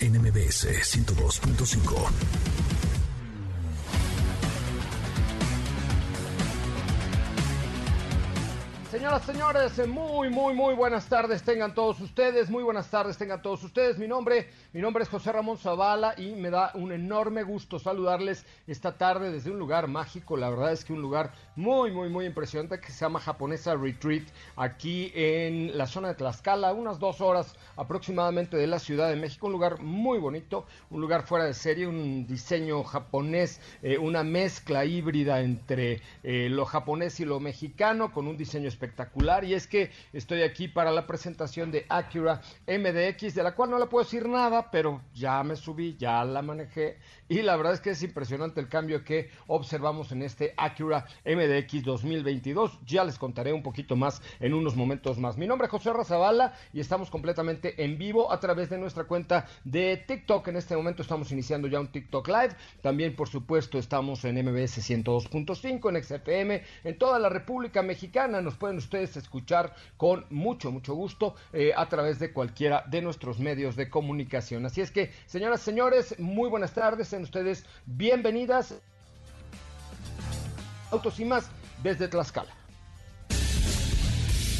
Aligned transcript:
NMBS 0.00 0.64
102.5. 0.64 2.65
Señoras, 9.06 9.24
señores, 9.24 9.88
muy, 9.88 10.30
muy, 10.30 10.52
muy 10.52 10.74
buenas 10.74 11.08
tardes 11.08 11.44
tengan 11.44 11.72
todos 11.74 12.00
ustedes, 12.00 12.50
muy 12.50 12.64
buenas 12.64 12.90
tardes 12.90 13.16
tengan 13.16 13.40
todos 13.40 13.62
ustedes. 13.62 13.98
Mi 13.98 14.08
nombre, 14.08 14.50
mi 14.72 14.80
nombre 14.80 15.04
es 15.04 15.08
José 15.08 15.30
Ramón 15.30 15.58
Zavala 15.58 16.14
y 16.16 16.34
me 16.34 16.50
da 16.50 16.72
un 16.74 16.90
enorme 16.90 17.44
gusto 17.44 17.78
saludarles 17.78 18.44
esta 18.66 18.98
tarde 18.98 19.30
desde 19.30 19.52
un 19.52 19.60
lugar 19.60 19.86
mágico. 19.86 20.36
La 20.36 20.50
verdad 20.50 20.72
es 20.72 20.84
que 20.84 20.92
un 20.92 21.02
lugar 21.02 21.30
muy, 21.54 21.92
muy, 21.92 22.08
muy 22.08 22.26
impresionante 22.26 22.80
que 22.80 22.90
se 22.90 23.04
llama 23.04 23.20
Japonesa 23.20 23.76
Retreat, 23.76 24.24
aquí 24.56 25.12
en 25.14 25.78
la 25.78 25.86
zona 25.86 26.08
de 26.08 26.14
Tlaxcala, 26.14 26.72
unas 26.72 26.98
dos 26.98 27.20
horas 27.20 27.54
aproximadamente 27.76 28.56
de 28.56 28.66
la 28.66 28.80
Ciudad 28.80 29.08
de 29.08 29.14
México. 29.14 29.46
Un 29.46 29.52
lugar 29.52 29.80
muy 29.80 30.18
bonito, 30.18 30.66
un 30.90 31.00
lugar 31.00 31.22
fuera 31.22 31.44
de 31.44 31.54
serie, 31.54 31.86
un 31.86 32.26
diseño 32.26 32.82
japonés, 32.82 33.60
eh, 33.84 33.98
una 33.98 34.24
mezcla 34.24 34.84
híbrida 34.84 35.42
entre 35.42 36.02
eh, 36.24 36.48
lo 36.50 36.64
japonés 36.64 37.20
y 37.20 37.24
lo 37.24 37.38
mexicano, 37.38 38.12
con 38.12 38.26
un 38.26 38.36
diseño 38.36 38.66
espectacular 38.66 38.95
y 39.42 39.54
es 39.54 39.66
que 39.66 39.90
estoy 40.12 40.42
aquí 40.42 40.68
para 40.68 40.90
la 40.90 41.06
presentación 41.06 41.70
de 41.70 41.84
Acura 41.88 42.40
MDX, 42.66 43.34
de 43.34 43.42
la 43.42 43.54
cual 43.54 43.70
no 43.70 43.78
le 43.78 43.86
puedo 43.86 44.04
decir 44.04 44.26
nada, 44.26 44.70
pero 44.70 45.02
ya 45.14 45.42
me 45.42 45.56
subí, 45.56 45.96
ya 45.98 46.24
la 46.24 46.40
manejé 46.40 46.96
y 47.28 47.42
la 47.42 47.56
verdad 47.56 47.74
es 47.74 47.80
que 47.80 47.90
es 47.90 48.02
impresionante 48.02 48.60
el 48.60 48.68
cambio 48.68 49.02
que 49.02 49.30
observamos 49.48 50.12
en 50.12 50.22
este 50.22 50.54
Acura 50.56 51.06
MDX 51.24 51.82
2022. 51.82 52.78
Ya 52.86 53.04
les 53.04 53.18
contaré 53.18 53.52
un 53.52 53.64
poquito 53.64 53.96
más 53.96 54.22
en 54.38 54.54
unos 54.54 54.76
momentos 54.76 55.18
más. 55.18 55.36
Mi 55.36 55.46
nombre 55.46 55.66
es 55.66 55.70
José 55.72 55.92
Razabala 55.92 56.54
y 56.72 56.78
estamos 56.78 57.10
completamente 57.10 57.82
en 57.84 57.98
vivo 57.98 58.32
a 58.32 58.38
través 58.38 58.70
de 58.70 58.78
nuestra 58.78 59.04
cuenta 59.04 59.46
de 59.64 59.96
TikTok. 60.06 60.48
En 60.48 60.56
este 60.56 60.76
momento 60.76 61.02
estamos 61.02 61.32
iniciando 61.32 61.66
ya 61.66 61.80
un 61.80 61.88
TikTok 61.88 62.28
Live. 62.28 62.56
También, 62.80 63.16
por 63.16 63.28
supuesto, 63.28 63.78
estamos 63.78 64.24
en 64.24 64.36
MBS 64.36 64.78
102.5, 64.88 65.90
en 65.90 66.02
XFM, 66.04 66.62
en 66.84 66.98
toda 66.98 67.18
la 67.18 67.28
República 67.28 67.82
Mexicana. 67.82 68.40
Nos 68.40 68.56
pueden 68.56 68.78
ustedes 68.86 69.16
escuchar 69.16 69.74
con 69.96 70.24
mucho, 70.30 70.72
mucho 70.72 70.94
gusto 70.94 71.34
eh, 71.52 71.72
a 71.76 71.88
través 71.88 72.18
de 72.18 72.32
cualquiera 72.32 72.84
de 72.88 73.02
nuestros 73.02 73.38
medios 73.38 73.76
de 73.76 73.90
comunicación. 73.90 74.64
Así 74.64 74.80
es 74.80 74.90
que, 74.90 75.12
señoras, 75.26 75.60
señores, 75.60 76.18
muy 76.18 76.48
buenas 76.48 76.72
tardes 76.72 77.12
ustedes 77.22 77.64
bienvenidas. 77.84 78.74
Autos 80.90 81.18
y 81.20 81.24
más 81.24 81.50
desde 81.82 82.08
Tlaxcala. 82.08 82.52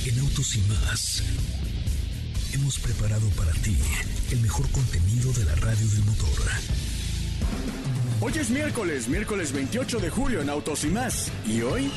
En 0.07 0.19
Autos 0.21 0.57
y 0.57 0.61
más 0.63 1.23
hemos 2.53 2.79
preparado 2.79 3.29
para 3.31 3.53
ti 3.53 3.77
el 4.31 4.41
mejor 4.41 4.71
contenido 4.71 5.33
de 5.33 5.45
la 5.45 5.55
radio 5.57 5.87
del 5.89 6.05
motor. 6.05 6.29
Hoy 8.21 8.33
es 8.39 8.51
miércoles, 8.51 9.09
miércoles 9.09 9.53
28 9.53 9.99
de 9.99 10.11
julio 10.11 10.41
en 10.41 10.51
Autos 10.51 10.85
y 10.85 10.89
más. 10.89 11.31
Y 11.47 11.63
hoy 11.63 11.91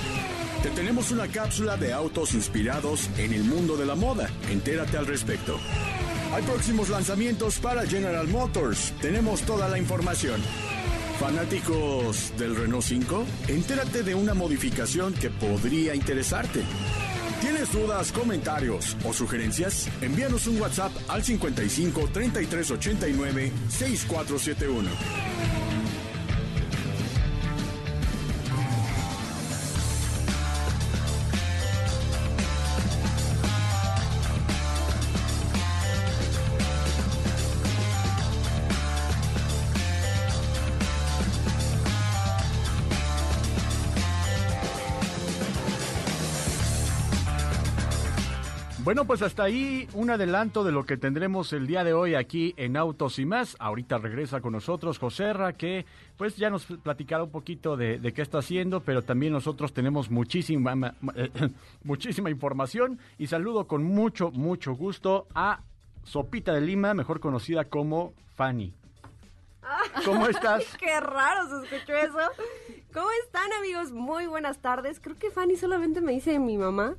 te 0.63 0.69
tenemos 0.71 1.11
una 1.11 1.27
cápsula 1.27 1.77
de 1.77 1.93
autos 1.93 2.33
inspirados 2.33 3.09
en 3.17 3.33
el 3.33 3.43
mundo 3.43 3.77
de 3.77 3.85
la 3.85 3.95
moda. 3.95 4.29
Entérate 4.49 4.97
al 4.97 5.05
respecto. 5.05 5.57
Hay 6.33 6.43
próximos 6.43 6.89
lanzamientos 6.89 7.59
para 7.59 7.85
General 7.85 8.27
Motors. 8.27 8.93
Tenemos 9.01 9.41
toda 9.43 9.69
la 9.69 9.77
información. 9.77 10.41
Fanáticos 11.19 12.33
del 12.37 12.55
Renault 12.55 12.83
5, 12.83 13.25
entérate 13.47 14.03
de 14.03 14.15
una 14.15 14.33
modificación 14.33 15.13
que 15.13 15.29
podría 15.29 15.95
interesarte. 15.95 16.63
¿Tienes 17.41 17.71
dudas, 17.71 18.11
comentarios 18.11 18.97
o 19.05 19.13
sugerencias? 19.13 19.87
Envíanos 20.01 20.47
un 20.47 20.59
WhatsApp 20.59 20.91
al 21.07 21.23
55 21.23 22.09
33 22.11 22.71
89 22.71 23.51
6471. 23.69 24.89
Bueno, 48.89 49.05
pues 49.05 49.21
hasta 49.21 49.43
ahí 49.43 49.87
un 49.93 50.09
adelanto 50.09 50.63
de 50.63 50.71
lo 50.71 50.83
que 50.83 50.97
tendremos 50.97 51.53
el 51.53 51.67
día 51.67 51.83
de 51.83 51.93
hoy 51.93 52.15
aquí 52.15 52.55
en 52.57 52.75
Autos 52.75 53.19
y 53.19 53.25
más. 53.27 53.55
Ahorita 53.59 53.99
regresa 53.99 54.41
con 54.41 54.53
nosotros 54.53 54.97
Joserra, 54.97 55.53
que 55.53 55.85
pues 56.17 56.37
ya 56.37 56.49
nos 56.49 56.65
platicará 56.65 57.21
un 57.21 57.29
poquito 57.29 57.77
de, 57.77 58.01
qué 58.15 58.23
está 58.23 58.39
haciendo, 58.39 58.79
pero 58.79 59.03
también 59.03 59.31
nosotros 59.31 59.73
tenemos 59.73 60.09
muchísima, 60.09 60.95
muchísima 61.83 62.31
información 62.31 62.97
y 63.19 63.27
saludo 63.27 63.67
con 63.67 63.83
mucho, 63.83 64.31
mucho 64.31 64.73
gusto 64.73 65.27
a 65.35 65.61
Sopita 66.03 66.51
de 66.51 66.61
Lima, 66.61 66.95
mejor 66.95 67.19
conocida 67.19 67.65
como 67.65 68.15
Fanny. 68.37 68.73
¿Cómo 70.03 70.25
estás? 70.29 70.63
Qué 70.79 70.99
raro 70.99 71.47
se 71.47 71.75
escuchó 71.75 71.95
eso. 71.95 72.17
¿Cómo 72.91 73.07
están 73.23 73.53
amigos? 73.59 73.91
Muy 73.91 74.25
buenas 74.25 74.57
tardes. 74.57 74.99
Creo 74.99 75.15
que 75.15 75.29
Fanny 75.29 75.57
solamente 75.57 76.01
me 76.01 76.11
dice 76.11 76.39
mi 76.39 76.57
mamá 76.57 76.95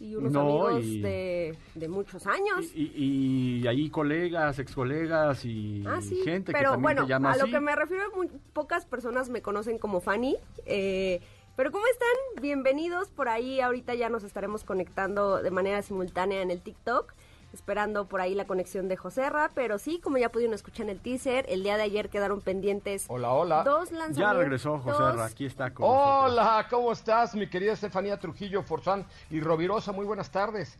y 0.00 0.16
unos 0.16 0.34
amigos 0.34 0.84
De, 1.02 1.88
muchos 1.88 2.26
años. 2.26 2.74
Y, 2.74 3.66
ahí 3.68 3.90
colegas, 3.90 4.58
ex 4.58 4.74
colegas 4.74 5.44
y 5.44 5.84
ah, 5.86 6.00
gente 6.24 6.52
pero, 6.52 6.58
que 6.58 6.64
también 6.64 6.82
bueno, 6.82 7.02
te 7.02 7.08
llama 7.08 7.32
a 7.32 7.36
lo 7.36 7.46
que 7.46 7.60
me 7.60 7.76
refiero, 7.76 8.04
muy, 8.16 8.28
pocas 8.52 8.86
personas 8.86 9.28
me 9.28 9.42
conocen 9.42 9.78
como 9.78 10.00
Fanny. 10.00 10.36
Eh, 10.64 11.20
pero 11.54 11.70
¿cómo 11.70 11.84
están? 11.86 12.42
Bienvenidos 12.42 13.10
por 13.10 13.28
ahí. 13.28 13.60
Ahorita 13.60 13.94
ya 13.94 14.08
nos 14.08 14.24
estaremos 14.24 14.64
conectando 14.64 15.42
de 15.42 15.50
manera 15.50 15.82
simultánea 15.82 16.40
en 16.40 16.50
el 16.50 16.62
TikTok 16.62 17.12
esperando 17.52 18.06
por 18.06 18.20
ahí 18.20 18.34
la 18.34 18.46
conexión 18.46 18.88
de 18.88 18.96
Joserra, 18.96 19.50
pero 19.54 19.78
sí, 19.78 20.00
como 20.00 20.18
ya 20.18 20.30
pudieron 20.30 20.54
escuchar 20.54 20.84
en 20.84 20.90
el 20.90 21.00
teaser, 21.00 21.46
el 21.48 21.62
día 21.62 21.76
de 21.76 21.82
ayer 21.84 22.08
quedaron 22.08 22.40
pendientes 22.40 23.06
hola, 23.08 23.30
hola. 23.30 23.62
dos 23.64 23.90
lanzamientos. 23.90 24.18
Ya 24.18 24.32
regresó 24.32 24.78
Joserra, 24.78 25.24
aquí 25.24 25.46
está 25.46 25.72
con 25.72 25.86
Hola, 25.88 26.66
¿cómo 26.70 26.92
estás, 26.92 27.34
mi 27.34 27.48
querida 27.48 27.72
Estefanía 27.72 28.18
Trujillo 28.18 28.62
Forzán 28.62 29.06
y 29.30 29.40
Rovirosa? 29.40 29.92
Muy 29.92 30.06
buenas 30.06 30.30
tardes. 30.30 30.78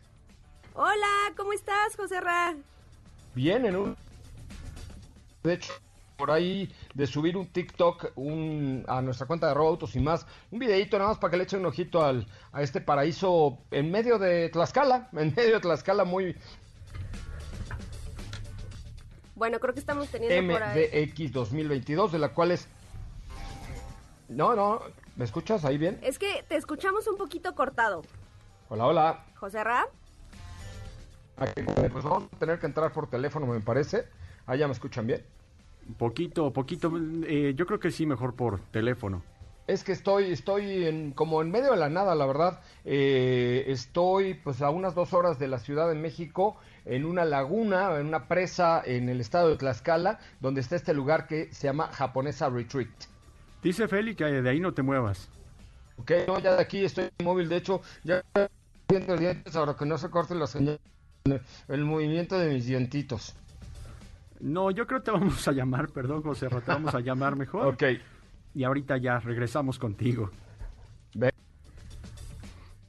Hola, 0.73 1.33
¿cómo 1.35 1.53
estás, 1.53 1.95
Joserra? 1.97 2.55
Bien, 3.35 3.65
en 3.65 3.75
un... 3.75 3.97
De 5.43 5.53
hecho, 5.53 5.73
por 6.21 6.29
ahí 6.29 6.71
de 6.93 7.07
subir 7.07 7.35
un 7.35 7.47
TikTok 7.47 8.11
un, 8.15 8.85
a 8.87 9.01
nuestra 9.01 9.25
cuenta 9.25 9.47
de 9.47 9.59
Autos 9.59 9.95
y 9.95 9.99
más, 9.99 10.27
un 10.51 10.59
videito 10.59 10.99
nada 10.99 11.09
más 11.09 11.17
para 11.17 11.31
que 11.31 11.37
le 11.37 11.45
echen 11.45 11.61
un 11.61 11.65
ojito 11.65 12.05
al, 12.05 12.27
a 12.51 12.61
este 12.61 12.79
paraíso 12.79 13.57
en 13.71 13.89
medio 13.89 14.19
de 14.19 14.49
Tlaxcala, 14.49 15.09
en 15.13 15.33
medio 15.35 15.55
de 15.55 15.59
Tlaxcala 15.61 16.05
muy, 16.05 16.35
bueno, 19.41 19.59
creo 19.59 19.73
que 19.73 19.79
estamos 19.79 20.07
teniendo 20.09 20.53
MDX 20.53 21.31
2022, 21.31 22.11
de 22.11 22.19
la 22.19 22.29
cual 22.29 22.51
es... 22.51 22.67
No, 24.29 24.55
no, 24.55 24.81
¿me 25.15 25.25
escuchas 25.25 25.65
ahí 25.65 25.79
bien? 25.79 25.97
Es 26.03 26.19
que 26.19 26.45
te 26.47 26.55
escuchamos 26.55 27.07
un 27.07 27.17
poquito 27.17 27.55
cortado. 27.55 28.03
Hola, 28.69 28.85
hola. 28.85 29.25
José 29.37 29.63
Ra. 29.63 29.87
Pues 31.35 32.03
vamos 32.03 32.29
a 32.31 32.37
tener 32.37 32.59
que 32.59 32.67
entrar 32.67 32.93
por 32.93 33.09
teléfono, 33.09 33.47
me 33.47 33.59
parece. 33.61 34.05
¿Allá 34.45 34.67
me 34.67 34.73
escuchan 34.73 35.07
bien? 35.07 35.25
Poquito, 35.97 36.53
poquito. 36.53 36.91
Eh, 37.23 37.53
yo 37.55 37.65
creo 37.65 37.79
que 37.79 37.89
sí, 37.89 38.05
mejor 38.05 38.35
por 38.35 38.59
teléfono. 38.69 39.23
Es 39.65 39.83
que 39.83 39.91
estoy, 39.91 40.31
estoy 40.31 40.85
en, 40.85 41.13
como 41.13 41.41
en 41.41 41.49
medio 41.49 41.71
de 41.71 41.77
la 41.77 41.89
nada, 41.89 42.13
la 42.13 42.27
verdad. 42.27 42.61
Eh, 42.85 43.63
estoy 43.67 44.35
pues 44.35 44.61
a 44.61 44.69
unas 44.69 44.93
dos 44.93 45.13
horas 45.13 45.39
de 45.39 45.47
la 45.47 45.57
Ciudad 45.57 45.89
de 45.89 45.95
México, 45.95 46.57
en 46.85 47.05
una 47.05 47.25
laguna, 47.25 47.99
en 47.99 48.07
una 48.07 48.27
presa 48.27 48.81
en 48.85 49.09
el 49.09 49.21
estado 49.21 49.49
de 49.49 49.57
Tlaxcala, 49.57 50.19
donde 50.39 50.61
está 50.61 50.75
este 50.75 50.93
lugar 50.93 51.27
que 51.27 51.53
se 51.53 51.67
llama 51.67 51.87
Japonesa 51.87 52.49
Retreat. 52.49 52.89
Dice 53.61 53.87
Feli 53.87 54.15
que 54.15 54.25
de 54.25 54.49
ahí 54.49 54.59
no 54.59 54.73
te 54.73 54.81
muevas. 54.81 55.29
Ok, 55.97 56.11
no, 56.27 56.39
ya 56.39 56.55
de 56.55 56.61
aquí 56.61 56.83
estoy 56.83 57.09
móvil, 57.23 57.47
de 57.47 57.57
hecho, 57.57 57.81
ya 58.03 58.23
viendo 58.89 59.15
dientes 59.15 59.55
ahora 59.55 59.75
que 59.75 59.85
no 59.85 59.97
se 59.97 60.09
corte 60.09 60.33
la 60.33 60.47
señal, 60.47 60.79
el 61.67 61.85
movimiento 61.85 62.39
de 62.39 62.53
mis 62.53 62.65
dientitos. 62.65 63.35
No, 64.39 64.71
yo 64.71 64.87
creo 64.87 65.01
que 65.01 65.05
te 65.05 65.11
vamos 65.11 65.47
a 65.47 65.51
llamar, 65.51 65.89
perdón, 65.89 66.23
José, 66.23 66.47
te 66.47 66.71
vamos 66.71 66.95
a 66.95 66.99
llamar 66.99 67.35
mejor. 67.35 67.67
Ok. 67.73 67.83
Y 68.53 68.65
ahorita 68.65 68.97
ya 68.97 69.19
regresamos 69.19 69.79
contigo. 69.79 70.29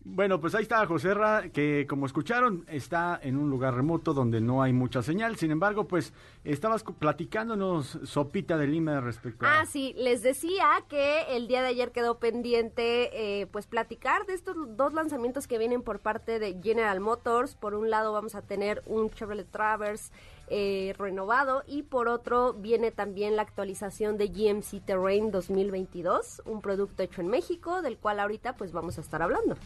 Bueno, 0.05 0.41
pues 0.41 0.57
ahí 0.57 0.63
está 0.63 0.85
José 0.85 1.15
Ra, 1.15 1.51
que 1.51 1.87
como 1.89 2.07
escucharon, 2.07 2.65
está 2.69 3.21
en 3.23 3.37
un 3.37 3.49
lugar 3.51 3.75
remoto 3.75 4.13
donde 4.13 4.41
no 4.41 4.61
hay 4.61 4.73
mucha 4.73 5.01
señal. 5.01 5.37
Sin 5.37 5.53
embargo, 5.53 5.87
pues 5.87 6.13
estabas 6.43 6.83
platicándonos, 6.83 8.01
Sopita 8.03 8.57
de 8.59 8.67
Lima, 8.67 9.01
respecto 9.01 9.47
a... 9.47 9.61
Ah, 9.61 9.67
sí, 9.67 9.95
les 9.97 10.25
decía 10.25 10.67
que 10.89 11.37
el 11.37 11.47
día 11.47 11.63
de 11.63 11.69
ayer 11.69 11.93
quedó 11.93 12.19
pendiente, 12.19 13.43
eh, 13.43 13.47
pues 13.47 13.69
platicar 13.69 14.27
de 14.27 14.35
estos 14.35 14.57
dos 14.77 14.93
lanzamientos 14.93 15.47
que 15.47 15.59
vienen 15.59 15.83
por 15.83 16.01
parte 16.01 16.41
de 16.41 16.59
General 16.61 16.99
Motors. 16.99 17.55
Por 17.55 17.75
un 17.75 17.89
lado 17.89 18.13
vamos 18.13 18.35
a 18.35 18.43
tener 18.43 18.83
un 18.87 19.09
Chevrolet 19.09 19.49
Traverse 19.53 20.13
eh, 20.49 20.95
renovado 20.99 21.63
y 21.69 21.83
por 21.85 22.09
otro 22.09 22.55
viene 22.55 22.91
también 22.91 23.37
la 23.37 23.43
actualización 23.43 24.19
de 24.19 24.27
GMC 24.27 24.85
Terrain 24.85 25.31
2022, 25.31 26.43
un 26.45 26.61
producto 26.61 27.05
hecho 27.05 27.21
en 27.21 27.29
México, 27.29 27.83
del 27.83 27.99
cual 27.99 28.19
ahorita 28.19 28.57
pues 28.57 28.73
vamos 28.73 28.99
a 28.99 29.01
estar 29.01 29.23
hablando. 29.23 29.57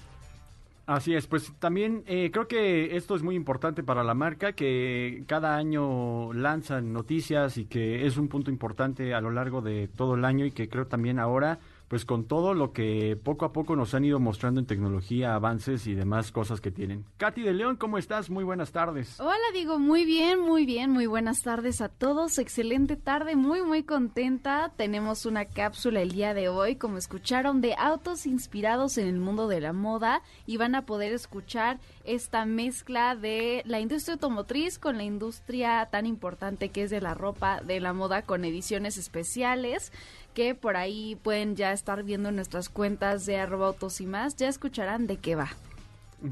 Así 0.86 1.16
es, 1.16 1.26
pues 1.26 1.52
también 1.58 2.04
eh, 2.06 2.30
creo 2.32 2.46
que 2.46 2.96
esto 2.96 3.16
es 3.16 3.22
muy 3.24 3.34
importante 3.34 3.82
para 3.82 4.04
la 4.04 4.14
marca, 4.14 4.52
que 4.52 5.24
cada 5.26 5.56
año 5.56 6.32
lanzan 6.32 6.92
noticias 6.92 7.58
y 7.58 7.64
que 7.64 8.06
es 8.06 8.16
un 8.16 8.28
punto 8.28 8.52
importante 8.52 9.12
a 9.12 9.20
lo 9.20 9.32
largo 9.32 9.62
de 9.62 9.88
todo 9.88 10.14
el 10.14 10.24
año 10.24 10.44
y 10.44 10.52
que 10.52 10.68
creo 10.68 10.86
también 10.86 11.18
ahora 11.18 11.58
pues 11.88 12.04
con 12.04 12.24
todo 12.24 12.54
lo 12.54 12.72
que 12.72 13.18
poco 13.22 13.44
a 13.44 13.52
poco 13.52 13.76
nos 13.76 13.94
han 13.94 14.04
ido 14.04 14.18
mostrando 14.18 14.60
en 14.60 14.66
tecnología, 14.66 15.34
avances 15.34 15.86
y 15.86 15.94
demás 15.94 16.32
cosas 16.32 16.60
que 16.60 16.70
tienen. 16.70 17.04
Katy 17.16 17.42
de 17.42 17.54
León, 17.54 17.76
¿cómo 17.76 17.98
estás? 17.98 18.30
Muy 18.30 18.44
buenas 18.44 18.72
tardes. 18.72 19.20
Hola, 19.20 19.36
digo, 19.52 19.78
muy 19.78 20.04
bien, 20.04 20.40
muy 20.40 20.66
bien, 20.66 20.90
muy 20.90 21.06
buenas 21.06 21.42
tardes 21.42 21.80
a 21.80 21.88
todos. 21.88 22.38
Excelente 22.38 22.96
tarde, 22.96 23.36
muy, 23.36 23.62
muy 23.62 23.84
contenta. 23.84 24.72
Tenemos 24.76 25.26
una 25.26 25.44
cápsula 25.44 26.02
el 26.02 26.12
día 26.12 26.34
de 26.34 26.48
hoy, 26.48 26.76
como 26.76 26.98
escucharon, 26.98 27.60
de 27.60 27.74
autos 27.78 28.26
inspirados 28.26 28.98
en 28.98 29.08
el 29.08 29.20
mundo 29.20 29.48
de 29.48 29.60
la 29.60 29.72
moda 29.72 30.22
y 30.46 30.56
van 30.56 30.74
a 30.74 30.86
poder 30.86 31.12
escuchar 31.12 31.78
esta 32.06 32.46
mezcla 32.46 33.16
de 33.16 33.62
la 33.66 33.80
industria 33.80 34.14
automotriz 34.14 34.78
con 34.78 34.96
la 34.96 35.04
industria 35.04 35.86
tan 35.90 36.06
importante 36.06 36.68
que 36.70 36.84
es 36.84 36.90
de 36.90 37.00
la 37.00 37.14
ropa, 37.14 37.60
de 37.60 37.80
la 37.80 37.92
moda, 37.92 38.22
con 38.22 38.44
ediciones 38.44 38.96
especiales 38.96 39.92
que 40.34 40.54
por 40.54 40.76
ahí 40.76 41.18
pueden 41.22 41.56
ya 41.56 41.72
estar 41.72 42.02
viendo 42.02 42.30
nuestras 42.30 42.68
cuentas 42.68 43.26
de 43.26 43.38
arroba 43.38 43.68
autos 43.68 44.00
y 44.00 44.06
más, 44.06 44.36
ya 44.36 44.48
escucharán 44.48 45.06
de 45.06 45.16
qué 45.16 45.34
va. 45.34 45.48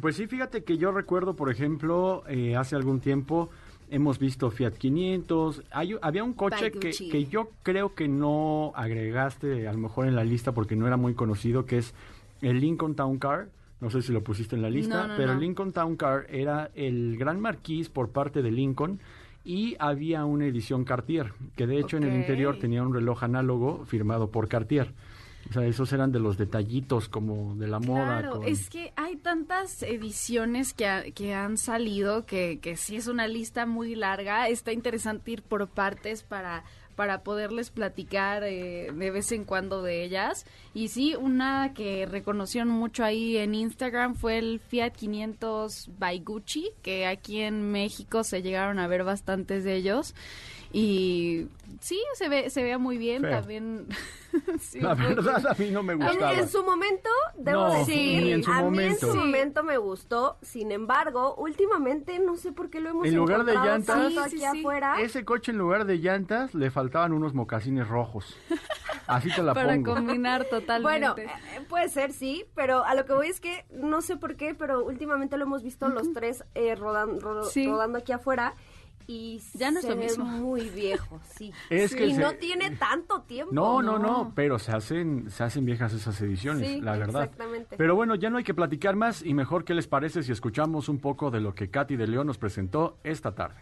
Pues 0.00 0.16
sí, 0.16 0.26
fíjate 0.26 0.64
que 0.64 0.78
yo 0.78 0.92
recuerdo, 0.92 1.34
por 1.34 1.50
ejemplo, 1.50 2.22
eh, 2.28 2.56
hace 2.56 2.76
algún 2.76 3.00
tiempo 3.00 3.50
hemos 3.90 4.18
visto 4.18 4.50
Fiat 4.50 4.72
500, 4.72 5.62
Hay, 5.70 5.96
había 6.00 6.24
un 6.24 6.32
coche 6.32 6.72
que, 6.72 6.90
que, 6.90 7.26
yo 7.26 7.50
creo 7.62 7.94
que 7.94 8.08
no 8.08 8.72
agregaste 8.74 9.68
a 9.68 9.72
lo 9.72 9.78
mejor 9.78 10.06
en 10.06 10.16
la 10.16 10.24
lista 10.24 10.52
porque 10.52 10.74
no 10.76 10.86
era 10.86 10.96
muy 10.96 11.14
conocido, 11.14 11.66
que 11.66 11.78
es 11.78 11.94
el 12.42 12.60
Lincoln 12.60 12.94
Town 12.94 13.18
Car. 13.18 13.48
No 13.84 13.90
sé 13.90 14.00
si 14.00 14.14
lo 14.14 14.24
pusiste 14.24 14.56
en 14.56 14.62
la 14.62 14.70
lista, 14.70 15.12
pero 15.14 15.32
el 15.32 15.40
Lincoln 15.40 15.70
Town 15.70 15.96
Car 15.96 16.24
era 16.30 16.70
el 16.74 17.18
gran 17.18 17.38
marquís 17.38 17.90
por 17.90 18.12
parte 18.12 18.40
de 18.40 18.50
Lincoln 18.50 18.98
y 19.44 19.76
había 19.78 20.24
una 20.24 20.46
edición 20.46 20.84
Cartier, 20.86 21.34
que 21.54 21.66
de 21.66 21.80
hecho 21.80 21.98
en 21.98 22.04
el 22.04 22.14
interior 22.14 22.58
tenía 22.58 22.82
un 22.82 22.94
reloj 22.94 23.24
análogo 23.24 23.84
firmado 23.84 24.30
por 24.30 24.48
Cartier. 24.48 24.94
O 25.50 25.52
sea, 25.52 25.66
esos 25.66 25.92
eran 25.92 26.12
de 26.12 26.18
los 26.18 26.38
detallitos 26.38 27.10
como 27.10 27.56
de 27.56 27.68
la 27.68 27.78
moda. 27.78 28.20
Claro, 28.20 28.42
es 28.44 28.70
que 28.70 28.94
hay 28.96 29.16
tantas 29.16 29.82
ediciones 29.82 30.72
que, 30.72 31.12
que 31.14 31.34
han 31.34 31.58
salido 31.58 32.24
que, 32.24 32.60
que 32.60 32.78
sí 32.78 32.96
es 32.96 33.06
una 33.06 33.28
lista 33.28 33.66
muy 33.66 33.94
larga. 33.94 34.48
Está 34.48 34.72
interesante 34.72 35.30
ir 35.32 35.42
por 35.42 35.68
partes 35.68 36.22
para 36.22 36.64
para 36.94 37.22
poderles 37.22 37.70
platicar 37.70 38.42
eh, 38.44 38.90
de 38.92 39.10
vez 39.10 39.32
en 39.32 39.44
cuando 39.44 39.82
de 39.82 40.04
ellas. 40.04 40.46
Y 40.72 40.88
sí, 40.88 41.14
una 41.14 41.72
que 41.74 42.06
reconocieron 42.06 42.68
mucho 42.68 43.04
ahí 43.04 43.36
en 43.36 43.54
Instagram 43.54 44.14
fue 44.14 44.38
el 44.38 44.60
Fiat 44.60 44.90
500 44.90 45.90
by 45.98 46.24
que 46.82 47.06
aquí 47.06 47.40
en 47.40 47.70
México 47.70 48.24
se 48.24 48.42
llegaron 48.42 48.78
a 48.78 48.86
ver 48.86 49.04
bastantes 49.04 49.64
de 49.64 49.76
ellos. 49.76 50.14
Y 50.76 51.46
sí, 51.78 52.02
se 52.14 52.28
ve, 52.28 52.50
se 52.50 52.64
ve 52.64 52.76
muy 52.78 52.98
bien 52.98 53.22
también. 53.22 53.86
la 54.74 54.94
verdad, 54.94 55.46
a 55.46 55.54
mí 55.54 55.70
no 55.70 55.84
me 55.84 55.94
gustaba. 55.94 56.34
En 56.34 56.48
su 56.48 56.64
momento, 56.64 57.08
debo 57.36 57.72
decir, 57.72 58.44
a 58.48 58.62
mí 58.64 58.82
en 58.82 58.98
su 58.98 59.14
momento 59.14 59.62
me 59.62 59.78
gustó. 59.78 60.36
Sin 60.42 60.72
embargo, 60.72 61.36
últimamente 61.36 62.18
no 62.18 62.36
sé 62.36 62.50
por 62.50 62.70
qué 62.70 62.80
lo 62.80 62.90
hemos 62.90 63.06
En 63.06 63.14
lugar 63.14 63.44
de 63.44 63.54
llantas, 63.54 64.18
aquí 64.18 64.44
afuera. 64.44 65.00
ese 65.00 65.24
coche 65.24 65.52
en 65.52 65.58
lugar 65.58 65.84
de 65.84 65.98
llantas 65.98 66.54
le 66.54 66.72
faltaban 66.72 67.12
unos 67.12 67.34
mocasines 67.34 67.86
rojos. 67.86 68.36
Así 69.06 69.32
te 69.32 69.44
la 69.44 69.54
Para 69.54 69.80
combinar 69.80 70.44
totalmente. 70.50 70.82
Bueno, 70.82 71.14
eh, 71.16 71.64
puede 71.68 71.88
ser, 71.88 72.12
sí, 72.12 72.46
pero 72.56 72.84
a 72.84 72.96
lo 72.96 73.04
que 73.04 73.12
voy 73.12 73.28
es 73.28 73.38
que 73.40 73.64
no 73.70 74.02
sé 74.02 74.16
por 74.16 74.34
qué, 74.34 74.56
pero 74.56 74.84
últimamente 74.84 75.36
lo 75.36 75.44
hemos 75.44 75.62
visto 75.62 75.86
los 75.86 76.12
tres 76.12 76.42
eh, 76.56 76.74
rodando 76.74 77.96
aquí 77.96 78.10
afuera 78.10 78.56
y 79.06 79.40
ya 79.54 79.70
no 79.70 79.80
es 79.80 80.18
muy 80.18 80.68
viejo, 80.70 81.20
sí. 81.36 81.52
y 81.70 82.12
no 82.14 82.32
tiene 82.34 82.70
tanto 82.76 83.22
tiempo. 83.22 83.52
No, 83.52 83.82
no, 83.82 83.98
no, 83.98 84.32
pero 84.34 84.58
se 84.58 84.72
hacen, 84.72 85.30
se 85.30 85.44
hacen 85.44 85.64
viejas 85.64 85.92
esas 85.92 86.20
ediciones, 86.20 86.82
la 86.82 86.92
verdad. 86.92 87.24
Exactamente. 87.24 87.76
Pero 87.76 87.94
bueno, 87.94 88.14
ya 88.14 88.30
no 88.30 88.38
hay 88.38 88.44
que 88.44 88.54
platicar 88.54 88.96
más 88.96 89.24
y 89.24 89.34
mejor 89.34 89.64
qué 89.64 89.74
les 89.74 89.86
parece 89.86 90.22
si 90.22 90.32
escuchamos 90.32 90.88
un 90.88 90.98
poco 90.98 91.30
de 91.30 91.40
lo 91.40 91.54
que 91.54 91.68
Katy 91.70 91.96
de 91.96 92.06
León 92.06 92.26
nos 92.26 92.38
presentó 92.38 92.98
esta 93.04 93.34
tarde. 93.34 93.60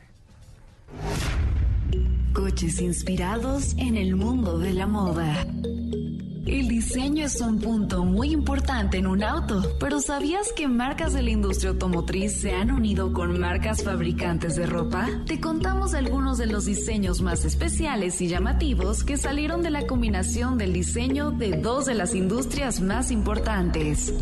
Coches 2.32 2.80
inspirados 2.80 3.74
en 3.76 3.96
el 3.96 4.16
mundo 4.16 4.58
de 4.58 4.72
la 4.72 4.86
moda. 4.86 5.46
El 6.46 6.66
diseño 6.66 7.24
es 7.24 7.40
un 7.40 7.60
punto 7.60 8.04
muy 8.04 8.32
importante 8.32 8.98
en 8.98 9.06
un 9.06 9.22
auto, 9.22 9.62
pero 9.78 10.00
¿sabías 10.00 10.52
que 10.52 10.66
marcas 10.66 11.12
de 11.12 11.22
la 11.22 11.30
industria 11.30 11.70
automotriz 11.70 12.40
se 12.40 12.52
han 12.52 12.72
unido 12.72 13.12
con 13.12 13.38
marcas 13.38 13.84
fabricantes 13.84 14.56
de 14.56 14.66
ropa? 14.66 15.06
Te 15.24 15.40
contamos 15.40 15.94
algunos 15.94 16.38
de 16.38 16.46
los 16.46 16.64
diseños 16.64 17.22
más 17.22 17.44
especiales 17.44 18.20
y 18.20 18.26
llamativos 18.26 19.04
que 19.04 19.18
salieron 19.18 19.62
de 19.62 19.70
la 19.70 19.86
combinación 19.86 20.58
del 20.58 20.72
diseño 20.72 21.30
de 21.30 21.58
dos 21.58 21.86
de 21.86 21.94
las 21.94 22.12
industrias 22.12 22.80
más 22.80 23.12
importantes. 23.12 24.12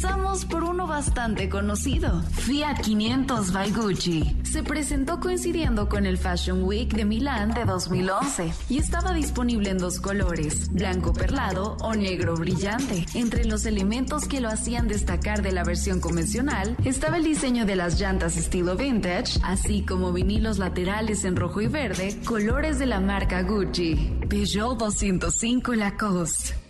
Empezamos 0.00 0.44
por 0.44 0.62
uno 0.62 0.86
bastante 0.86 1.48
conocido, 1.48 2.22
Fiat 2.30 2.82
500 2.82 3.52
by 3.52 3.72
Gucci. 3.72 4.36
Se 4.44 4.62
presentó 4.62 5.18
coincidiendo 5.18 5.88
con 5.88 6.06
el 6.06 6.18
Fashion 6.18 6.62
Week 6.62 6.94
de 6.94 7.04
Milán 7.04 7.52
de 7.52 7.64
2011 7.64 8.52
y 8.68 8.78
estaba 8.78 9.12
disponible 9.12 9.70
en 9.70 9.78
dos 9.78 9.98
colores, 9.98 10.72
blanco 10.72 11.12
perlado 11.12 11.76
o 11.80 11.94
negro 11.96 12.36
brillante. 12.36 13.06
Entre 13.14 13.44
los 13.44 13.66
elementos 13.66 14.28
que 14.28 14.40
lo 14.40 14.48
hacían 14.48 14.86
destacar 14.86 15.42
de 15.42 15.50
la 15.50 15.64
versión 15.64 15.98
convencional 15.98 16.76
estaba 16.84 17.16
el 17.16 17.24
diseño 17.24 17.66
de 17.66 17.74
las 17.74 17.98
llantas 17.98 18.36
estilo 18.36 18.76
vintage, 18.76 19.40
así 19.42 19.82
como 19.82 20.12
vinilos 20.12 20.58
laterales 20.58 21.24
en 21.24 21.34
rojo 21.34 21.60
y 21.60 21.66
verde, 21.66 22.16
colores 22.24 22.78
de 22.78 22.86
la 22.86 23.00
marca 23.00 23.42
Gucci. 23.42 24.16
Peugeot 24.28 24.78
205 24.78 25.74
Lacoste 25.74 26.67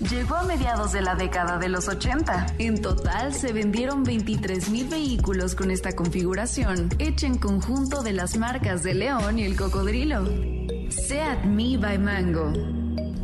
llegó 0.00 0.36
a 0.36 0.42
mediados 0.44 0.92
de 0.92 1.00
la 1.00 1.14
década 1.14 1.58
de 1.58 1.68
los 1.68 1.88
80. 1.88 2.46
En 2.58 2.80
total 2.80 3.32
se 3.34 3.52
vendieron 3.52 4.04
23.000 4.04 4.88
vehículos 4.88 5.54
con 5.54 5.70
esta 5.70 5.94
configuración, 5.94 6.90
hecha 6.98 7.26
en 7.26 7.38
conjunto 7.38 8.02
de 8.02 8.12
las 8.12 8.36
marcas 8.36 8.82
de 8.82 8.94
León 8.94 9.38
y 9.38 9.44
el 9.44 9.56
Cocodrilo. 9.56 10.24
Seat 10.90 11.44
Me 11.44 11.76
by 11.76 11.98
Mango. 11.98 12.52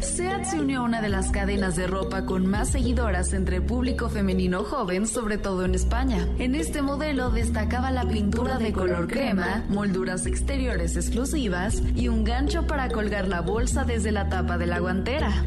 Seat 0.01 0.45
se 0.47 0.59
unió 0.59 0.81
a 0.81 0.83
una 0.83 1.01
de 1.01 1.09
las 1.09 1.31
cadenas 1.31 1.77
de 1.77 1.87
ropa 1.87 2.27
con 2.27 2.45
más 2.45 2.71
seguidoras 2.71 3.33
entre 3.35 3.57
el 3.57 3.63
público 3.63 4.09
femenino 4.09 4.65
joven, 4.65 5.07
sobre 5.07 5.39
todo 5.39 5.65
en 5.65 5.77
España. 5.77 6.27
En 6.39 6.57
este 6.57 6.83
modelo 6.83 7.31
destacaba 7.31 7.93
la 7.93 8.05
pintura 8.05 8.59
de 8.59 8.73
color 8.73 9.07
crema, 9.07 9.65
molduras 9.69 10.27
exteriores 10.27 10.97
exclusivas 10.97 11.83
y 11.95 12.09
un 12.09 12.25
gancho 12.25 12.67
para 12.67 12.89
colgar 12.89 13.29
la 13.29 13.43
bolsa 13.43 13.85
desde 13.85 14.11
la 14.11 14.29
tapa 14.29 14.59
de 14.59 14.67
la 14.67 14.81
guantera. 14.81 15.45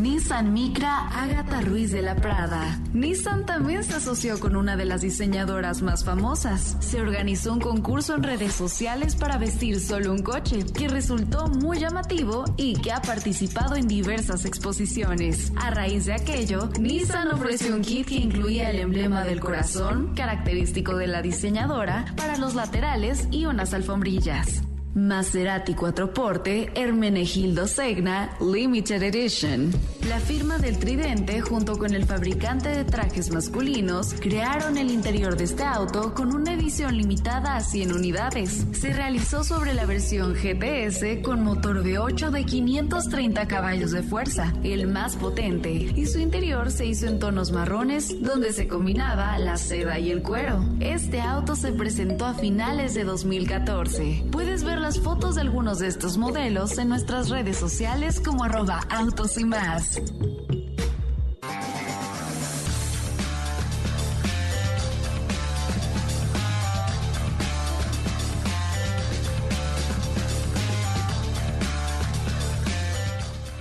Nissan 0.00 0.54
Micra 0.54 1.08
Agatha 1.08 1.60
Ruiz 1.60 1.92
de 1.92 2.00
la 2.00 2.16
Prada. 2.16 2.80
Nissan 2.94 3.44
también 3.44 3.84
se 3.84 3.96
asoció 3.96 4.40
con 4.40 4.56
una 4.56 4.74
de 4.74 4.86
las 4.86 5.02
diseñadoras 5.02 5.82
más 5.82 6.06
famosas. 6.06 6.78
Se 6.80 7.02
organizó 7.02 7.52
un 7.52 7.60
concurso 7.60 8.14
en 8.14 8.22
redes 8.22 8.54
sociales 8.54 9.14
para 9.14 9.36
vestir 9.36 9.78
solo 9.78 10.12
un 10.12 10.22
coche, 10.22 10.64
que 10.64 10.88
resultó 10.88 11.48
muy 11.48 11.80
llamativo 11.80 12.46
y 12.56 12.80
que 12.80 12.92
ha 12.92 13.02
participado 13.02 13.76
en 13.76 13.88
diversas 13.88 14.46
exposiciones. 14.46 15.52
A 15.56 15.68
raíz 15.68 16.06
de 16.06 16.14
aquello, 16.14 16.70
Nissan 16.80 17.28
ofreció 17.28 17.76
un 17.76 17.82
kit 17.82 18.08
que 18.08 18.14
incluía 18.14 18.70
el 18.70 18.78
emblema 18.78 19.24
del 19.24 19.40
corazón, 19.40 20.14
característico 20.14 20.96
de 20.96 21.08
la 21.08 21.20
diseñadora, 21.20 22.06
para 22.16 22.38
los 22.38 22.54
laterales 22.54 23.28
y 23.30 23.44
unas 23.44 23.74
alfombrillas. 23.74 24.62
Maserati 24.94 25.74
Quattroporte 25.74 26.72
Hermenegildo 26.74 27.68
Segna 27.68 28.36
Limited 28.40 29.02
Edition. 29.02 29.70
La 30.08 30.18
firma 30.18 30.58
del 30.58 30.78
Tridente 30.78 31.40
junto 31.40 31.78
con 31.78 31.94
el 31.94 32.04
fabricante 32.06 32.70
de 32.70 32.84
trajes 32.84 33.30
masculinos 33.30 34.14
crearon 34.14 34.76
el 34.76 34.90
interior 34.90 35.36
de 35.36 35.44
este 35.44 35.62
auto 35.62 36.12
con 36.12 36.34
una 36.34 36.54
edición 36.54 36.96
limitada 36.96 37.54
a 37.54 37.60
100 37.60 37.92
unidades. 37.92 38.66
Se 38.72 38.92
realizó 38.92 39.44
sobre 39.44 39.74
la 39.74 39.86
versión 39.86 40.34
GTS 40.34 41.22
con 41.22 41.44
motor 41.44 41.84
V8 41.84 42.30
de 42.30 42.44
530 42.44 43.46
caballos 43.46 43.92
de 43.92 44.02
fuerza, 44.02 44.52
el 44.64 44.88
más 44.88 45.14
potente, 45.14 45.70
y 45.70 46.06
su 46.06 46.18
interior 46.18 46.72
se 46.72 46.86
hizo 46.86 47.06
en 47.06 47.20
tonos 47.20 47.52
marrones 47.52 48.20
donde 48.22 48.52
se 48.52 48.66
combinaba 48.66 49.38
la 49.38 49.56
seda 49.56 50.00
y 50.00 50.10
el 50.10 50.22
cuero. 50.22 50.64
Este 50.80 51.20
auto 51.20 51.54
se 51.54 51.72
presentó 51.72 52.26
a 52.26 52.34
finales 52.34 52.94
de 52.94 53.04
2014. 53.04 54.24
Puedes 54.32 54.64
ver 54.64 54.79
las 54.80 55.00
fotos 55.00 55.34
de 55.34 55.42
algunos 55.42 55.78
de 55.78 55.88
estos 55.88 56.16
modelos 56.16 56.78
en 56.78 56.88
nuestras 56.88 57.28
redes 57.28 57.56
sociales 57.56 58.20
como 58.20 58.44
arroba 58.44 58.80
autos 58.90 59.38
y 59.38 59.44
más. 59.44 60.00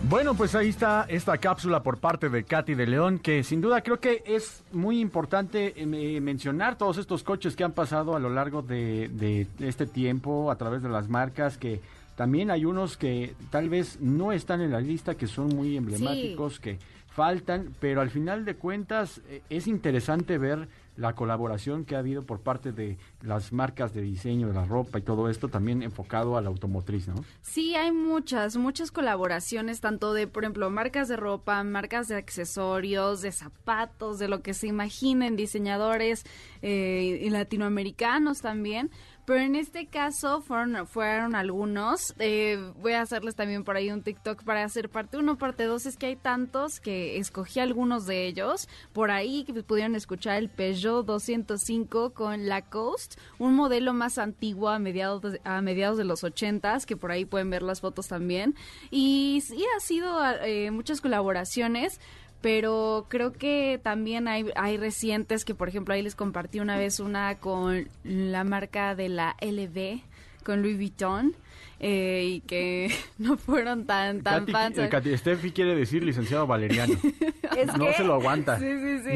Bueno, 0.09 0.33
pues 0.33 0.55
ahí 0.55 0.69
está 0.69 1.05
esta 1.07 1.37
cápsula 1.37 1.83
por 1.83 1.99
parte 1.99 2.29
de 2.29 2.43
Katy 2.43 2.73
de 2.73 2.87
León, 2.87 3.19
que 3.19 3.43
sin 3.43 3.61
duda 3.61 3.83
creo 3.83 3.99
que 3.99 4.23
es 4.25 4.63
muy 4.71 4.99
importante 4.99 5.75
eh, 5.77 6.19
mencionar 6.19 6.79
todos 6.79 6.97
estos 6.97 7.21
coches 7.21 7.55
que 7.55 7.63
han 7.63 7.73
pasado 7.73 8.15
a 8.15 8.19
lo 8.19 8.31
largo 8.31 8.63
de, 8.63 9.45
este 9.59 9.85
tiempo 9.85 10.49
a 10.49 10.55
través 10.55 10.81
de 10.81 10.89
las 10.89 11.09
marcas, 11.09 11.59
que 11.59 11.79
también 12.15 12.49
hay 12.49 12.65
unos 12.65 12.97
que 12.97 13.35
tal 13.51 13.69
vez 13.69 14.01
no 14.01 14.31
están 14.31 14.61
en 14.61 14.71
la 14.71 14.81
lista, 14.81 15.13
que 15.13 15.27
son 15.27 15.49
muy 15.49 15.77
emblemáticos, 15.77 16.59
que 16.59 16.79
faltan, 17.09 17.75
pero 17.79 18.01
al 18.01 18.09
final 18.09 18.45
de 18.45 18.55
cuentas 18.55 19.21
eh, 19.29 19.43
es 19.51 19.67
interesante 19.67 20.39
ver 20.39 20.69
la 20.99 21.15
colaboración 21.15 21.85
que 21.85 21.95
ha 21.95 21.99
habido 21.99 22.25
por 22.25 22.41
parte 22.41 22.73
de 22.73 22.97
las 23.21 23.53
marcas 23.53 23.93
de 23.93 24.01
diseño 24.01 24.49
de 24.49 24.53
la 24.53 24.65
ropa 24.65 24.99
y 24.99 25.01
todo 25.01 25.29
esto 25.29 25.47
también 25.47 25.81
enfocado 25.81 26.37
a 26.37 26.41
la 26.41 26.49
automotriz, 26.49 27.07
¿no? 27.07 27.15
Sí, 27.41 27.73
hay 27.75 27.93
muchas, 27.93 28.57
muchas 28.57 28.91
colaboraciones, 28.91 29.79
tanto 29.79 30.13
de, 30.13 30.27
por 30.27 30.43
ejemplo, 30.43 30.69
marcas 30.69 31.07
de 31.07 31.15
ropa, 31.15 31.63
marcas 31.63 32.09
de 32.09 32.17
accesorios, 32.17 33.21
de 33.21 33.31
zapatos, 33.31 34.19
de 34.19 34.27
lo 34.27 34.41
que 34.41 34.53
se 34.53 34.67
imaginen, 34.67 35.37
diseñadores 35.37 36.25
eh, 36.61 37.25
latinoamericanos 37.31 38.41
también, 38.41 38.91
pero 39.29 39.41
en 39.41 39.53
este 39.53 39.85
caso 39.85 40.41
fueron, 40.41 40.87
fueron 40.87 41.35
algunos. 41.35 42.15
Eh, 42.17 42.57
voy 42.81 42.93
a 42.93 43.01
hacerles 43.01 43.35
también 43.35 43.63
por 43.63 43.75
ahí 43.75 43.91
un 43.91 44.01
TikTok 44.01 44.43
para 44.43 44.63
hacer 44.63 44.89
parte 44.89 45.17
uno, 45.17 45.37
parte 45.37 45.65
dos. 45.65 45.85
Es 45.85 45.97
que 45.97 46.07
hay 46.07 46.15
tantos 46.15 46.79
que 46.79 47.19
escogí 47.19 47.59
algunos 47.59 48.07
de 48.07 48.25
ellos. 48.25 48.67
Por 48.91 49.11
ahí 49.11 49.43
que 49.43 49.53
pudieron 49.61 49.93
escuchar 49.93 50.37
el 50.37 50.49
Peugeot 50.49 51.05
205 51.05 52.15
con 52.15 52.47
Lacoste, 52.47 53.17
un 53.37 53.53
modelo 53.53 53.93
más 53.93 54.17
antiguo 54.17 54.67
a 54.67 54.79
mediados 54.79 55.21
de, 55.21 55.41
a 55.43 55.61
mediados 55.61 55.99
de 55.99 56.05
los 56.05 56.23
80 56.23 56.79
que 56.87 56.97
por 56.97 57.11
ahí 57.11 57.23
pueden 57.23 57.51
ver 57.51 57.61
las 57.61 57.81
fotos 57.81 58.07
también. 58.07 58.55
Y 58.89 59.43
sí, 59.45 59.63
ha 59.77 59.79
sido 59.79 60.25
eh, 60.41 60.71
muchas 60.71 61.01
colaboraciones 61.01 61.99
pero 62.41 63.05
creo 63.09 63.33
que 63.33 63.79
también 63.81 64.27
hay, 64.27 64.49
hay 64.55 64.77
recientes 64.77 65.43
que, 65.43 65.55
por 65.55 65.67
ejemplo, 65.69 65.93
ahí 65.93 66.01
les 66.01 66.15
compartí 66.15 66.59
una 66.59 66.77
vez 66.77 66.99
una 66.99 67.35
con 67.35 67.87
la 68.03 68.43
marca 68.43 68.95
de 68.95 69.09
la 69.09 69.35
LV, 69.41 70.01
con 70.43 70.61
Louis 70.61 70.77
Vuitton. 70.77 71.35
Eh, 71.81 72.25
y 72.25 72.41
que 72.41 72.91
no 73.17 73.37
fueron 73.37 73.85
tan 73.85 74.21
tan 74.21 74.47
fans. 74.47 74.75
Steffi 74.75 75.51
quiere 75.51 75.75
decir 75.75 76.03
licenciado 76.03 76.45
Valeriano. 76.45 76.93
no 77.77 77.93
se 77.93 78.03
lo 78.03 78.15
aguanta. 78.15 78.59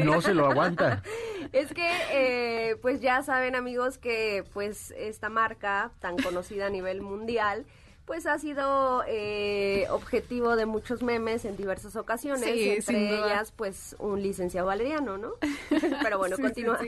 No 0.02 0.22
se 0.22 0.32
lo 0.32 0.46
aguanta. 0.46 1.02
es 1.52 1.72
que, 1.74 1.90
eh, 2.12 2.76
pues 2.80 3.02
ya 3.02 3.22
saben 3.22 3.54
amigos 3.54 3.98
que 3.98 4.44
pues 4.54 4.92
esta 4.96 5.28
marca 5.28 5.92
tan 6.00 6.16
conocida 6.16 6.66
a 6.66 6.70
nivel 6.70 7.02
mundial 7.02 7.66
pues 8.06 8.26
ha 8.26 8.38
sido 8.38 9.02
eh, 9.08 9.86
objetivo 9.90 10.56
de 10.56 10.66
muchos 10.66 11.02
memes 11.02 11.44
en 11.46 11.56
diversas 11.56 11.96
ocasiones, 11.96 12.46
entre 12.46 13.14
ellas 13.16 13.52
pues 13.56 13.96
un 13.98 14.22
licenciado 14.22 14.66
valeriano, 14.66 15.16
¿no? 15.16 15.32
Pero 16.02 16.18
bueno, 16.18 16.36
continúa. 16.36 16.78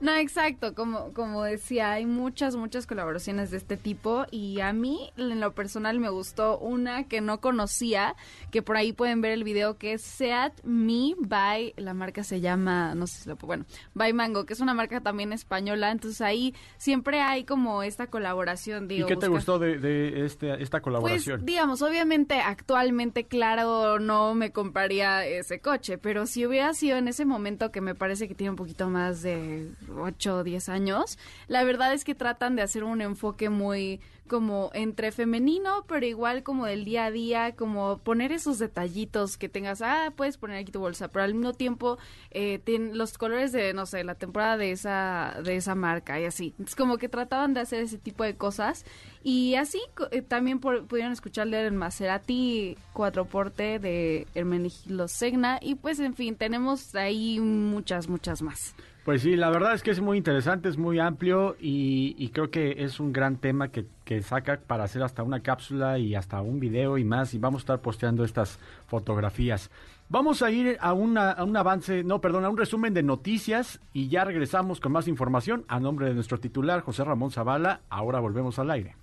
no, 0.00 0.14
exacto, 0.16 0.74
como, 0.74 1.12
como 1.12 1.44
decía, 1.44 1.92
hay 1.92 2.06
muchas, 2.06 2.56
muchas 2.56 2.86
colaboraciones 2.86 3.50
de 3.50 3.58
este 3.58 3.76
tipo 3.76 4.24
y 4.30 4.60
a 4.60 4.72
mí 4.72 5.12
en 5.18 5.40
lo 5.40 5.52
personal 5.52 6.00
me 6.00 6.08
gustó 6.08 6.58
una 6.58 7.04
que 7.04 7.20
no 7.20 7.40
conocía, 7.40 8.16
que 8.50 8.62
por 8.62 8.78
ahí 8.78 8.94
pueden 8.94 9.20
ver 9.20 9.32
el 9.32 9.44
video 9.44 9.76
que 9.76 9.92
es 9.94 10.02
Seat 10.02 10.54
Me 10.64 11.14
by, 11.18 11.74
la 11.76 11.92
marca 11.92 12.24
se 12.24 12.40
llama, 12.40 12.94
no 12.94 13.06
sé 13.06 13.22
si 13.22 13.28
lo, 13.28 13.36
bueno, 13.36 13.66
by 13.92 14.14
Mango, 14.14 14.46
que 14.46 14.54
es 14.54 14.60
una 14.60 14.72
marca 14.72 15.00
también 15.00 15.34
española, 15.34 15.90
entonces 15.90 16.22
ahí 16.22 16.54
siempre 16.78 17.20
hay 17.20 17.44
como 17.44 17.82
esta 17.82 18.06
colaboración, 18.06 18.88
digo. 18.88 19.06
¿Y 19.06 19.08
qué 19.08 19.16
te 19.16 19.28
gustó 19.28 19.58
de, 19.58 19.78
de 19.78 20.24
este 20.24 20.61
esta 20.62 20.80
colaboración? 20.80 21.40
Pues, 21.40 21.46
digamos, 21.46 21.82
obviamente, 21.82 22.34
actualmente, 22.36 23.24
claro, 23.24 23.98
no 23.98 24.34
me 24.34 24.52
compraría 24.52 25.26
ese 25.26 25.60
coche, 25.60 25.98
pero 25.98 26.26
si 26.26 26.46
hubiera 26.46 26.72
sido 26.74 26.96
en 26.96 27.08
ese 27.08 27.24
momento 27.24 27.70
que 27.70 27.80
me 27.80 27.94
parece 27.94 28.28
que 28.28 28.34
tiene 28.34 28.50
un 28.50 28.56
poquito 28.56 28.88
más 28.88 29.22
de 29.22 29.70
8 29.96 30.36
o 30.36 30.44
10 30.44 30.68
años, 30.68 31.18
la 31.48 31.64
verdad 31.64 31.92
es 31.92 32.04
que 32.04 32.14
tratan 32.14 32.56
de 32.56 32.62
hacer 32.62 32.84
un 32.84 33.00
enfoque 33.00 33.48
muy 33.48 34.00
como 34.28 34.70
entre 34.72 35.12
femenino, 35.12 35.84
pero 35.86 36.06
igual 36.06 36.42
como 36.42 36.66
del 36.66 36.84
día 36.84 37.06
a 37.06 37.10
día, 37.10 37.54
como 37.54 37.98
poner 37.98 38.32
esos 38.32 38.58
detallitos 38.58 39.36
que 39.36 39.48
tengas, 39.48 39.82
ah, 39.82 40.12
puedes 40.16 40.36
poner 40.36 40.58
aquí 40.58 40.72
tu 40.72 40.80
bolsa, 40.80 41.08
pero 41.08 41.24
al 41.24 41.34
mismo 41.34 41.52
tiempo 41.52 41.98
eh, 42.30 42.60
los 42.92 43.18
colores 43.18 43.52
de, 43.52 43.74
no 43.74 43.86
sé, 43.86 44.04
la 44.04 44.14
temporada 44.14 44.56
de 44.56 44.72
esa, 44.72 45.38
de 45.44 45.56
esa 45.56 45.74
marca 45.74 46.20
y 46.20 46.24
así. 46.24 46.54
Es 46.64 46.74
como 46.74 46.98
que 46.98 47.08
trataban 47.08 47.54
de 47.54 47.60
hacer 47.60 47.82
ese 47.82 47.98
tipo 47.98 48.24
de 48.24 48.36
cosas 48.36 48.84
y 49.22 49.54
así 49.56 49.80
eh, 50.10 50.22
también 50.22 50.60
pudieron 50.60 51.12
escucharle 51.12 51.66
el 51.66 51.72
Maserati 51.72 52.76
cuatro 52.92 53.24
porte 53.26 53.78
de 53.78 54.26
Hermenegildo 54.34 55.08
Segna 55.08 55.58
y 55.60 55.74
pues 55.74 56.00
en 56.00 56.14
fin, 56.14 56.36
tenemos 56.36 56.94
ahí 56.94 57.38
muchas, 57.40 58.08
muchas 58.08 58.42
más. 58.42 58.74
Pues 59.04 59.22
sí, 59.22 59.34
la 59.34 59.50
verdad 59.50 59.74
es 59.74 59.82
que 59.82 59.90
es 59.90 60.00
muy 60.00 60.16
interesante, 60.16 60.68
es 60.68 60.78
muy 60.78 61.00
amplio 61.00 61.56
y, 61.58 62.28
creo 62.28 62.50
que 62.50 62.84
es 62.84 63.00
un 63.00 63.12
gran 63.12 63.36
tema 63.36 63.68
que, 63.68 63.86
saca 64.22 64.60
para 64.64 64.84
hacer 64.84 65.02
hasta 65.02 65.22
una 65.22 65.40
cápsula 65.40 65.98
y 65.98 66.14
hasta 66.14 66.40
un 66.42 66.60
video 66.60 66.98
y 66.98 67.04
más 67.04 67.32
y 67.32 67.38
vamos 67.38 67.60
a 67.60 67.62
estar 67.62 67.80
posteando 67.80 68.24
estas 68.24 68.58
fotografías. 68.86 69.70
Vamos 70.08 70.42
a 70.42 70.50
ir 70.50 70.76
a, 70.80 70.92
una, 70.92 71.32
a 71.32 71.44
un 71.44 71.56
avance, 71.56 72.04
no, 72.04 72.20
perdón, 72.20 72.44
a 72.44 72.50
un 72.50 72.58
resumen 72.58 72.92
de 72.92 73.02
noticias 73.02 73.80
y 73.94 74.08
ya 74.08 74.24
regresamos 74.24 74.78
con 74.78 74.92
más 74.92 75.08
información 75.08 75.64
a 75.66 75.80
nombre 75.80 76.06
de 76.06 76.14
nuestro 76.14 76.38
titular 76.38 76.82
José 76.82 77.02
Ramón 77.02 77.30
Zavala. 77.30 77.80
Ahora 77.88 78.20
volvemos 78.20 78.58
al 78.58 78.70
aire. 78.70 78.94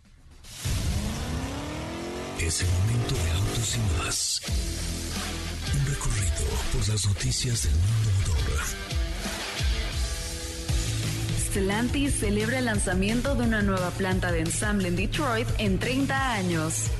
Es 2.39 2.62
el 2.62 2.70
momento 2.79 3.15
de 3.15 3.32
autos 3.32 3.75
y 3.75 3.98
más. 4.01 4.41
Un 5.74 5.86
recorrido 5.88 6.46
por 6.72 6.88
las 6.88 7.08
noticias 7.08 7.63
del 7.63 7.74
mundo 7.74 8.18
Stellantis 11.50 12.20
celebra 12.20 12.60
el 12.60 12.65
lanzamiento 12.65 13.34
de 13.34 13.44
una 13.48 13.63
nueva 13.63 13.89
planta 13.89 14.32
de 14.32 14.41
ensamble 14.41 14.89
en 14.89 14.96
Detroit 14.96 15.48
en 15.58 15.79
30 15.79 16.34
años. 16.34 16.91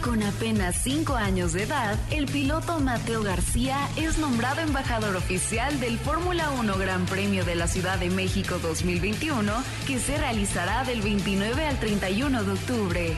Con 0.00 0.22
apenas 0.22 0.76
5 0.82 1.16
años 1.16 1.52
de 1.52 1.64
edad, 1.64 1.98
el 2.10 2.26
piloto 2.26 2.78
Mateo 2.78 3.22
García 3.22 3.88
es 3.96 4.18
nombrado 4.18 4.60
embajador 4.60 5.16
oficial 5.16 5.80
del 5.80 5.98
Fórmula 5.98 6.50
1 6.50 6.78
Gran 6.78 7.06
Premio 7.06 7.44
de 7.44 7.56
la 7.56 7.66
Ciudad 7.66 7.98
de 7.98 8.10
México 8.10 8.58
2021, 8.60 9.52
que 9.86 9.98
se 9.98 10.16
realizará 10.16 10.84
del 10.84 11.02
29 11.02 11.66
al 11.66 11.78
31 11.80 12.44
de 12.44 12.52
octubre. 12.52 13.16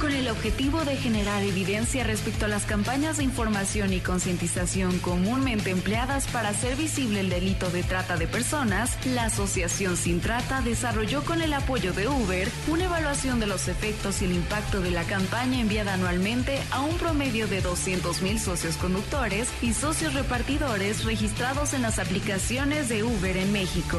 con 0.00 0.12
el 0.12 0.28
objetivo 0.28 0.82
de 0.86 0.96
generar 0.96 1.42
evidencia 1.42 2.04
respecto 2.04 2.46
a 2.46 2.48
las 2.48 2.64
campañas 2.64 3.18
de 3.18 3.24
información 3.24 3.92
y 3.92 4.00
concientización 4.00 4.98
comúnmente 4.98 5.68
empleadas 5.68 6.26
para 6.28 6.48
hacer 6.48 6.74
visible 6.76 7.20
el 7.20 7.28
delito 7.28 7.68
de 7.68 7.82
trata 7.82 8.16
de 8.16 8.26
personas, 8.26 8.96
la 9.04 9.24
Asociación 9.24 9.89
Sin 9.96 10.20
Trata 10.20 10.60
desarrolló 10.60 11.24
con 11.24 11.42
el 11.42 11.52
apoyo 11.52 11.92
de 11.92 12.08
Uber 12.08 12.48
una 12.68 12.84
evaluación 12.84 13.40
de 13.40 13.46
los 13.46 13.68
efectos 13.68 14.22
y 14.22 14.26
el 14.26 14.32
impacto 14.32 14.80
de 14.80 14.90
la 14.90 15.04
campaña 15.04 15.60
enviada 15.60 15.94
anualmente 15.94 16.60
a 16.70 16.80
un 16.80 16.96
promedio 16.96 17.48
de 17.48 17.62
200.000 17.62 18.38
socios 18.38 18.76
conductores 18.76 19.48
y 19.62 19.72
socios 19.72 20.14
repartidores 20.14 21.04
registrados 21.04 21.74
en 21.74 21.82
las 21.82 21.98
aplicaciones 21.98 22.88
de 22.88 23.02
Uber 23.04 23.36
en 23.36 23.52
México. 23.52 23.98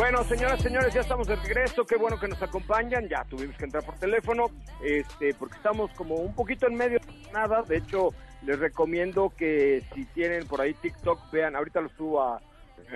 Bueno, 0.00 0.24
señoras, 0.24 0.62
señores, 0.62 0.94
ya 0.94 1.02
estamos 1.02 1.28
de 1.28 1.36
regreso. 1.36 1.84
Qué 1.84 1.94
bueno 1.96 2.18
que 2.18 2.26
nos 2.26 2.42
acompañan. 2.42 3.06
Ya 3.06 3.22
tuvimos 3.24 3.54
que 3.58 3.66
entrar 3.66 3.84
por 3.84 3.98
teléfono, 3.98 4.46
este, 4.82 5.34
porque 5.34 5.56
estamos 5.56 5.92
como 5.92 6.14
un 6.14 6.34
poquito 6.34 6.66
en 6.66 6.74
medio 6.74 7.00
de 7.00 7.32
nada. 7.34 7.60
De 7.60 7.76
hecho, 7.76 8.08
les 8.42 8.58
recomiendo 8.58 9.30
que 9.36 9.84
si 9.92 10.06
tienen 10.06 10.46
por 10.46 10.62
ahí 10.62 10.72
TikTok, 10.72 11.30
vean. 11.30 11.54
Ahorita 11.54 11.82
lo 11.82 11.90
subo 11.90 12.22
a, 12.22 12.40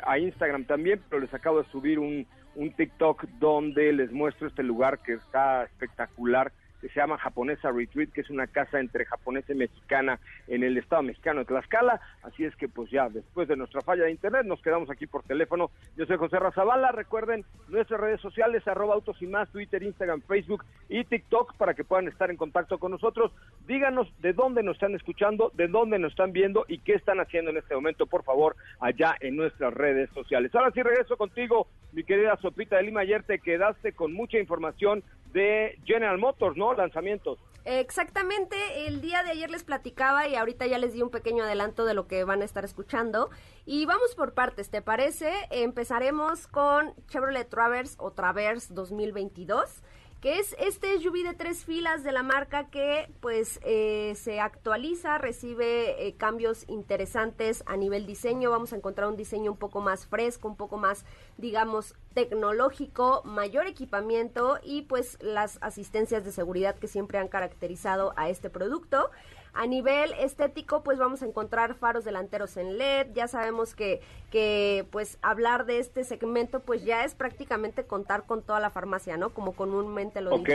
a 0.06 0.18
Instagram 0.18 0.64
también, 0.64 1.02
pero 1.10 1.20
les 1.20 1.34
acabo 1.34 1.62
de 1.62 1.68
subir 1.68 1.98
un, 1.98 2.26
un 2.54 2.72
TikTok 2.72 3.24
donde 3.38 3.92
les 3.92 4.10
muestro 4.10 4.48
este 4.48 4.62
lugar 4.62 5.00
que 5.00 5.12
está 5.12 5.64
espectacular 5.64 6.52
se 6.88 7.00
llama 7.00 7.18
Japonesa 7.18 7.70
Retreat, 7.70 8.10
que 8.10 8.20
es 8.20 8.30
una 8.30 8.46
casa 8.46 8.80
entre 8.80 9.04
japonesa 9.04 9.52
y 9.52 9.56
mexicana 9.56 10.18
en 10.46 10.62
el 10.62 10.76
estado 10.76 11.02
mexicano 11.02 11.40
de 11.40 11.46
Tlaxcala. 11.46 12.00
Así 12.22 12.44
es 12.44 12.54
que 12.56 12.68
pues 12.68 12.90
ya 12.90 13.08
después 13.08 13.48
de 13.48 13.56
nuestra 13.56 13.80
falla 13.80 14.04
de 14.04 14.10
internet 14.10 14.44
nos 14.44 14.60
quedamos 14.62 14.90
aquí 14.90 15.06
por 15.06 15.22
teléfono. 15.22 15.70
Yo 15.96 16.06
soy 16.06 16.16
José 16.16 16.38
Razabala, 16.38 16.92
recuerden 16.92 17.44
nuestras 17.68 18.00
redes 18.00 18.20
sociales, 18.20 18.66
arroba 18.66 18.94
autos 18.94 19.20
y 19.22 19.26
más, 19.26 19.50
Twitter, 19.50 19.82
Instagram, 19.82 20.22
Facebook 20.22 20.64
y 20.88 21.04
TikTok 21.04 21.56
para 21.56 21.74
que 21.74 21.84
puedan 21.84 22.08
estar 22.08 22.30
en 22.30 22.36
contacto 22.36 22.78
con 22.78 22.92
nosotros. 22.92 23.32
Díganos 23.66 24.12
de 24.20 24.32
dónde 24.32 24.62
nos 24.62 24.76
están 24.76 24.94
escuchando, 24.94 25.50
de 25.54 25.68
dónde 25.68 25.98
nos 25.98 26.12
están 26.12 26.32
viendo 26.32 26.64
y 26.68 26.78
qué 26.78 26.94
están 26.94 27.20
haciendo 27.20 27.50
en 27.50 27.58
este 27.58 27.74
momento, 27.74 28.06
por 28.06 28.24
favor, 28.24 28.56
allá 28.80 29.14
en 29.20 29.36
nuestras 29.36 29.72
redes 29.72 30.10
sociales. 30.10 30.54
Ahora 30.54 30.70
sí 30.72 30.82
regreso 30.82 31.16
contigo, 31.16 31.68
mi 31.92 32.04
querida 32.04 32.36
Sopita 32.36 32.76
de 32.76 32.82
Lima. 32.82 33.00
Ayer 33.00 33.22
te 33.22 33.38
quedaste 33.38 33.92
con 33.92 34.12
mucha 34.12 34.38
información 34.38 35.02
de 35.34 35.78
General 35.84 36.16
Motors, 36.16 36.56
¿no? 36.56 36.72
Lanzamientos. 36.72 37.38
Exactamente, 37.66 38.86
el 38.86 39.00
día 39.00 39.22
de 39.22 39.30
ayer 39.30 39.50
les 39.50 39.64
platicaba 39.64 40.28
y 40.28 40.36
ahorita 40.36 40.66
ya 40.66 40.78
les 40.78 40.92
di 40.92 41.02
un 41.02 41.10
pequeño 41.10 41.44
adelanto 41.44 41.86
de 41.86 41.94
lo 41.94 42.06
que 42.06 42.22
van 42.24 42.42
a 42.42 42.44
estar 42.44 42.64
escuchando. 42.64 43.30
Y 43.64 43.86
vamos 43.86 44.14
por 44.14 44.34
partes, 44.34 44.70
¿te 44.70 44.82
parece? 44.82 45.32
Empezaremos 45.50 46.46
con 46.46 46.94
Chevrolet 47.08 47.48
Traverse 47.48 47.96
o 47.98 48.12
Traverse 48.12 48.72
2022 48.72 49.82
que 50.24 50.38
es 50.38 50.56
este 50.58 50.98
SUV 50.98 51.22
de 51.22 51.34
tres 51.34 51.66
filas 51.66 52.02
de 52.02 52.10
la 52.10 52.22
marca 52.22 52.70
que 52.70 53.12
pues 53.20 53.60
eh, 53.62 54.14
se 54.16 54.40
actualiza, 54.40 55.18
recibe 55.18 56.06
eh, 56.06 56.14
cambios 56.16 56.64
interesantes 56.66 57.62
a 57.66 57.76
nivel 57.76 58.06
diseño, 58.06 58.48
vamos 58.48 58.72
a 58.72 58.76
encontrar 58.76 59.10
un 59.10 59.16
diseño 59.16 59.52
un 59.52 59.58
poco 59.58 59.82
más 59.82 60.06
fresco, 60.06 60.48
un 60.48 60.56
poco 60.56 60.78
más 60.78 61.04
digamos 61.36 61.94
tecnológico, 62.14 63.20
mayor 63.26 63.66
equipamiento 63.66 64.58
y 64.62 64.82
pues 64.82 65.18
las 65.20 65.58
asistencias 65.60 66.24
de 66.24 66.32
seguridad 66.32 66.74
que 66.76 66.88
siempre 66.88 67.18
han 67.18 67.28
caracterizado 67.28 68.14
a 68.16 68.30
este 68.30 68.48
producto. 68.48 69.10
A 69.54 69.66
nivel 69.66 70.12
estético, 70.14 70.82
pues 70.82 70.98
vamos 70.98 71.22
a 71.22 71.26
encontrar 71.26 71.74
faros 71.74 72.04
delanteros 72.04 72.56
en 72.56 72.76
LED. 72.76 73.08
Ya 73.14 73.28
sabemos 73.28 73.74
que, 73.74 74.00
que 74.30 74.84
pues 74.90 75.18
hablar 75.22 75.64
de 75.64 75.78
este 75.78 76.02
segmento, 76.02 76.60
pues 76.60 76.84
ya 76.84 77.04
es 77.04 77.14
prácticamente 77.14 77.84
contar 77.84 78.24
con 78.24 78.42
toda 78.42 78.58
la 78.58 78.70
farmacia, 78.70 79.16
¿no? 79.16 79.30
Como 79.30 79.52
comúnmente 79.52 80.20
lo 80.20 80.34
Ok. 80.34 80.48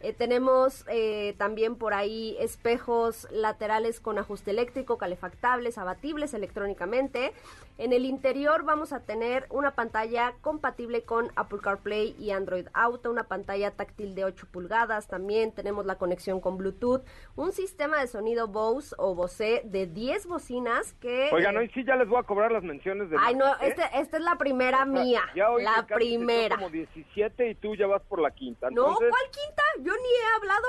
Eh, 0.00 0.12
tenemos 0.12 0.84
eh, 0.88 1.34
también 1.38 1.74
por 1.74 1.92
ahí 1.92 2.36
espejos 2.38 3.26
laterales 3.32 3.98
con 4.00 4.18
ajuste 4.18 4.52
eléctrico, 4.52 4.96
calefactables, 4.96 5.76
abatibles 5.76 6.34
electrónicamente. 6.34 7.32
En 7.78 7.92
el 7.92 8.04
interior 8.04 8.64
vamos 8.64 8.92
a 8.92 9.00
tener 9.00 9.46
una 9.50 9.72
pantalla 9.76 10.34
compatible 10.40 11.02
con 11.02 11.30
Apple 11.36 11.60
CarPlay 11.62 12.14
y 12.18 12.30
Android 12.30 12.66
Auto, 12.74 13.10
una 13.10 13.24
pantalla 13.24 13.72
táctil 13.72 14.14
de 14.14 14.24
8 14.24 14.46
pulgadas. 14.50 15.06
También 15.06 15.52
tenemos 15.52 15.86
la 15.86 15.96
conexión 15.96 16.40
con 16.40 16.58
Bluetooth, 16.58 17.02
un 17.36 17.52
sistema 17.52 18.00
de 18.00 18.08
sonido 18.08 18.48
Bose 18.48 18.94
o 18.98 19.14
Bose 19.14 19.62
de 19.64 19.86
10 19.86 20.26
bocinas 20.26 20.92
que... 20.94 21.30
Oigan, 21.32 21.54
eh, 21.56 21.58
hoy 21.58 21.70
sí 21.74 21.84
ya 21.84 21.96
les 21.96 22.08
voy 22.08 22.18
a 22.18 22.24
cobrar 22.24 22.50
las 22.50 22.62
menciones 22.62 23.10
de... 23.10 23.16
Ay, 23.18 23.34
no, 23.34 23.46
marca, 23.46 23.64
¿eh? 23.64 23.68
este, 23.68 23.82
esta 23.94 24.16
es 24.16 24.22
la 24.22 24.36
primera 24.36 24.82
O 24.82 24.92
sea, 24.92 25.02
mía, 25.02 25.22
ya 25.34 25.50
hoy 25.50 25.62
la 25.62 25.86
primera. 25.86 26.56
como 26.56 26.70
17 26.70 27.50
y 27.50 27.54
tú 27.56 27.74
ya 27.76 27.86
vas 27.86 28.02
por 28.02 28.20
la 28.20 28.30
quinta. 28.30 28.70
No, 28.70 28.96
¿cuál 28.96 29.12
quinta? 29.30 29.62
Yo 29.88 29.94
ni 29.96 30.08
he 30.08 30.34
hablado, 30.36 30.66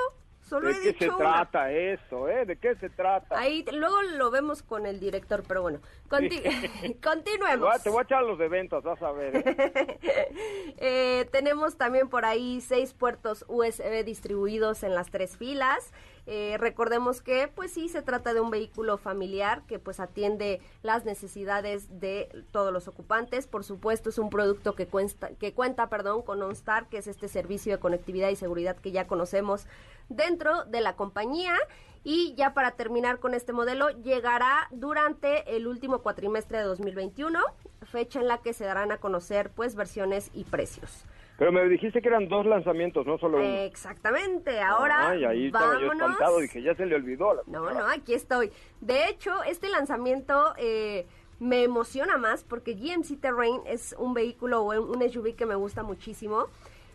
solo 0.48 0.68
¿De 0.68 0.72
he 0.74 0.80
qué 0.80 0.92
dicho 0.92 1.04
se 1.04 1.08
una. 1.10 1.18
trata 1.18 1.70
eso, 1.72 2.26
eh? 2.28 2.46
¿De 2.46 2.56
qué 2.56 2.74
se 2.76 2.88
trata? 2.88 3.38
Ahí 3.38 3.64
luego 3.70 4.00
lo 4.02 4.30
vemos 4.30 4.62
con 4.62 4.86
el 4.86 4.98
director, 4.98 5.42
pero 5.46 5.60
bueno, 5.62 5.80
conti- 6.08 6.40
Te 6.42 6.48
voy, 6.88 6.94
continuemos. 6.94 7.74
a, 7.74 7.82
te 7.82 7.90
voy 7.90 7.98
a 8.00 8.02
echar 8.04 8.22
los 8.22 8.38
de 8.38 8.48
ventas, 8.48 8.82
vas 8.82 9.02
a 9.02 9.12
ver. 9.12 9.36
¿eh? 9.36 9.98
Eh, 10.82 11.28
tenemos 11.30 11.76
también 11.76 12.08
por 12.08 12.24
ahí 12.24 12.60
seis 12.62 12.94
puertos 12.94 13.44
USB 13.48 14.02
distribuidos 14.04 14.82
en 14.82 14.94
las 14.94 15.10
tres 15.10 15.36
filas. 15.36 15.92
Eh, 16.32 16.58
recordemos 16.58 17.22
que, 17.22 17.48
pues 17.48 17.72
sí, 17.72 17.88
se 17.88 18.02
trata 18.02 18.32
de 18.32 18.40
un 18.40 18.50
vehículo 18.50 18.98
familiar 18.98 19.62
que 19.66 19.80
pues 19.80 19.98
atiende 19.98 20.60
las 20.84 21.04
necesidades 21.04 21.98
de 21.98 22.44
todos 22.52 22.72
los 22.72 22.86
ocupantes. 22.86 23.48
Por 23.48 23.64
supuesto, 23.64 24.10
es 24.10 24.18
un 24.18 24.30
producto 24.30 24.76
que 24.76 24.86
cuenta, 24.86 25.30
que 25.30 25.52
cuenta, 25.54 25.88
perdón, 25.88 26.22
con 26.22 26.40
OnStar, 26.40 26.88
que 26.88 26.98
es 26.98 27.08
este 27.08 27.26
servicio 27.26 27.72
de 27.72 27.80
conectividad 27.80 28.28
y 28.28 28.36
seguridad 28.36 28.76
que 28.76 28.92
ya 28.92 29.08
conocemos 29.08 29.66
dentro 30.08 30.64
de 30.66 30.80
la 30.80 30.94
compañía. 30.94 31.56
Y 32.04 32.32
ya 32.36 32.54
para 32.54 32.76
terminar 32.76 33.18
con 33.18 33.34
este 33.34 33.52
modelo, 33.52 33.90
llegará 33.90 34.68
durante 34.70 35.56
el 35.56 35.66
último 35.66 35.98
cuatrimestre 35.98 36.58
de 36.58 36.64
2021, 36.64 37.40
fecha 37.82 38.20
en 38.20 38.28
la 38.28 38.38
que 38.38 38.52
se 38.52 38.64
darán 38.64 38.92
a 38.92 38.98
conocer 38.98 39.50
pues 39.50 39.74
versiones 39.74 40.30
y 40.32 40.44
precios. 40.44 41.06
Pero 41.40 41.52
me 41.52 41.66
dijiste 41.70 42.02
que 42.02 42.08
eran 42.08 42.28
dos 42.28 42.44
lanzamientos, 42.44 43.06
no 43.06 43.16
solo 43.16 43.38
uno. 43.38 43.46
Exactamente, 43.46 44.60
ahora 44.60 45.08
Ay, 45.08 45.24
ahí 45.24 45.46
estaba 45.46 45.72
yo 45.80 45.88
vámonos. 45.88 46.10
espantado, 46.10 46.38
dije, 46.38 46.60
ya 46.60 46.74
se 46.74 46.84
le 46.84 46.94
olvidó. 46.94 47.32
la 47.32 47.42
No, 47.46 47.70
no, 47.70 47.86
aquí 47.86 48.12
estoy. 48.12 48.52
De 48.82 49.08
hecho, 49.08 49.42
este 49.44 49.70
lanzamiento 49.70 50.52
eh, 50.58 51.06
me 51.38 51.62
emociona 51.62 52.18
más 52.18 52.44
porque 52.44 52.74
GMC 52.74 53.18
Terrain 53.18 53.62
es 53.64 53.96
un 53.98 54.12
vehículo 54.12 54.60
o 54.64 54.78
un 54.82 55.00
SUV 55.10 55.34
que 55.34 55.46
me 55.46 55.54
gusta 55.54 55.82
muchísimo 55.82 56.48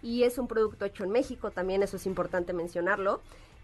y 0.04 0.22
es 0.22 0.38
un 0.38 0.48
producto 0.48 0.86
hecho 0.86 1.04
en 1.04 1.10
México, 1.10 1.50
también 1.50 1.82
eso 1.82 1.98
es 1.98 2.06
importante 2.06 2.54
mencionarlo 2.54 3.22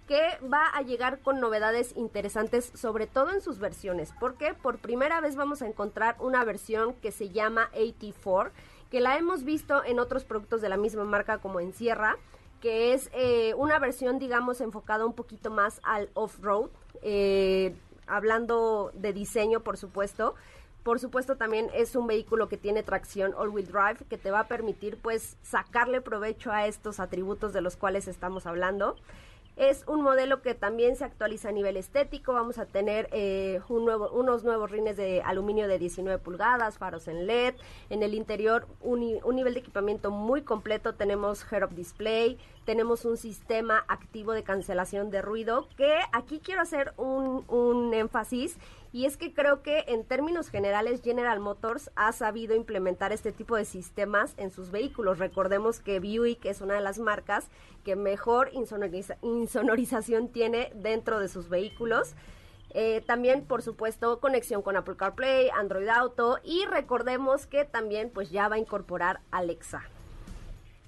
que 0.07 0.19
va 0.51 0.65
a 0.73 0.81
llegar 0.81 1.19
con 1.19 1.39
novedades 1.39 1.95
interesantes, 1.95 2.71
sobre 2.73 3.05
todo 3.05 3.31
en 3.31 3.41
sus 3.41 3.59
versiones, 3.59 4.13
porque 4.19 4.55
por 4.55 4.79
primera 4.79 5.21
vez 5.21 5.35
vamos 5.35 5.61
a 5.61 5.67
encontrar 5.67 6.15
una 6.19 6.43
versión 6.43 6.95
que 6.95 7.11
se 7.11 7.29
llama 7.29 7.69
AT4, 7.75 8.49
que 8.91 8.99
la 8.99 9.17
hemos 9.17 9.43
visto 9.43 9.83
en 9.85 9.99
otros 9.99 10.25
productos 10.25 10.61
de 10.61 10.69
la 10.69 10.77
misma 10.77 11.05
marca 11.05 11.37
como 11.37 11.61
en 11.61 11.73
Sierra, 11.73 12.17
que 12.59 12.93
es 12.93 13.09
eh, 13.13 13.53
una 13.55 13.79
versión, 13.79 14.19
digamos, 14.19 14.59
enfocada 14.59 15.05
un 15.05 15.13
poquito 15.13 15.49
más 15.49 15.79
al 15.83 16.09
off-road, 16.13 16.69
eh, 17.01 17.73
hablando 18.05 18.91
de 18.93 19.13
diseño, 19.13 19.61
por 19.61 19.77
supuesto. 19.77 20.35
Por 20.83 20.99
supuesto, 20.99 21.37
también 21.37 21.69
es 21.73 21.95
un 21.95 22.05
vehículo 22.05 22.49
que 22.49 22.57
tiene 22.57 22.83
tracción 22.83 23.33
all-wheel 23.35 23.67
drive, 23.67 24.05
que 24.09 24.17
te 24.17 24.29
va 24.29 24.41
a 24.41 24.47
permitir, 24.47 24.97
pues, 24.97 25.37
sacarle 25.41 26.01
provecho 26.01 26.51
a 26.51 26.67
estos 26.67 26.99
atributos 26.99 27.53
de 27.53 27.61
los 27.61 27.77
cuales 27.77 28.07
estamos 28.07 28.45
hablando. 28.45 28.95
Es 29.57 29.83
un 29.87 30.01
modelo 30.01 30.41
que 30.41 30.55
también 30.55 30.95
se 30.95 31.03
actualiza 31.03 31.49
a 31.49 31.51
nivel 31.51 31.77
estético. 31.77 32.33
Vamos 32.33 32.57
a 32.57 32.65
tener 32.65 33.09
eh, 33.11 33.59
un 33.67 33.85
nuevo, 33.85 34.09
unos 34.11 34.43
nuevos 34.43 34.71
rines 34.71 34.95
de 34.97 35.21
aluminio 35.23 35.67
de 35.67 35.77
19 35.77 36.19
pulgadas, 36.19 36.77
faros 36.77 37.07
en 37.07 37.27
LED. 37.27 37.55
En 37.89 38.01
el 38.01 38.13
interior, 38.13 38.67
un, 38.79 39.19
un 39.23 39.35
nivel 39.35 39.53
de 39.53 39.59
equipamiento 39.59 40.09
muy 40.09 40.41
completo. 40.41 40.93
Tenemos 40.93 41.45
head-up 41.51 41.75
display, 41.75 42.37
tenemos 42.65 43.05
un 43.05 43.17
sistema 43.17 43.83
activo 43.87 44.33
de 44.33 44.43
cancelación 44.43 45.09
de 45.09 45.21
ruido. 45.21 45.67
Que 45.77 45.99
aquí 46.11 46.39
quiero 46.43 46.61
hacer 46.61 46.93
un, 46.97 47.43
un 47.47 47.93
énfasis 47.93 48.57
y 48.93 49.05
es 49.05 49.15
que 49.15 49.33
creo 49.33 49.61
que 49.61 49.85
en 49.87 50.03
términos 50.03 50.49
generales 50.49 51.01
General 51.01 51.39
Motors 51.39 51.91
ha 51.95 52.11
sabido 52.11 52.55
implementar 52.55 53.13
este 53.13 53.31
tipo 53.31 53.55
de 53.55 53.63
sistemas 53.63 54.33
en 54.37 54.51
sus 54.51 54.69
vehículos. 54.69 55.17
Recordemos 55.17 55.79
que 55.79 55.99
Buick 55.99 56.45
es 56.45 56.59
una 56.59 56.73
de 56.73 56.81
las 56.81 56.99
marcas 56.99 57.47
que 57.85 57.95
mejor 57.95 58.49
insonorización 58.51 60.27
tiene 60.27 60.73
dentro 60.75 61.19
de 61.19 61.29
sus 61.29 61.47
vehículos. 61.47 62.15
Eh, 62.73 63.01
también, 63.05 63.45
por 63.45 63.61
supuesto, 63.61 64.19
conexión 64.19 64.61
con 64.61 64.75
Apple 64.75 64.95
CarPlay, 64.97 65.49
Android 65.49 65.87
Auto 65.87 66.39
y 66.43 66.65
recordemos 66.65 67.45
que 67.45 67.63
también 67.65 68.09
pues 68.09 68.29
ya 68.29 68.49
va 68.49 68.55
a 68.55 68.59
incorporar 68.59 69.21
Alexa. 69.31 69.83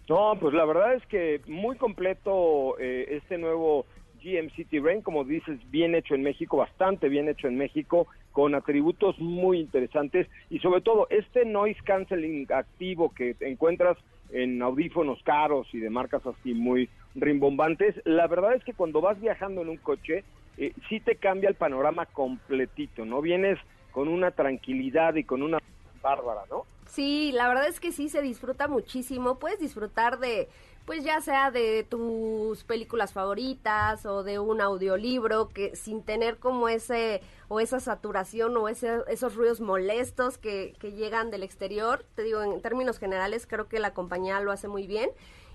No, 0.09 0.35
pues 0.39 0.53
la 0.53 0.65
verdad 0.65 0.95
es 0.95 1.05
que 1.07 1.41
muy 1.47 1.77
completo 1.77 2.77
eh, 2.79 3.07
este 3.11 3.37
nuevo 3.37 3.85
GM 4.21 4.49
City 4.51 4.79
Rain, 4.79 5.01
como 5.01 5.23
dices, 5.23 5.59
bien 5.69 5.95
hecho 5.95 6.15
en 6.15 6.23
México, 6.23 6.57
bastante 6.57 7.09
bien 7.09 7.29
hecho 7.29 7.47
en 7.47 7.57
México, 7.57 8.07
con 8.31 8.55
atributos 8.55 9.19
muy 9.19 9.59
interesantes 9.59 10.27
y 10.49 10.59
sobre 10.59 10.81
todo 10.81 11.07
este 11.09 11.45
noise 11.45 11.79
canceling 11.83 12.47
activo 12.51 13.13
que 13.13 13.35
encuentras 13.41 13.97
en 14.31 14.61
audífonos 14.61 15.21
caros 15.23 15.67
y 15.73 15.79
de 15.79 15.89
marcas 15.89 16.25
así 16.25 16.53
muy 16.53 16.89
rimbombantes, 17.15 17.95
la 18.05 18.27
verdad 18.27 18.55
es 18.55 18.63
que 18.63 18.73
cuando 18.73 18.99
vas 19.01 19.19
viajando 19.21 19.61
en 19.61 19.69
un 19.69 19.77
coche, 19.77 20.23
eh, 20.57 20.73
sí 20.89 20.99
te 20.99 21.17
cambia 21.17 21.49
el 21.49 21.55
panorama 21.55 22.07
completito, 22.07 23.05
¿no? 23.05 23.21
Vienes 23.21 23.59
con 23.91 24.07
una 24.07 24.31
tranquilidad 24.31 25.15
y 25.15 25.23
con 25.23 25.43
una 25.43 25.59
bárbara, 26.01 26.41
¿no? 26.49 26.65
Sí, 26.93 27.31
la 27.31 27.47
verdad 27.47 27.67
es 27.67 27.79
que 27.79 27.91
sí 27.91 28.07
se 28.07 28.21
disfruta 28.21 28.67
muchísimo. 28.67 29.39
Puedes 29.39 29.59
disfrutar 29.59 30.19
de 30.19 30.47
pues 30.85 31.03
ya 31.03 31.21
sea 31.21 31.49
de 31.49 31.83
tus 31.89 32.63
películas 32.65 33.13
favoritas 33.13 34.05
o 34.05 34.21
de 34.21 34.37
un 34.37 34.61
audiolibro 34.61 35.49
que 35.49 35.75
sin 35.75 36.03
tener 36.03 36.37
como 36.37 36.69
ese 36.69 37.21
o 37.47 37.59
esa 37.59 37.79
saturación 37.79 38.55
o 38.57 38.67
ese, 38.67 38.99
esos 39.07 39.35
ruidos 39.35 39.59
molestos 39.59 40.37
que, 40.37 40.75
que 40.79 40.91
llegan 40.91 41.31
del 41.31 41.41
exterior. 41.41 42.05
Te 42.15 42.21
digo, 42.21 42.43
en 42.43 42.61
términos 42.61 42.99
generales 42.99 43.47
creo 43.47 43.67
que 43.67 43.79
la 43.79 43.95
compañía 43.95 44.39
lo 44.41 44.51
hace 44.51 44.67
muy 44.67 44.85
bien. 44.85 45.09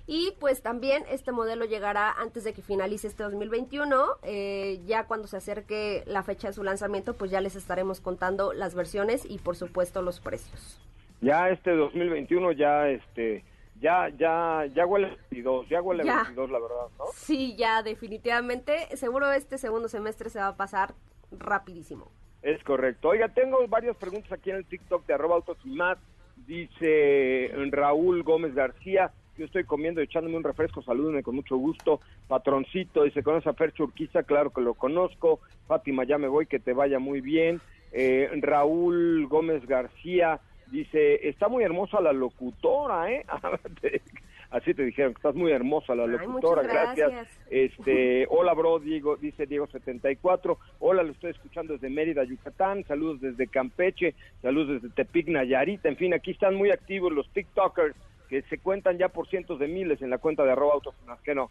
Y 0.08 0.32
pues 0.40 0.60
también 0.62 1.04
este 1.08 1.30
modelo 1.30 1.66
llegará 1.66 2.10
antes 2.10 2.42
de 2.42 2.52
que 2.52 2.62
finalice 2.62 3.06
este 3.06 3.22
2021. 3.22 4.18
Eh, 4.22 4.80
ya 4.86 5.06
cuando 5.06 5.28
se 5.28 5.36
acerque 5.36 6.02
la 6.06 6.24
fecha 6.24 6.48
de 6.48 6.54
su 6.54 6.64
lanzamiento, 6.64 7.14
pues 7.14 7.30
ya 7.30 7.40
les 7.40 7.54
estaremos 7.54 8.00
contando 8.00 8.52
las 8.54 8.74
versiones 8.74 9.22
y 9.24 9.38
por 9.38 9.54
supuesto 9.54 10.02
los 10.02 10.18
precios. 10.18 10.80
Ya 11.20 11.50
este 11.50 11.72
2021 11.72 12.52
ya 12.52 12.88
este 12.88 13.44
ya, 13.80 14.08
ya, 14.18 14.66
ya 14.74 14.86
huele 14.86 15.16
22, 15.30 15.68
ya 15.68 15.80
huele 15.80 16.04
22, 16.04 16.50
la 16.50 16.58
verdad, 16.58 16.88
¿no? 16.98 17.04
Sí, 17.14 17.54
ya, 17.56 17.82
definitivamente. 17.82 18.96
Seguro 18.96 19.30
este 19.30 19.56
segundo 19.56 19.88
semestre 19.88 20.30
se 20.30 20.40
va 20.40 20.48
a 20.48 20.56
pasar 20.56 20.94
rapidísimo. 21.30 22.10
Es 22.42 22.62
correcto. 22.64 23.08
Oiga, 23.08 23.28
tengo 23.28 23.66
varias 23.68 23.96
preguntas 23.96 24.32
aquí 24.32 24.50
en 24.50 24.56
el 24.56 24.64
TikTok 24.64 25.06
de 25.06 25.14
arroba 25.14 25.36
autos 25.36 25.58
y 25.64 25.70
más. 25.70 25.98
Dice 26.46 27.52
Raúl 27.70 28.22
Gómez 28.22 28.54
García, 28.54 29.12
yo 29.36 29.44
estoy 29.44 29.64
comiendo 29.64 30.00
y 30.00 30.04
echándome 30.04 30.36
un 30.36 30.44
refresco, 30.44 30.82
salúdenme 30.82 31.22
con 31.22 31.34
mucho 31.34 31.56
gusto. 31.56 32.00
Patroncito, 32.26 33.04
dice, 33.04 33.22
¿conoce 33.22 33.48
a 33.48 33.54
Fer 33.54 33.72
Churquiza? 33.72 34.22
Claro 34.22 34.50
que 34.50 34.60
lo 34.60 34.74
conozco. 34.74 35.40
Fátima, 35.66 36.04
ya 36.04 36.16
me 36.16 36.28
voy, 36.28 36.46
que 36.46 36.58
te 36.58 36.72
vaya 36.72 36.98
muy 36.98 37.20
bien. 37.20 37.60
Eh, 37.92 38.30
Raúl 38.40 39.26
Gómez 39.28 39.66
García, 39.66 40.40
Dice, 40.70 41.28
está 41.28 41.48
muy 41.48 41.64
hermosa 41.64 42.00
la 42.00 42.12
locutora, 42.12 43.10
¿eh? 43.10 43.24
Así 44.50 44.72
te 44.72 44.82
dijeron, 44.82 45.12
estás 45.14 45.34
muy 45.34 45.52
hermosa 45.52 45.94
la 45.94 46.06
locutora, 46.06 46.62
gracias. 46.62 47.28
Este, 47.50 48.26
hola 48.30 48.54
bro, 48.54 48.78
Diego, 48.78 49.16
dice 49.16 49.46
Diego 49.46 49.66
74. 49.66 50.58
Hola, 50.80 51.02
lo 51.02 51.12
estoy 51.12 51.32
escuchando 51.32 51.74
desde 51.74 51.90
Mérida, 51.90 52.24
Yucatán. 52.24 52.82
Saludos 52.84 53.20
desde 53.20 53.46
Campeche, 53.46 54.14
saludos 54.40 54.80
desde 54.80 54.94
Tepic, 54.94 55.28
Nayarit. 55.28 55.84
En 55.84 55.96
fin, 55.96 56.14
aquí 56.14 56.30
están 56.30 56.54
muy 56.54 56.70
activos 56.70 57.12
los 57.12 57.28
TikTokers 57.30 57.94
que 58.30 58.42
se 58.42 58.58
cuentan 58.58 58.96
ya 58.96 59.08
por 59.08 59.28
cientos 59.28 59.58
de 59.58 59.68
miles 59.68 60.00
en 60.00 60.10
la 60.10 60.18
cuenta 60.18 60.44
de 60.44 60.52
arroba 60.52 60.80
que 61.24 61.34
no. 61.34 61.50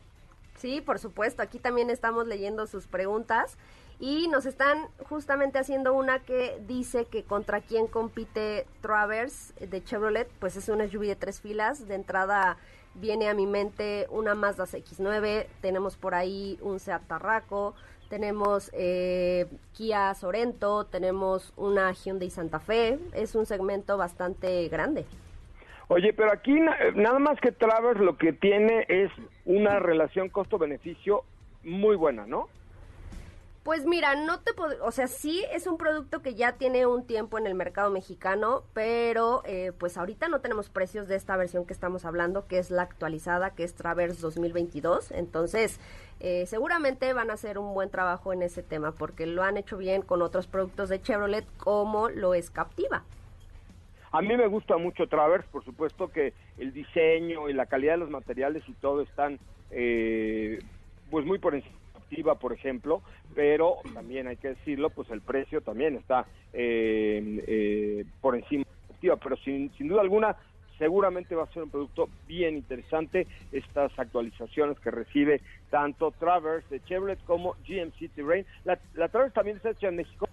Sí, 0.57 0.81
por 0.81 0.99
supuesto. 0.99 1.41
Aquí 1.41 1.59
también 1.59 1.89
estamos 1.89 2.27
leyendo 2.27 2.67
sus 2.67 2.87
preguntas 2.87 3.57
y 3.99 4.27
nos 4.27 4.45
están 4.45 4.87
justamente 5.09 5.59
haciendo 5.59 5.93
una 5.93 6.19
que 6.19 6.61
dice 6.67 7.05
que 7.05 7.23
contra 7.23 7.61
quién 7.61 7.87
compite 7.87 8.67
Travers 8.81 9.53
de 9.59 9.83
Chevrolet, 9.83 10.27
pues 10.39 10.55
es 10.55 10.69
una 10.69 10.87
SUV 10.87 11.07
de 11.07 11.15
tres 11.15 11.41
filas. 11.41 11.87
De 11.87 11.95
entrada 11.95 12.57
viene 12.95 13.29
a 13.29 13.33
mi 13.33 13.45
mente 13.45 14.07
una 14.09 14.35
Mazda 14.35 14.65
X9, 14.65 15.47
tenemos 15.61 15.95
por 15.95 16.15
ahí 16.15 16.57
un 16.61 16.79
Seat 16.79 17.07
Tarraco, 17.07 17.75
tenemos 18.09 18.69
eh, 18.73 19.47
Kia 19.73 20.13
Sorento, 20.13 20.85
tenemos 20.85 21.53
una 21.57 21.91
Hyundai 21.91 22.29
Santa 22.29 22.59
Fe. 22.59 22.99
Es 23.13 23.35
un 23.35 23.45
segmento 23.45 23.97
bastante 23.97 24.67
grande. 24.69 25.05
Oye, 25.89 26.11
pero 26.13 26.33
aquí 26.33 26.53
nada 26.95 27.19
más 27.19 27.39
que 27.39 27.51
Travers 27.51 27.99
lo 27.99 28.17
que 28.17 28.33
tiene 28.33 28.85
es 28.89 29.09
una 29.45 29.79
relación 29.79 30.29
costo-beneficio 30.29 31.23
muy 31.63 31.95
buena, 31.95 32.25
¿no? 32.25 32.49
Pues 33.63 33.85
mira, 33.85 34.15
no 34.15 34.39
te 34.39 34.51
o 34.81 34.91
sea, 34.91 35.07
sí 35.07 35.43
es 35.51 35.67
un 35.67 35.77
producto 35.77 36.21
que 36.21 36.35
ya 36.35 36.53
tiene 36.53 36.85
un 36.85 37.05
tiempo 37.05 37.37
en 37.37 37.47
el 37.47 37.53
mercado 37.53 37.91
mexicano, 37.91 38.63
pero 38.73 39.41
eh, 39.43 39.73
pues 39.77 39.97
ahorita 39.97 40.29
no 40.29 40.39
tenemos 40.39 40.69
precios 40.69 41.09
de 41.09 41.15
esta 41.15 41.35
versión 41.35 41.65
que 41.65 41.73
estamos 41.73 42.05
hablando, 42.05 42.47
que 42.47 42.59
es 42.59 42.71
la 42.71 42.83
actualizada, 42.83 43.49
que 43.55 43.65
es 43.65 43.75
Travers 43.75 44.21
2022. 44.21 45.11
Entonces, 45.11 45.81
eh, 46.21 46.45
seguramente 46.47 47.11
van 47.11 47.29
a 47.29 47.33
hacer 47.33 47.57
un 47.57 47.73
buen 47.73 47.89
trabajo 47.89 48.31
en 48.31 48.41
ese 48.41 48.63
tema, 48.63 48.93
porque 48.93 49.25
lo 49.25 49.43
han 49.43 49.57
hecho 49.57 49.75
bien 49.75 50.01
con 50.01 50.21
otros 50.21 50.47
productos 50.47 50.87
de 50.87 51.01
Chevrolet, 51.01 51.45
como 51.57 52.07
lo 52.07 52.35
es 52.35 52.49
Captiva. 52.49 53.03
A 54.11 54.21
mí 54.21 54.35
me 54.37 54.47
gusta 54.47 54.77
mucho 54.77 55.07
Travers, 55.07 55.45
por 55.47 55.63
supuesto 55.65 56.09
que 56.09 56.33
el 56.57 56.73
diseño 56.73 57.49
y 57.49 57.53
la 57.53 57.65
calidad 57.65 57.93
de 57.93 57.99
los 57.99 58.09
materiales 58.09 58.63
y 58.67 58.73
todo 58.73 59.01
están 59.01 59.39
eh, 59.71 60.59
pues 61.09 61.25
muy 61.25 61.39
por 61.39 61.55
encima 61.55 61.77
por 62.39 62.53
ejemplo, 62.53 63.01
pero 63.35 63.79
también 63.93 64.27
hay 64.27 64.37
que 64.37 64.49
decirlo, 64.49 64.89
pues 64.89 65.09
el 65.09 65.19
precio 65.19 65.59
también 65.59 65.95
está 65.95 66.25
eh, 66.53 67.43
eh, 67.47 68.05
por 68.21 68.35
encima 68.35 68.63
de 69.01 69.17
pero 69.21 69.35
sin, 69.37 69.71
sin 69.73 69.89
duda 69.89 70.01
alguna 70.01 70.35
seguramente 70.77 71.35
va 71.35 71.43
a 71.43 71.53
ser 71.53 71.63
un 71.63 71.69
producto 71.69 72.07
bien 72.27 72.55
interesante 72.55 73.27
estas 73.51 73.91
actualizaciones 73.99 74.79
que 74.79 74.91
recibe 74.91 75.41
tanto 75.69 76.11
Travers 76.11 76.67
de 76.69 76.83
Chevrolet 76.83 77.19
como 77.25 77.55
GMC 77.67 78.11
Terrain. 78.15 78.45
La, 78.63 78.79
la 78.95 79.09
Travers 79.09 79.33
también 79.33 79.57
está 79.57 79.71
hecha 79.71 79.87
en 79.87 79.97
México. 79.97 80.29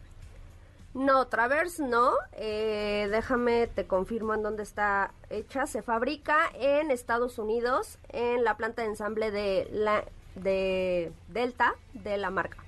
No, 0.94 1.26
Travers 1.26 1.80
no. 1.80 2.12
Eh, 2.32 3.08
déjame, 3.10 3.66
te 3.66 3.86
confirmo 3.86 4.32
en 4.34 4.42
dónde 4.42 4.62
está 4.62 5.12
hecha. 5.28 5.66
Se 5.66 5.82
fabrica 5.82 6.36
en 6.54 6.90
Estados 6.92 7.38
Unidos, 7.38 7.98
en 8.10 8.44
la 8.44 8.56
planta 8.56 8.82
de 8.82 8.88
ensamble 8.88 9.30
de 9.30 9.68
la 9.72 10.04
de 10.36 11.12
Delta 11.28 11.74
de 11.92 12.16
la 12.16 12.30
marca. 12.30 12.58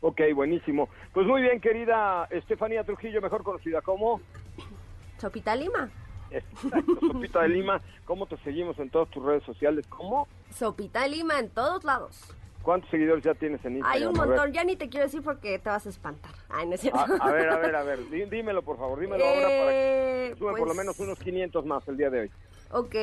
Ok, 0.00 0.20
buenísimo. 0.34 0.88
Pues 1.12 1.26
muy 1.26 1.42
bien, 1.42 1.60
querida 1.60 2.26
Estefanía 2.30 2.84
Trujillo, 2.84 3.20
mejor 3.20 3.42
conocida 3.42 3.80
como... 3.80 4.20
Sopita 5.18 5.56
Lima. 5.56 5.88
Exacto, 6.30 6.98
Sopita 7.00 7.42
de 7.42 7.48
Lima. 7.48 7.80
¿Cómo 8.04 8.26
te 8.26 8.36
seguimos 8.38 8.78
en 8.78 8.90
todas 8.90 9.08
tus 9.10 9.24
redes 9.24 9.44
sociales? 9.44 9.86
¿Cómo? 9.88 10.28
Sopita 10.50 11.06
Lima 11.06 11.38
en 11.38 11.48
todos 11.50 11.84
lados. 11.84 12.20
¿Cuántos 12.66 12.90
seguidores 12.90 13.22
ya 13.22 13.32
tienes 13.32 13.64
en 13.64 13.76
Instagram? 13.76 14.02
Hay 14.02 14.08
un 14.08 14.14
montón, 14.14 14.52
ya 14.52 14.64
ni 14.64 14.74
te 14.74 14.88
quiero 14.88 15.06
decir 15.06 15.22
porque 15.22 15.60
te 15.60 15.68
vas 15.70 15.86
a 15.86 15.88
espantar. 15.88 16.32
Ay, 16.48 16.66
no 16.66 16.74
es 16.74 16.80
cierto. 16.80 16.98
A, 16.98 17.30
ver, 17.30 17.48
a 17.48 17.58
ver, 17.58 17.76
a 17.76 17.84
ver, 17.84 18.00
dímelo 18.28 18.62
por 18.62 18.76
favor, 18.76 18.98
dímelo 18.98 19.24
ahora 19.24 19.40
para 19.40 19.70
que 19.70 20.26
eh, 20.26 20.34
sube 20.36 20.50
por 20.50 20.58
lo 20.58 20.66
pues 20.66 20.76
menos 20.76 20.98
unos 20.98 21.16
500 21.20 21.64
más 21.64 21.86
el 21.86 21.96
día 21.96 22.10
de 22.10 22.22
hoy. 22.22 22.30
Ok, 22.72 22.96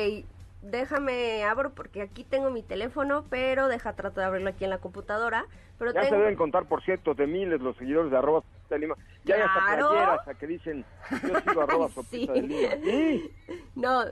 déjame 0.60 1.44
abro 1.44 1.70
porque 1.70 2.02
aquí 2.02 2.24
tengo 2.24 2.50
mi 2.50 2.62
teléfono, 2.62 3.24
pero 3.30 3.68
deja 3.68 3.94
trato 3.94 4.20
de 4.20 4.26
abrirlo 4.26 4.50
aquí 4.50 4.64
en 4.64 4.70
la 4.70 4.76
computadora. 4.76 5.46
Pero 5.78 5.94
ya 5.94 6.10
se 6.10 6.14
deben 6.14 6.36
contar 6.36 6.66
por 6.66 6.82
cientos 6.82 7.16
de 7.16 7.26
miles 7.26 7.62
los 7.62 7.74
seguidores 7.78 8.10
de 8.10 8.18
arroba 8.18 8.42
de 8.68 8.78
Lima. 8.78 8.96
Ya 9.24 9.36
hay 9.36 9.40
hasta 9.40 9.78
playeras 9.78 10.28
a 10.28 10.34
que 10.34 10.46
dicen 10.46 10.84
yo 11.10 11.40
sigo 11.40 11.62
arroba 11.66 11.88
sí. 12.10 12.26
de 12.26 12.42
Lima. 12.42 12.74
¿Sí? 12.84 13.30
No, 13.76 14.04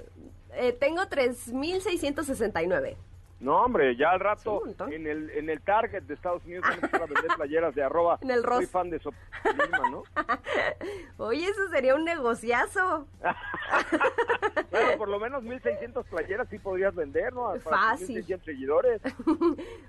eh, 0.55 0.73
tengo 0.73 1.03
3.669. 1.03 2.97
No, 3.43 3.61
hombre, 3.61 3.97
ya 3.97 4.13
al 4.13 4.21
rato 4.21 4.63
en 4.89 5.05
el 5.05 5.29
en 5.31 5.51
el 5.51 5.61
Target 5.63 6.05
de 6.05 6.15
Estados 6.15 6.45
Unidos 6.45 6.63
van 6.63 6.73
a 6.73 6.75
empezar 6.77 7.03
a 7.03 7.07
vender 7.07 7.27
playeras 7.37 7.75
de 7.75 7.83
arroba. 7.83 8.19
En 8.23 8.31
el 8.31 8.45
Soy 8.45 8.67
fan 8.67 8.89
de 8.89 8.99
Lima, 8.99 9.91
¿no? 9.91 10.05
Oye, 11.25 11.47
eso 11.47 11.69
sería 11.71 11.97
un 11.97 12.05
negociazo. 12.05 13.09
bueno, 14.71 14.97
por 14.97 15.09
lo 15.09 15.19
menos 15.19 15.43
1600 15.43 16.07
playeras 16.07 16.49
sí 16.51 16.61
podrías 16.61 16.95
vender, 16.95 17.33
¿no? 17.33 17.53
Para 17.65 17.77
Fácil. 17.77 18.15
1600 18.15 18.45
seguidores. 18.45 19.03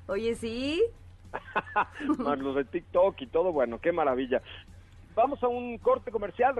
Oye, 0.08 0.34
sí. 0.34 0.84
Más 2.18 2.40
los 2.40 2.56
de 2.56 2.66
TikTok 2.66 3.22
y 3.22 3.28
todo, 3.28 3.52
bueno, 3.52 3.80
qué 3.80 3.92
maravilla. 3.92 4.42
Vamos 5.14 5.44
a 5.44 5.48
un 5.48 5.78
corte 5.78 6.10
comercial 6.10 6.56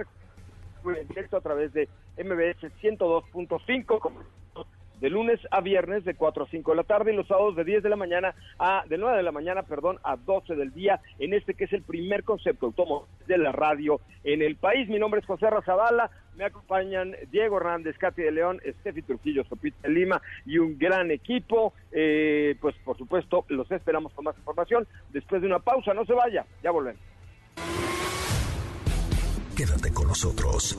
en 0.84 1.08
directo 1.08 1.38
a 1.38 1.40
través 1.40 1.72
de 1.72 1.88
MBS 2.18 2.72
102.5 2.80 4.12
de 5.04 5.10
lunes 5.10 5.38
a 5.50 5.60
viernes 5.60 6.02
de 6.06 6.14
4 6.14 6.44
a 6.44 6.48
5 6.48 6.70
de 6.70 6.76
la 6.78 6.82
tarde 6.82 7.12
y 7.12 7.16
los 7.16 7.28
sábados 7.28 7.54
de 7.56 7.64
10 7.64 7.82
de 7.82 7.90
la 7.90 7.96
mañana 7.96 8.34
a 8.58 8.84
de 8.88 8.96
9 8.96 9.18
de 9.18 9.22
la 9.22 9.32
mañana, 9.32 9.62
perdón, 9.62 9.98
a 10.02 10.16
12 10.16 10.54
del 10.54 10.72
día 10.72 10.98
en 11.18 11.34
este 11.34 11.52
que 11.52 11.64
es 11.64 11.72
el 11.74 11.82
primer 11.82 12.24
concepto 12.24 12.64
automóvil 12.64 13.06
de 13.26 13.36
la 13.36 13.52
radio 13.52 14.00
en 14.22 14.40
el 14.40 14.56
país. 14.56 14.88
Mi 14.88 14.98
nombre 14.98 15.20
es 15.20 15.26
José 15.26 15.50
Razabala, 15.50 16.10
me 16.38 16.46
acompañan 16.46 17.14
Diego 17.30 17.58
Hernández, 17.58 17.98
Katy 17.98 18.22
de 18.22 18.32
León, 18.32 18.62
Estefi 18.64 19.02
Trujillo, 19.02 19.44
Sopita 19.44 19.76
de 19.82 19.90
Lima 19.90 20.22
y 20.46 20.56
un 20.56 20.78
gran 20.78 21.10
equipo. 21.10 21.74
Eh, 21.92 22.56
pues 22.58 22.74
por 22.82 22.96
supuesto 22.96 23.44
los 23.48 23.70
esperamos 23.70 24.10
con 24.14 24.24
más 24.24 24.38
información 24.38 24.86
después 25.10 25.42
de 25.42 25.48
una 25.48 25.58
pausa. 25.58 25.92
No 25.92 26.06
se 26.06 26.14
vaya, 26.14 26.46
ya 26.62 26.70
volvemos. 26.70 27.02
Quédate 29.54 29.92
con 29.92 30.08
nosotros. 30.08 30.78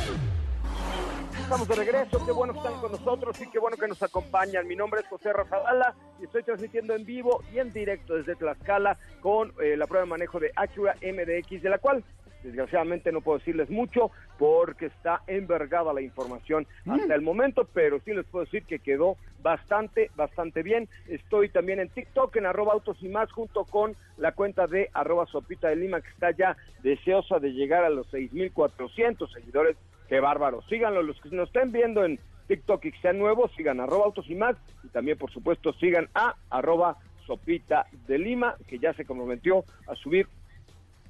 estamos 1.51 1.67
de 1.67 1.75
regreso. 1.75 2.25
Qué 2.25 2.31
bueno 2.31 2.53
que 2.53 2.59
están 2.59 2.79
con 2.79 2.93
nosotros 2.93 3.41
y 3.41 3.49
qué 3.49 3.59
bueno 3.59 3.75
que 3.75 3.85
nos 3.85 4.01
acompañan. 4.01 4.65
Mi 4.65 4.77
nombre 4.77 5.01
es 5.01 5.07
José 5.07 5.33
Razabala 5.33 5.93
y 6.21 6.23
estoy 6.23 6.43
transmitiendo 6.43 6.95
en 6.95 7.05
vivo 7.05 7.43
y 7.53 7.59
en 7.59 7.73
directo 7.73 8.15
desde 8.15 8.37
Tlaxcala 8.37 8.97
con 9.19 9.51
eh, 9.61 9.75
la 9.75 9.85
prueba 9.85 10.05
de 10.05 10.09
manejo 10.09 10.39
de 10.39 10.53
Acura 10.55 10.95
MDX, 11.01 11.61
de 11.61 11.69
la 11.69 11.79
cual 11.79 12.05
desgraciadamente 12.41 13.11
no 13.11 13.19
puedo 13.19 13.39
decirles 13.39 13.69
mucho 13.69 14.11
porque 14.39 14.85
está 14.85 15.23
envergada 15.27 15.91
la 15.91 16.01
información 16.01 16.65
hasta 16.87 17.13
el 17.13 17.21
momento, 17.21 17.67
pero 17.73 17.99
sí 17.99 18.13
les 18.13 18.25
puedo 18.27 18.45
decir 18.45 18.63
que 18.63 18.79
quedó 18.79 19.17
bastante, 19.41 20.09
bastante 20.15 20.63
bien. 20.63 20.87
Estoy 21.09 21.49
también 21.49 21.81
en 21.81 21.89
TikTok, 21.89 22.33
en 22.37 22.45
arroba 22.45 22.71
autos 22.71 22.95
y 23.01 23.09
más, 23.09 23.29
junto 23.29 23.65
con 23.65 23.97
la 24.15 24.31
cuenta 24.31 24.67
de 24.67 24.89
arroba 24.93 25.25
sopita 25.25 25.67
de 25.67 25.75
Lima, 25.75 25.99
que 25.99 26.11
está 26.11 26.31
ya 26.31 26.55
deseosa 26.81 27.39
de 27.39 27.51
llegar 27.51 27.83
a 27.83 27.89
los 27.89 28.09
6.400 28.09 29.33
seguidores 29.33 29.75
Qué 30.11 30.19
bárbaro. 30.19 30.61
Síganlo, 30.63 31.03
los 31.03 31.21
que 31.21 31.29
nos 31.29 31.47
estén 31.47 31.71
viendo 31.71 32.03
en 32.03 32.19
TikTok 32.49 32.83
y 32.83 32.91
que 32.91 32.99
sean 32.99 33.17
nuevos, 33.17 33.49
sigan 33.55 33.79
arroba 33.79 34.03
autos 34.03 34.29
y 34.29 34.35
más. 34.35 34.57
Y 34.83 34.89
también, 34.89 35.17
por 35.17 35.31
supuesto, 35.31 35.71
sigan 35.75 36.09
a 36.13 36.35
arroba 36.49 36.97
sopita 37.25 37.85
de 38.07 38.19
Lima, 38.19 38.57
que 38.67 38.77
ya 38.77 38.93
se 38.93 39.05
comprometió 39.05 39.63
a 39.87 39.95
subir 39.95 40.27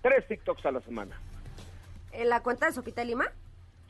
tres 0.04 0.28
TikToks 0.28 0.68
a 0.68 0.72
la 0.72 0.82
semana. 0.82 1.20
¿En 2.12 2.30
la 2.30 2.44
cuenta 2.44 2.68
de 2.68 2.74
Sopita 2.74 3.02
de 3.02 3.08
Lima? 3.08 3.26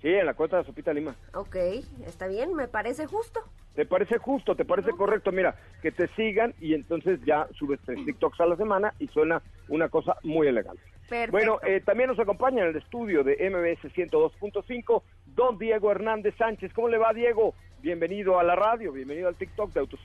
Sí, 0.01 0.07
en 0.07 0.25
la 0.25 0.33
cuenta 0.33 0.55
de 0.59 0.63
Sopita 0.63 0.93
Lima. 0.93 1.13
Ok, 1.33 1.57
está 2.05 2.27
bien, 2.27 2.53
me 2.53 2.69
parece 2.69 3.05
justo. 3.05 3.41
¿Te 3.75 3.85
parece 3.85 4.17
justo? 4.17 4.55
¿Te 4.55 4.65
parece 4.65 4.91
correcto? 4.91 5.31
Mira, 5.31 5.55
que 5.81 5.91
te 5.91 6.07
sigan 6.09 6.53
y 6.59 6.73
entonces 6.73 7.19
ya 7.25 7.47
subes 7.57 7.79
tres 7.85 8.03
TikToks 8.05 8.41
a 8.41 8.45
la 8.45 8.57
semana 8.57 8.93
y 8.99 9.07
suena 9.07 9.41
una 9.69 9.89
cosa 9.89 10.17
muy 10.23 10.47
elegante. 10.47 10.81
Bueno, 11.29 11.59
eh, 11.67 11.81
también 11.85 12.09
nos 12.09 12.19
acompaña 12.19 12.63
en 12.63 12.69
el 12.69 12.77
estudio 12.77 13.23
de 13.23 13.33
MBS 13.49 13.93
102.5 13.93 15.03
don 15.35 15.57
Diego 15.57 15.91
Hernández 15.91 16.35
Sánchez. 16.37 16.71
¿Cómo 16.73 16.87
le 16.87 16.97
va, 16.97 17.13
Diego? 17.13 17.53
Bienvenido 17.81 18.39
a 18.39 18.43
la 18.43 18.55
radio, 18.55 18.91
bienvenido 18.91 19.27
al 19.27 19.35
TikTok 19.35 19.73
de 19.73 19.79
Autos 19.79 19.99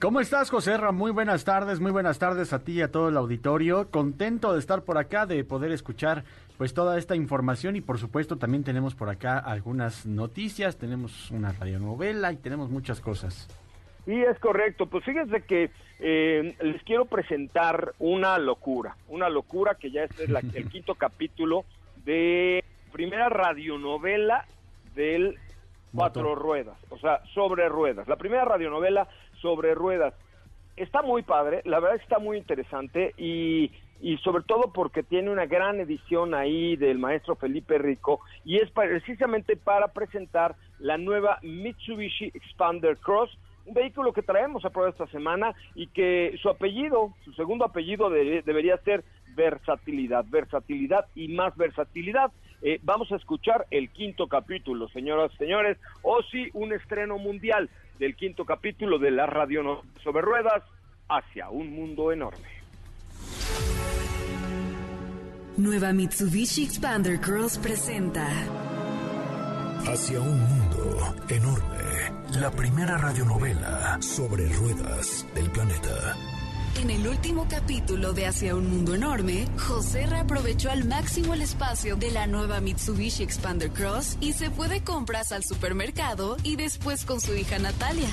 ¿Cómo 0.00 0.20
estás, 0.20 0.50
José 0.50 0.76
Muy 0.92 1.12
buenas 1.12 1.44
tardes, 1.44 1.78
muy 1.78 1.92
buenas 1.92 2.18
tardes 2.18 2.52
a 2.52 2.64
ti 2.64 2.72
y 2.72 2.82
a 2.82 2.90
todo 2.90 3.10
el 3.10 3.16
auditorio. 3.16 3.90
Contento 3.90 4.52
de 4.52 4.58
estar 4.58 4.82
por 4.82 4.98
acá, 4.98 5.24
de 5.24 5.44
poder 5.44 5.70
escuchar 5.70 6.24
pues 6.62 6.74
toda 6.74 6.96
esta 6.96 7.16
información 7.16 7.74
y 7.74 7.80
por 7.80 7.98
supuesto 7.98 8.36
también 8.36 8.62
tenemos 8.62 8.94
por 8.94 9.08
acá 9.08 9.36
algunas 9.36 10.06
noticias, 10.06 10.78
tenemos 10.78 11.28
una 11.32 11.50
radionovela 11.50 12.32
y 12.32 12.36
tenemos 12.36 12.70
muchas 12.70 13.00
cosas. 13.00 13.48
Y 14.06 14.20
es 14.20 14.38
correcto, 14.38 14.86
pues 14.86 15.04
fíjense 15.04 15.42
que 15.42 15.70
eh, 15.98 16.54
les 16.62 16.80
quiero 16.84 17.06
presentar 17.06 17.94
una 17.98 18.38
locura, 18.38 18.96
una 19.08 19.28
locura 19.28 19.74
que 19.74 19.90
ya 19.90 20.04
es 20.04 20.10
el 20.20 20.68
quinto 20.70 20.94
capítulo 20.94 21.64
de 22.04 22.62
primera 22.92 23.28
radionovela 23.28 24.46
del 24.94 25.40
Cuatro 25.92 26.36
Ruedas, 26.36 26.78
o 26.90 26.98
sea, 26.98 27.24
sobre 27.34 27.68
ruedas. 27.68 28.06
La 28.06 28.14
primera 28.14 28.44
radionovela 28.44 29.08
sobre 29.40 29.74
ruedas. 29.74 30.14
Está 30.76 31.02
muy 31.02 31.22
padre, 31.22 31.62
la 31.64 31.80
verdad 31.80 32.00
está 32.00 32.20
muy 32.20 32.38
interesante 32.38 33.14
y, 33.18 33.72
y 34.02 34.18
sobre 34.18 34.42
todo 34.42 34.72
porque 34.72 35.02
tiene 35.02 35.30
una 35.30 35.46
gran 35.46 35.80
edición 35.80 36.34
ahí 36.34 36.76
del 36.76 36.98
maestro 36.98 37.36
Felipe 37.36 37.78
Rico 37.78 38.20
y 38.44 38.56
es 38.56 38.70
precisamente 38.72 39.56
para 39.56 39.88
presentar 39.88 40.56
la 40.80 40.98
nueva 40.98 41.38
Mitsubishi 41.42 42.26
Expander 42.34 42.98
Cross 42.98 43.38
un 43.64 43.74
vehículo 43.74 44.12
que 44.12 44.22
traemos 44.22 44.64
a 44.64 44.70
prueba 44.70 44.90
esta 44.90 45.06
semana 45.06 45.54
y 45.76 45.86
que 45.86 46.36
su 46.42 46.48
apellido, 46.48 47.14
su 47.24 47.32
segundo 47.34 47.64
apellido 47.64 48.10
debería 48.10 48.76
ser 48.78 49.04
versatilidad, 49.36 50.24
versatilidad 50.28 51.06
y 51.14 51.28
más 51.28 51.56
versatilidad. 51.56 52.32
Eh, 52.60 52.80
vamos 52.82 53.10
a 53.12 53.16
escuchar 53.16 53.66
el 53.70 53.90
quinto 53.90 54.26
capítulo, 54.26 54.88
señoras 54.88 55.32
y 55.34 55.36
señores, 55.36 55.78
o 56.02 56.22
si 56.22 56.48
un 56.54 56.72
estreno 56.72 57.18
mundial 57.18 57.70
del 58.00 58.16
quinto 58.16 58.44
capítulo 58.44 58.98
de 58.98 59.12
la 59.12 59.26
radio 59.26 59.82
sobre 60.02 60.22
ruedas 60.22 60.64
hacia 61.08 61.48
un 61.48 61.70
mundo 61.70 62.10
enorme. 62.10 62.62
Nueva 65.58 65.92
Mitsubishi 65.92 66.64
Expander 66.64 67.20
Cross 67.20 67.58
presenta 67.58 68.26
Hacia 69.86 70.18
un 70.18 70.40
mundo 70.40 71.14
enorme 71.28 72.40
la 72.40 72.50
primera 72.50 72.96
radionovela 72.96 73.98
sobre 74.00 74.48
ruedas 74.48 75.26
del 75.34 75.50
planeta. 75.50 76.16
En 76.80 76.88
el 76.88 77.06
último 77.06 77.46
capítulo 77.50 78.14
de 78.14 78.26
Hacia 78.26 78.56
un 78.56 78.70
Mundo 78.70 78.94
Enorme, 78.94 79.46
José 79.58 80.06
reaprovechó 80.06 80.70
al 80.70 80.84
máximo 80.84 81.34
el 81.34 81.42
espacio 81.42 81.96
de 81.96 82.10
la 82.10 82.26
nueva 82.26 82.62
Mitsubishi 82.62 83.22
Expander 83.22 83.70
Cross 83.70 84.16
y 84.22 84.32
se 84.32 84.50
fue 84.50 84.68
de 84.68 84.82
compras 84.82 85.32
al 85.32 85.44
supermercado 85.44 86.38
y 86.42 86.56
después 86.56 87.04
con 87.04 87.20
su 87.20 87.34
hija 87.34 87.58
Natalia. 87.58 88.08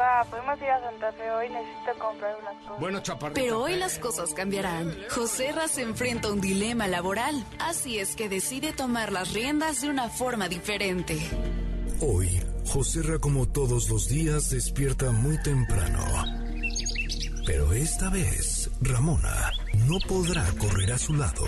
Papá, 0.00 0.30
podemos 0.30 0.58
ir 0.62 0.70
a 0.70 0.80
Santa 0.80 1.12
Fe 1.12 1.30
hoy, 1.30 1.48
necesito 1.50 1.98
comprar 1.98 2.36
unas 2.40 2.54
cosas. 2.64 2.80
Bueno, 2.80 3.02
Pero 3.34 3.60
hoy 3.60 3.76
las 3.76 3.98
cosas 3.98 4.32
cambiarán. 4.32 4.96
José 5.10 5.52
se 5.68 5.82
enfrenta 5.82 6.28
a 6.28 6.32
un 6.32 6.40
dilema 6.40 6.88
laboral, 6.88 7.44
así 7.58 7.98
es 7.98 8.16
que 8.16 8.30
decide 8.30 8.72
tomar 8.72 9.12
las 9.12 9.34
riendas 9.34 9.82
de 9.82 9.90
una 9.90 10.08
forma 10.08 10.48
diferente. 10.48 11.18
Hoy 12.00 12.42
Joserra 12.64 13.18
como 13.18 13.46
todos 13.46 13.90
los 13.90 14.08
días 14.08 14.48
despierta 14.48 15.10
muy 15.10 15.36
temprano. 15.42 16.02
Pero 17.44 17.70
esta 17.74 18.08
vez, 18.08 18.70
Ramona 18.80 19.52
no 19.86 19.98
podrá 20.08 20.46
correr 20.58 20.92
a 20.92 20.98
su 20.98 21.12
lado 21.12 21.44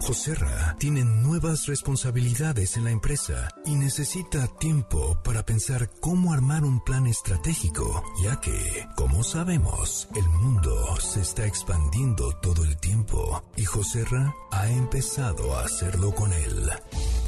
Joserra 0.00 0.76
tiene 0.78 1.04
nuevas 1.04 1.66
responsabilidades 1.66 2.76
en 2.76 2.84
la 2.84 2.90
empresa 2.90 3.48
y 3.64 3.74
necesita 3.74 4.46
tiempo 4.58 5.18
para 5.24 5.44
pensar 5.44 5.90
cómo 6.00 6.32
armar 6.32 6.64
un 6.64 6.82
plan 6.82 7.06
estratégico, 7.06 8.04
ya 8.22 8.40
que, 8.40 8.86
como 8.96 9.24
sabemos, 9.24 10.08
el 10.14 10.26
mundo 10.28 10.96
se 11.00 11.20
está 11.20 11.46
expandiendo 11.46 12.32
todo 12.40 12.64
el 12.64 12.76
tiempo 12.78 13.42
y 13.56 13.64
Joserra 13.64 14.34
ha 14.52 14.70
empezado 14.70 15.56
a 15.56 15.64
hacerlo 15.64 16.14
con 16.14 16.32
él, 16.32 16.70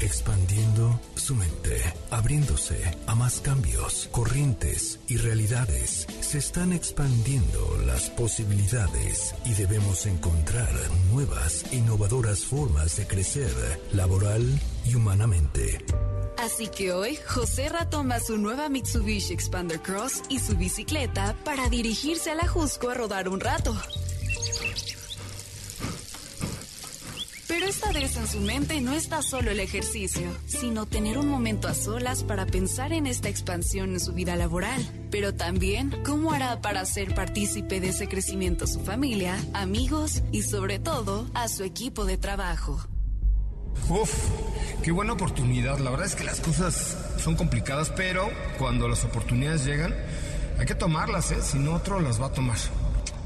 expandiendo 0.00 0.98
su 1.16 1.35
mente, 1.35 1.83
abriéndose 2.11 2.96
a 3.06 3.14
más 3.14 3.40
cambios, 3.40 4.09
corrientes 4.12 5.00
y 5.09 5.16
realidades. 5.16 6.06
Se 6.20 6.38
están 6.38 6.72
expandiendo 6.72 7.78
las 7.85 8.11
posibilidades 8.11 9.35
y 9.44 9.54
debemos 9.54 10.06
encontrar 10.06 10.70
nuevas, 11.12 11.64
innovadoras 11.72 12.44
formas 12.44 12.59
de 12.68 13.06
crecer 13.06 13.50
laboral 13.94 14.60
y 14.84 14.94
humanamente. 14.94 15.82
Así 16.36 16.68
que 16.68 16.92
hoy, 16.92 17.18
José 17.26 17.70
toma 17.90 18.20
su 18.20 18.36
nueva 18.36 18.68
Mitsubishi 18.68 19.32
Expander 19.32 19.80
Cross 19.80 20.22
y 20.28 20.40
su 20.40 20.56
bicicleta 20.56 21.34
para 21.42 21.70
dirigirse 21.70 22.30
a 22.30 22.34
la 22.34 22.46
Jusco 22.46 22.90
a 22.90 22.94
rodar 22.94 23.30
un 23.30 23.40
rato. 23.40 23.74
Pero 27.50 27.66
esta 27.66 27.90
vez 27.90 28.16
en 28.16 28.28
su 28.28 28.38
mente 28.38 28.80
no 28.80 28.92
está 28.92 29.22
solo 29.22 29.50
el 29.50 29.58
ejercicio, 29.58 30.22
sino 30.46 30.86
tener 30.86 31.18
un 31.18 31.26
momento 31.26 31.66
a 31.66 31.74
solas 31.74 32.22
para 32.22 32.46
pensar 32.46 32.92
en 32.92 33.08
esta 33.08 33.28
expansión 33.28 33.90
en 33.90 33.98
su 33.98 34.12
vida 34.12 34.36
laboral, 34.36 34.80
pero 35.10 35.34
también 35.34 36.00
cómo 36.04 36.30
hará 36.32 36.60
para 36.60 36.84
ser 36.84 37.12
partícipe 37.12 37.80
de 37.80 37.88
ese 37.88 38.06
crecimiento 38.06 38.68
su 38.68 38.78
familia, 38.78 39.36
amigos 39.52 40.22
y 40.30 40.42
sobre 40.42 40.78
todo 40.78 41.28
a 41.34 41.48
su 41.48 41.64
equipo 41.64 42.04
de 42.04 42.18
trabajo. 42.18 42.86
Uf, 43.88 44.14
qué 44.84 44.92
buena 44.92 45.14
oportunidad. 45.14 45.80
La 45.80 45.90
verdad 45.90 46.06
es 46.06 46.14
que 46.14 46.22
las 46.22 46.38
cosas 46.38 46.96
son 47.18 47.34
complicadas, 47.34 47.90
pero 47.90 48.30
cuando 48.58 48.86
las 48.86 49.02
oportunidades 49.04 49.64
llegan, 49.64 49.92
hay 50.56 50.66
que 50.66 50.76
tomarlas, 50.76 51.32
¿eh? 51.32 51.42
Si 51.42 51.58
no, 51.58 51.74
otro 51.74 51.98
las 51.98 52.22
va 52.22 52.26
a 52.26 52.32
tomar. 52.32 52.58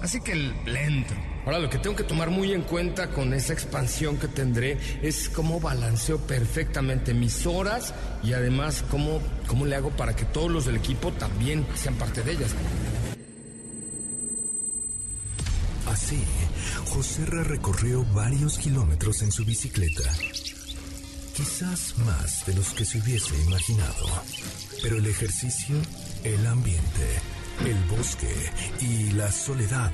Así 0.00 0.22
que 0.22 0.34
le 0.34 0.82
entro. 0.82 1.33
Ahora, 1.44 1.58
lo 1.58 1.68
que 1.68 1.78
tengo 1.78 1.94
que 1.94 2.04
tomar 2.04 2.30
muy 2.30 2.52
en 2.52 2.62
cuenta 2.62 3.10
con 3.10 3.34
esa 3.34 3.52
expansión 3.52 4.16
que 4.16 4.28
tendré 4.28 4.78
es 5.02 5.28
cómo 5.28 5.60
balanceo 5.60 6.18
perfectamente 6.18 7.12
mis 7.12 7.44
horas 7.46 7.92
y 8.22 8.32
además 8.32 8.82
cómo, 8.90 9.20
cómo 9.46 9.66
le 9.66 9.76
hago 9.76 9.90
para 9.90 10.16
que 10.16 10.24
todos 10.24 10.50
los 10.50 10.64
del 10.64 10.76
equipo 10.76 11.12
también 11.12 11.66
sean 11.74 11.96
parte 11.96 12.22
de 12.22 12.32
ellas. 12.32 12.50
Así, 15.86 16.24
Joserra 16.86 17.44
recorrió 17.44 18.04
varios 18.14 18.58
kilómetros 18.58 19.20
en 19.22 19.30
su 19.30 19.44
bicicleta. 19.44 20.02
Quizás 21.36 21.98
más 21.98 22.46
de 22.46 22.54
los 22.54 22.70
que 22.70 22.84
se 22.84 22.98
hubiese 22.98 23.36
imaginado. 23.42 24.06
Pero 24.82 24.96
el 24.96 25.06
ejercicio, 25.06 25.76
el 26.22 26.46
ambiente, 26.46 27.20
el 27.60 27.96
bosque 27.96 28.34
y 28.80 29.10
la 29.12 29.30
soledad 29.30 29.92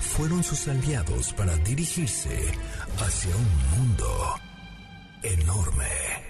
fueron 0.00 0.42
sus 0.42 0.68
aliados 0.68 1.32
para 1.34 1.56
dirigirse 1.58 2.52
hacia 2.98 3.36
un 3.36 3.78
mundo 3.78 4.34
enorme. 5.22 6.24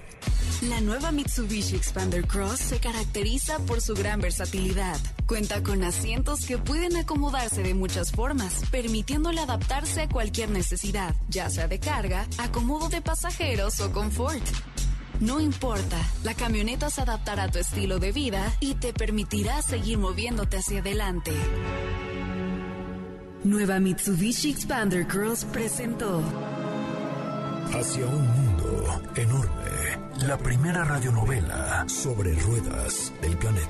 La 0.69 0.81
nueva 0.81 1.13
Mitsubishi 1.13 1.77
Expander 1.77 2.27
Cross 2.27 2.61
se 2.61 2.79
caracteriza 2.79 3.59
por 3.61 3.81
su 3.81 3.95
gran 3.95 4.21
versatilidad. 4.21 4.99
Cuenta 5.27 5.63
con 5.63 5.83
asientos 5.83 6.47
que 6.47 6.59
pueden 6.59 6.97
acomodarse 6.97 7.63
de 7.63 7.75
muchas 7.75 8.13
formas, 8.13 8.63
permitiéndole 8.71 9.41
adaptarse 9.41 10.03
a 10.03 10.09
cualquier 10.09 10.51
necesidad, 10.51 11.15
ya 11.29 11.51
sea 11.51 11.69
de 11.69 11.81
carga, 11.81 12.27
acomodo 12.39 12.89
de 12.89 13.03
pasajeros 13.03 13.81
o 13.81 13.93
confort. 13.93 14.43
No 15.25 15.41
importa, 15.41 15.97
la 16.23 16.35
camioneta 16.35 16.91
se 16.91 17.01
adaptará 17.01 17.45
a 17.45 17.51
tu 17.51 17.59
estilo 17.59 17.99
de 17.99 18.13
vida 18.13 18.53
y 18.61 18.75
te 18.75 18.93
permitirá 18.93 19.63
seguir 19.63 19.97
moviéndote 19.97 20.59
hacia 20.59 20.81
adelante. 20.81 21.33
Nueva 23.43 23.81
Mitsubishi 23.81 24.51
Expander 24.51 25.07
Cross 25.07 25.47
presentó 25.47 26.23
Hacia 27.73 28.05
un 28.05 28.27
mundo 28.27 29.03
enorme. 29.17 30.27
La 30.27 30.37
primera 30.37 30.85
radionovela 30.85 31.87
sobre 31.89 32.35
ruedas 32.35 33.11
del 33.23 33.39
planeta. 33.39 33.64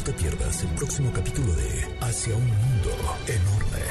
No 0.00 0.06
te 0.06 0.12
pierdas 0.14 0.64
el 0.64 0.74
próximo 0.76 1.12
capítulo 1.12 1.52
de 1.52 1.84
Hacia 2.00 2.34
un 2.34 2.46
mundo 2.46 2.90
enorme. 3.26 3.84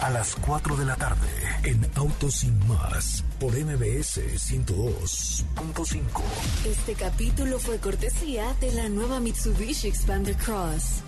A 0.00 0.10
las 0.10 0.36
4 0.36 0.76
de 0.76 0.84
la 0.84 0.94
tarde 0.94 1.26
en 1.64 1.84
Autos 1.96 2.34
sin 2.34 2.56
más 2.68 3.24
por 3.40 3.50
MBS 3.50 4.20
102.5. 4.52 6.22
Este 6.66 6.94
capítulo 6.94 7.58
fue 7.58 7.80
cortesía 7.80 8.54
de 8.60 8.74
la 8.74 8.88
nueva 8.88 9.18
Mitsubishi 9.18 9.88
Expander 9.88 10.36
Cross. 10.36 11.02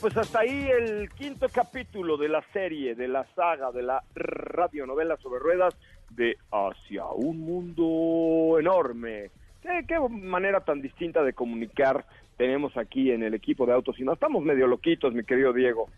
Pues 0.00 0.16
hasta 0.16 0.38
ahí 0.38 0.68
el 0.70 1.10
quinto 1.10 1.48
capítulo 1.48 2.16
de 2.16 2.28
la 2.28 2.44
serie, 2.52 2.94
de 2.94 3.08
la 3.08 3.26
saga, 3.34 3.72
de 3.72 3.82
la 3.82 4.04
radionovela 4.14 5.16
sobre 5.16 5.40
ruedas 5.40 5.74
de 6.10 6.38
Hacia 6.52 7.06
un 7.06 7.40
mundo 7.40 8.60
enorme. 8.60 9.32
¿Qué, 9.68 9.86
qué 9.86 10.00
manera 10.08 10.60
tan 10.60 10.80
distinta 10.80 11.22
de 11.22 11.34
comunicar 11.34 12.04
tenemos 12.38 12.74
aquí 12.76 13.10
en 13.10 13.22
el 13.22 13.34
equipo 13.34 13.66
de 13.66 13.72
Autos 13.74 13.98
y 13.98 14.04
Más. 14.04 14.14
Estamos 14.14 14.42
medio 14.42 14.66
loquitos, 14.66 15.12
mi 15.12 15.24
querido 15.24 15.52
Diego. 15.52 15.90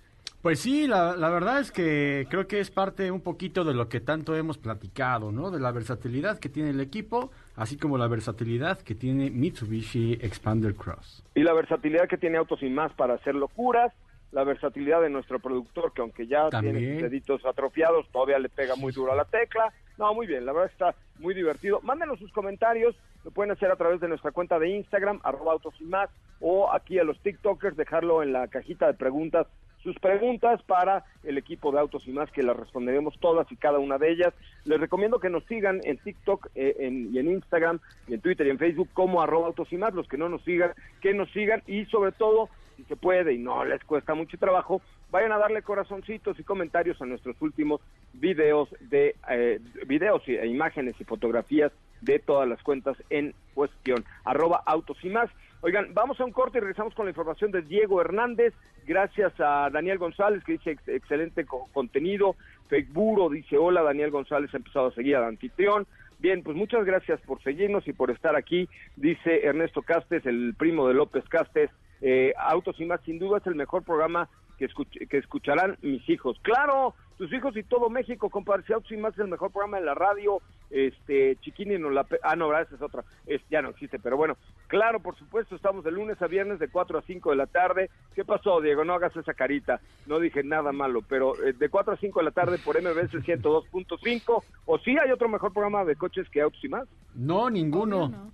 Pues 0.42 0.59
sí, 0.61 0.87
la, 0.87 1.14
la, 1.16 1.28
verdad 1.28 1.61
es 1.61 1.70
que 1.70 2.26
creo 2.30 2.48
que 2.48 2.61
es 2.61 2.70
parte 2.70 3.11
un 3.11 3.20
poquito 3.20 3.62
de 3.62 3.74
lo 3.74 3.90
que 3.90 4.00
tanto 4.00 4.35
hemos 4.35 4.56
platicado, 4.56 5.30
¿no? 5.30 5.50
De 5.50 5.61
la 5.61 5.70
versatilidad 5.70 6.38
que 6.38 6.48
tiene 6.48 6.70
el 6.70 6.80
equipo, 6.80 7.30
así 7.56 7.76
como 7.76 7.98
la 7.98 8.09
versatilidad 8.09 8.80
que 8.80 8.94
tiene 8.94 9.30
Mitsubishi 9.30 10.14
Expander 10.14 10.74
Cross. 10.74 11.22
Y 11.35 11.42
la 11.42 11.52
versatilidad 11.52 12.09
que 12.09 12.16
tiene 12.16 12.38
Autos 12.38 12.62
y 12.62 12.70
Más 12.70 12.90
para 12.94 13.14
hacer 13.14 13.35
locuras, 13.35 13.92
la 14.33 14.44
versatilidad 14.44 15.02
de 15.02 15.11
nuestro 15.11 15.40
productor, 15.40 15.92
que 15.92 16.00
aunque 16.00 16.26
ya 16.26 16.48
También. 16.48 16.76
tiene 16.76 17.02
deditos 17.02 17.44
atrofiados, 17.44 18.09
todavía 18.11 18.38
le 18.38 18.48
pega 18.48 18.76
muy 18.76 18.92
duro 18.92 19.12
a 19.12 19.16
la 19.16 19.26
tecla. 19.26 19.70
No, 20.01 20.15
muy 20.15 20.27
bien, 20.27 20.47
la 20.47 20.55
verdad 20.55 20.71
está 20.73 20.95
muy 21.19 21.35
divertido. 21.35 21.83
Mándenos 21.83 22.19
sus 22.19 22.33
comentarios, 22.33 22.97
lo 23.23 23.33
pueden 23.33 23.51
hacer 23.53 23.71
a 23.71 23.77
través 23.77 24.01
de 24.01 24.09
nuestra 24.09 24.33
cuenta 24.33 24.59
de 24.59 24.71
Instagram, 24.71 25.21
arroba 25.23 25.53
autos 25.53 25.75
y 25.79 25.85
más, 25.85 26.09
o 26.41 26.73
aquí 26.73 26.99
a 26.99 27.05
los 27.05 27.21
TikTokers, 27.21 27.77
dejarlo 27.77 28.23
en 28.23 28.33
la 28.33 28.49
cajita 28.49 28.87
de 28.87 28.95
preguntas, 28.95 29.47
sus 29.83 29.99
preguntas 29.99 30.63
para 30.63 31.05
el 31.23 31.37
equipo 31.37 31.71
de 31.71 31.81
Autos 31.81 32.09
y 32.09 32.13
más, 32.13 32.31
que 32.31 32.43
las 32.43 32.57
responderemos 32.57 33.19
todas 33.21 33.51
y 33.53 33.57
cada 33.57 33.79
una 33.79 33.99
de 33.99 34.11
ellas. 34.11 34.33
Les 34.65 34.81
recomiendo 34.81 35.21
que 35.21 35.29
nos 35.29 35.45
sigan 35.45 35.81
en 35.85 35.99
TikTok 35.99 36.49
eh, 36.55 36.77
en, 36.79 37.15
y 37.15 37.19
en 37.19 37.31
Instagram, 37.31 37.79
y 38.09 38.15
en 38.15 38.21
Twitter 38.23 38.47
y 38.47 38.51
en 38.51 38.59
Facebook 38.59 38.89
como 38.95 39.21
arroba 39.21 39.49
autos 39.49 39.71
y 39.71 39.77
más, 39.77 39.93
los 39.93 40.09
que 40.09 40.17
no 40.17 40.31
nos 40.31 40.43
sigan, 40.45 40.73
que 41.03 41.13
nos 41.13 41.31
sigan 41.33 41.63
y 41.67 41.85
sobre 41.87 42.13
todo 42.13 42.49
si 42.81 42.85
se 42.88 42.97
puede 42.97 43.35
y 43.35 43.38
no 43.38 43.64
les 43.64 43.85
cuesta 43.85 44.14
mucho 44.14 44.38
trabajo, 44.38 44.81
vayan 45.11 45.33
a 45.33 45.38
darle 45.38 45.62
corazoncitos 45.62 46.38
y 46.38 46.45
comentarios 46.45 47.01
a 47.03 47.07
nuestros 47.07 47.40
últimos 47.43 47.81
videos 48.14 48.69
de 48.81 49.16
eh, 49.31 49.61
videos 49.87 50.23
e 50.27 50.47
imágenes 50.47 50.95
y 50.99 51.05
fotografías 51.05 51.73
de 52.01 52.19
todas 52.19 52.49
las 52.49 52.62
cuentas 52.62 52.97
en 53.11 53.35
cuestión. 53.55 54.05
Arroba 54.25 54.62
autos 54.64 54.97
y 55.03 55.11
más. 55.11 55.31
Oigan, 55.61 55.93
vamos 55.93 56.19
a 56.21 56.25
un 56.25 56.33
corte 56.33 56.57
y 56.57 56.61
regresamos 56.62 56.95
con 56.95 57.05
la 57.05 57.11
información 57.11 57.51
de 57.51 57.61
Diego 57.61 58.01
Hernández. 58.01 58.55
Gracias 58.87 59.33
a 59.38 59.69
Daniel 59.71 59.99
González, 59.99 60.43
que 60.43 60.53
dice 60.53 60.71
ex 60.71 60.88
excelente 60.88 61.45
co 61.45 61.69
contenido. 61.75 62.35
Facebook 62.69 63.33
dice, 63.33 63.59
hola, 63.59 63.83
Daniel 63.83 64.11
González 64.11 64.53
ha 64.55 64.57
empezado 64.57 64.87
a 64.87 64.95
seguir 64.95 65.16
al 65.16 65.25
anfitrión. 65.25 65.87
Bien, 66.19 66.43
pues 66.43 66.57
muchas 66.57 66.85
gracias 66.85 67.21
por 67.23 67.43
seguirnos 67.43 67.87
y 67.88 67.93
por 67.93 68.11
estar 68.11 68.37
aquí. 68.37 68.69
Dice 68.97 69.47
Ernesto 69.47 69.83
Castes, 69.83 70.25
el 70.25 70.55
primo 70.57 70.88
de 70.88 70.95
López 70.95 71.25
Castes, 71.29 71.71
eh, 72.01 72.33
Autos 72.39 72.81
y 72.81 72.85
más, 72.85 73.01
sin 73.03 73.19
duda 73.19 73.39
es 73.39 73.47
el 73.47 73.55
mejor 73.55 73.83
programa 73.83 74.29
que, 74.59 74.67
escuch 74.67 74.91
que 75.09 75.19
escucharán 75.19 75.79
mis 75.83 76.07
hijos. 76.09 76.39
Claro, 76.43 76.95
tus 77.17 77.33
hijos 77.33 77.57
y 77.57 77.63
todo 77.63 77.91
México, 77.91 78.31
compadre, 78.31 78.63
si 78.67 78.73
Autos 78.73 78.93
y 78.93 78.97
más 78.97 79.15
es 79.15 79.21
el 79.21 79.29
mejor 79.29 79.51
programa 79.51 79.79
de 79.79 79.87
la 79.87 79.95
radio, 79.95 80.41
este, 80.71 81.37
Chiquini 81.41 81.79
no 81.79 81.91
la... 81.91 82.07
Ah, 82.23 82.37
no, 82.37 82.57
esa 82.57 82.75
es 82.75 82.83
otra, 82.83 83.05
es, 83.27 83.41
ya 83.51 83.61
no 83.63 83.71
existe, 83.71 83.99
pero 83.99 84.17
bueno, 84.17 84.37
claro, 84.69 85.01
por 85.01 85.17
supuesto, 85.17 85.57
estamos 85.57 85.85
de 85.85 85.91
lunes 85.91 86.21
a 86.23 86.27
viernes 86.27 86.59
de 86.59 86.69
4 86.69 86.99
a 86.99 87.03
5 87.03 87.31
de 87.31 87.37
la 87.37 87.47
tarde. 87.47 87.91
¿Qué 88.15 88.25
pasó, 88.25 88.61
Diego? 88.61 88.85
No 88.85 88.95
hagas 88.95 89.17
esa 89.17 89.35
carita, 89.35 89.81
no 90.07 90.19
dije 90.19 90.43
nada 90.43 90.73
malo, 90.73 91.03
pero 91.09 91.35
eh, 91.45 91.53
de 91.53 91.69
4 91.69 91.95
a 91.95 91.97
5 91.97 92.21
de 92.21 92.25
la 92.25 92.31
tarde 92.31 92.59
por 92.65 92.81
MBS 92.81 93.13
102.5, 93.13 94.45
o 94.67 94.79
sí 94.79 94.97
hay 94.99 95.11
otro 95.11 95.29
mejor 95.29 95.53
programa 95.53 95.85
de 95.85 95.97
coches 95.97 96.29
que 96.31 96.41
Autos 96.41 96.63
y 96.65 96.69
más. 96.69 96.87
No, 97.15 97.51
ninguno. 97.51 98.09
no. 98.09 98.33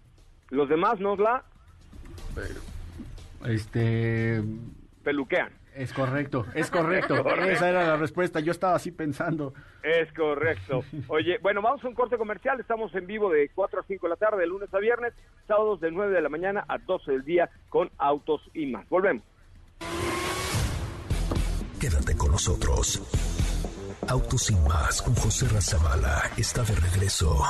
Los 0.51 0.69
demás 0.69 1.01
nos 1.01 1.19
la 1.19 1.45
Este... 3.47 4.43
peluquean. 5.03 5.51
Es 5.77 5.93
correcto, 5.93 6.47
es 6.55 6.71
correcto. 6.71 7.15
Esa 7.17 7.69
era 7.69 7.87
la 7.87 7.97
respuesta. 7.97 8.41
Yo 8.41 8.51
estaba 8.53 8.75
así 8.75 8.91
pensando. 8.91 9.53
Es 9.83 10.11
correcto. 10.15 10.83
Oye, 11.09 11.39
bueno, 11.43 11.61
vamos 11.61 11.85
a 11.85 11.89
un 11.89 11.95
corte 11.95 12.17
comercial. 12.17 12.59
Estamos 12.59 12.95
en 12.95 13.07
vivo 13.07 13.31
de 13.31 13.51
4 13.55 13.81
a 13.81 13.85
5 13.87 14.07
de 14.07 14.11
la 14.11 14.17
tarde, 14.17 14.39
de 14.41 14.47
lunes 14.47 14.73
a 14.73 14.79
viernes, 14.79 15.13
sábados 15.47 15.81
de 15.81 15.91
9 15.91 16.15
de 16.15 16.23
la 16.23 16.29
mañana 16.31 16.65
a 16.67 16.79
12 16.79 17.13
del 17.13 17.25
día 17.25 17.51
con 17.69 17.91
autos 17.99 18.41
y 18.55 18.67
más. 18.67 18.89
Volvemos. 18.89 19.23
Quédate 21.79 22.17
con 22.17 22.33
nosotros. 22.33 23.03
Autos 24.09 24.45
sin 24.45 24.63
más 24.65 25.03
con 25.03 25.15
José 25.15 25.47
Razabala 25.49 26.31
está 26.39 26.63
de 26.63 26.75
regreso. 26.75 27.43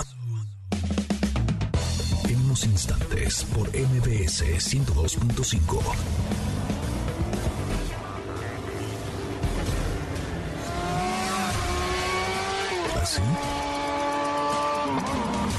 Instantes 2.65 3.45
por 3.45 3.69
MBS 3.69 4.43
102.5. 4.43 5.83
¿Así? 13.03 13.21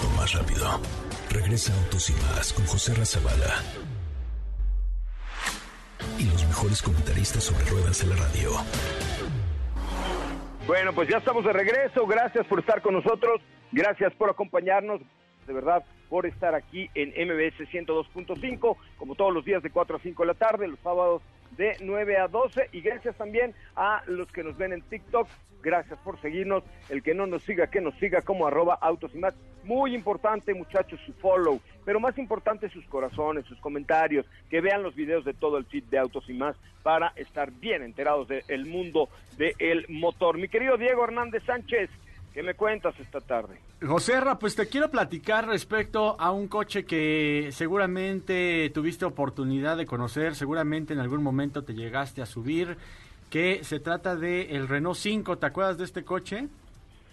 O 0.04 0.18
más 0.18 0.34
rápido. 0.34 0.80
Regresa 1.30 1.74
Autos 1.84 2.10
y 2.10 2.14
más 2.14 2.52
con 2.54 2.66
José 2.66 2.94
Razabala. 2.96 3.62
Y 6.18 6.26
los 6.26 6.46
mejores 6.46 6.82
comentaristas 6.82 7.44
sobre 7.44 7.66
ruedas 7.66 8.02
en 8.02 8.10
la 8.10 8.16
radio. 8.16 8.52
Bueno, 10.66 10.94
pues 10.94 11.10
ya 11.10 11.18
estamos 11.18 11.46
de 11.46 11.54
regreso. 11.54 12.08
Gracias 12.08 12.46
por 12.48 12.60
estar 12.60 12.82
con 12.82 12.96
nosotros. 12.96 13.40
Gracias 13.72 14.14
por 14.16 14.30
acompañarnos. 14.30 15.02
De 15.46 15.54
verdad, 15.54 15.84
por 16.10 16.26
estar 16.26 16.56
aquí 16.56 16.90
en 16.96 17.10
MBS 17.10 17.70
102.5, 17.70 18.78
como 18.98 19.16
todos 19.16 19.34
los 19.34 19.46
días 19.46 19.64
de 19.64 19.70
4 19.70 19.98
a 19.98 20.00
5 20.00 20.24
de 20.24 20.28
la 20.28 20.34
tarde, 20.34 20.68
los 20.68 20.80
sábados 20.80 21.22
de 21.58 21.78
9 21.82 22.18
a 22.18 22.28
12 22.28 22.70
y 22.72 22.82
gracias 22.82 23.16
también 23.16 23.54
a 23.76 24.04
los 24.08 24.32
que 24.32 24.44
nos 24.44 24.58
ven 24.58 24.74
en 24.74 24.82
TikTok. 24.82 25.28
Gracias 25.62 26.00
por 26.00 26.22
seguirnos. 26.22 26.64
El 26.90 27.02
que 27.04 27.14
no 27.14 27.26
nos 27.26 27.44
siga, 27.44 27.68
que 27.68 27.82
nos 27.82 27.96
siga 27.96 28.22
como 28.22 28.48
arroba 28.48 28.78
autos 28.80 29.14
y 29.14 29.18
más. 29.18 29.34
Muy 29.64 29.96
importante, 29.96 30.54
muchachos, 30.54 31.00
su 31.06 31.14
follow. 31.14 31.60
Pero 31.84 32.00
más 32.00 32.18
importante, 32.18 32.70
sus 32.70 32.86
corazones, 32.86 33.46
sus 33.46 33.60
comentarios. 33.60 34.26
Que 34.50 34.62
vean 34.62 34.84
los 34.84 34.96
videos 34.96 35.26
de 35.26 35.34
todo 35.34 35.58
el 35.58 35.66
feed 35.66 35.84
de 35.86 35.98
Autos 35.98 36.30
y 36.30 36.34
más 36.34 36.56
para 36.84 37.12
estar 37.16 37.52
bien 37.52 37.84
enterados 37.84 38.30
del 38.30 38.66
mundo 38.66 39.10
del 39.38 39.86
motor. 39.90 40.38
Mi 40.38 40.48
querido 40.48 40.78
Diego 40.78 41.04
Hernández 41.04 41.44
Sánchez, 41.44 41.90
¿qué 42.38 42.44
me 42.44 42.54
cuentas 42.54 42.94
esta 43.00 43.20
tarde? 43.20 43.58
José 43.82 44.22
Ra, 44.22 44.38
pues 44.38 44.56
te 44.56 44.70
quiero 44.70 44.92
platicar 44.92 45.48
respecto 45.48 46.16
a 46.20 46.30
un 46.30 46.48
coche 46.48 46.86
que 46.86 47.50
seguramente 47.52 48.70
tuviste 48.76 49.06
oportunidad 49.06 49.76
de 49.76 49.88
conocer, 49.88 50.36
seguramente 50.36 50.94
en 50.94 51.00
algún 51.00 51.24
momento 51.24 51.64
te 51.64 51.74
llegaste 51.74 52.22
a 52.22 52.28
subir 52.28 52.78
que 53.32 53.64
se 53.64 53.80
trata 53.80 54.16
de 54.16 54.56
el 54.56 54.68
Renault 54.68 54.98
5. 54.98 55.40
¿Te 55.40 55.48
acuerdas 55.48 55.80
de 55.80 55.86
este 55.86 56.04
coche? 56.04 56.48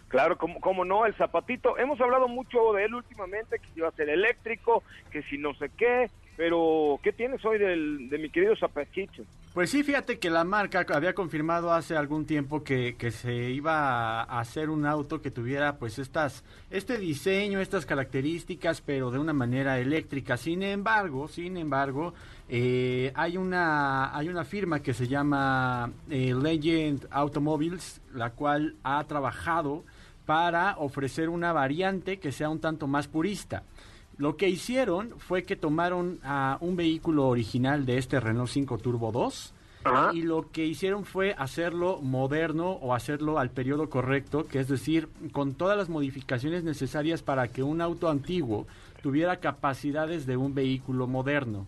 Claro, 0.09 0.37
como, 0.37 0.61
como 0.61 0.85
no, 0.85 1.07
el 1.07 1.15
zapatito. 1.15 1.79
Hemos 1.79 1.99
hablado 2.03 2.29
mucho 2.29 2.75
de 2.75 2.85
él 2.85 2.95
últimamente, 2.95 3.59
que 3.61 3.67
si 3.73 3.79
iba 3.79 3.89
a 3.89 3.93
ser 3.93 4.11
eléctrico, 4.11 4.83
que 5.11 5.23
si 5.23 5.39
no 5.39 5.55
sé 5.55 5.71
qué, 5.71 6.11
pero 6.37 6.99
¿qué 7.03 7.13
tienes 7.13 7.45
hoy 7.45 7.59
del, 7.59 8.09
de 8.09 8.19
mi 8.19 8.31
querido 8.31 8.57
zapatito? 8.57 9.23
Pues 9.55 9.71
sí, 9.71 9.85
fíjate 9.85 10.19
que 10.19 10.31
la 10.31 10.43
marca 10.43 10.85
había 10.93 11.15
confirmado 11.15 11.73
hace 11.73 11.97
algún 11.97 12.27
tiempo 12.27 12.65
que, 12.65 12.97
que 12.97 13.13
se 13.13 13.51
iba 13.51 14.23
a 14.23 14.41
hacer 14.41 14.69
un 14.69 14.85
auto 14.85 15.23
que 15.23 15.31
tuviera 15.31 15.77
pues 15.77 16.01
estas, 16.01 16.43
este 16.71 16.99
diseño, 16.99 17.61
estas 17.61 17.87
características, 17.87 18.81
pero 18.81 19.13
de 19.13 19.21
una 19.21 19.33
manera 19.33 19.79
eléctrica. 19.79 20.37
Sin 20.37 20.65
embargo, 20.65 21.29
sin 21.29 21.57
embargo, 21.57 22.15
eh, 22.49 23.13
hay, 23.15 23.37
una, 23.37 24.17
hay 24.17 24.29
una 24.29 24.45
firma 24.45 24.81
que 24.81 24.93
se 24.93 25.07
llama 25.07 25.93
eh, 26.11 26.35
Legend 26.35 27.07
Automobiles, 27.13 28.01
la 28.13 28.31
cual 28.31 28.75
ha 28.83 29.05
trabajado 29.05 29.85
para 30.27 30.79
ofrecer 30.79 31.29
una 31.29 31.53
variante 31.53 32.19
que 32.19 32.33
sea 32.33 32.49
un 32.49 32.59
tanto 32.59 32.87
más 32.87 33.07
purista. 33.07 33.63
Lo 34.17 34.37
que 34.37 34.49
hicieron 34.49 35.15
fue 35.19 35.43
que 35.43 35.57
tomaron 35.57 36.21
a 36.23 36.59
un 36.61 36.77
vehículo 36.77 37.27
original 37.27 37.85
de 37.85 37.99
este 37.99 38.21
Renault 38.21 38.51
5 38.51 38.79
Turbo 38.79 39.11
2 39.11 39.55
y 40.13 40.23
lo 40.23 40.51
que 40.51 40.65
hicieron 40.65 41.05
fue 41.05 41.35
hacerlo 41.37 42.01
moderno 42.01 42.71
o 42.71 42.95
hacerlo 42.95 43.39
al 43.39 43.51
periodo 43.51 43.91
correcto, 43.91 44.47
que 44.47 44.61
es 44.61 44.69
decir, 44.69 45.09
con 45.33 45.55
todas 45.55 45.77
las 45.77 45.89
modificaciones 45.89 46.65
necesarias 46.65 47.23
para 47.23 47.49
que 47.49 47.63
un 47.63 47.81
auto 47.81 48.09
antiguo 48.09 48.67
tuviera 49.03 49.41
capacidades 49.41 50.27
de 50.27 50.37
un 50.37 50.55
vehículo 50.55 51.07
moderno. 51.07 51.67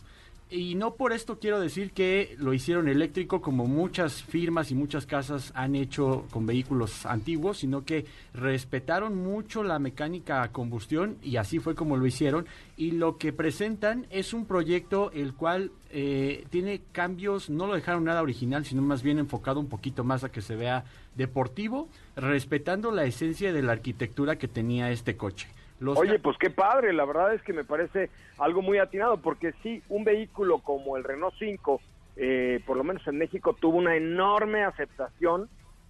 Y 0.49 0.76
no 0.76 0.94
por 0.94 1.12
esto 1.12 1.40
quiero 1.40 1.59
decir 1.59 1.90
que 1.90 2.36
lo 2.38 2.55
hicieron 2.55 2.86
eléctrico 2.86 3.40
como 3.40 3.66
muchas 3.66 4.22
firmas 4.22 4.70
y 4.70 4.76
muchas 4.76 5.05
casas 5.05 5.51
han 5.57 5.74
hecho 5.74 6.24
con 6.30 6.47
vehículos 6.47 7.05
antiguos, 7.05 7.59
sino 7.59 7.84
que 7.84 8.07
respetaron 8.32 9.16
mucho 9.16 9.64
la 9.64 9.80
mecánica 9.80 10.44
a 10.44 10.53
combustión 10.53 11.16
y 11.20 11.38
así 11.38 11.59
fue 11.59 11.74
como 11.74 11.97
lo 11.97 12.07
hicieron. 12.07 12.47
Y 12.76 12.92
lo 12.92 13.18
que 13.18 13.32
presentan 13.32 14.07
es 14.11 14.32
un 14.32 14.47
proyecto 14.47 15.11
el 15.11 15.34
cual 15.34 15.72
eh, 15.90 16.47
tiene 16.51 16.80
cambios, 16.92 17.51
no 17.51 17.66
lo 17.66 17.74
dejaron 17.74 18.05
nada 18.05 18.22
original, 18.22 18.64
sino 18.64 18.82
más 18.82 19.03
bien 19.03 19.18
enfocado 19.18 19.59
un 19.59 19.68
poquito 19.68 20.05
más 20.05 20.22
a 20.22 20.30
que 20.30 20.42
se 20.42 20.55
vea 20.55 20.84
deportivo, 21.16 21.88
respetando 22.14 22.92
la 22.92 23.05
esencia 23.05 23.53
de 23.53 23.62
la 23.62 23.72
arquitectura 23.72 24.36
que 24.38 24.47
tenía 24.47 24.92
este 24.92 25.16
coche. 25.16 25.49
Oye, 25.85 26.18
pues 26.18 26.37
qué 26.39 26.51
padre, 26.51 26.93
la 26.93 27.05
verdad 27.05 27.35
es 27.35 27.43
que 27.43 27.53
me 27.53 27.64
parece 27.64 28.11
algo 28.39 28.62
muy 28.62 28.79
atinado, 28.79 29.18
porque 29.18 29.53
sí, 29.62 29.83
un 29.89 30.05
vehículo 30.05 30.61
como 30.61 30.97
el 30.97 31.05
Renault 31.05 31.35
5, 31.39 31.81
eh, 32.16 32.61
por 32.66 32.77
lo 32.77 32.85
menos 32.85 33.07
en 33.07 33.18
México, 33.18 33.55
tuvo 33.59 33.79
una 33.79 33.97
enorme 33.97 34.64
aceptación. 34.64 35.49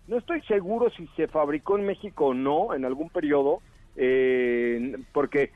No 0.08 0.18
estoy 0.18 0.40
seguro 0.42 0.90
si 0.90 1.06
se 1.16 1.28
fabricó 1.28 1.78
en 1.78 1.86
México 1.86 2.26
o 2.26 2.34
no 2.34 2.74
en 2.74 2.84
algún 2.84 3.10
periodo, 3.10 3.60
eh, 3.96 4.96
porque 5.12 5.52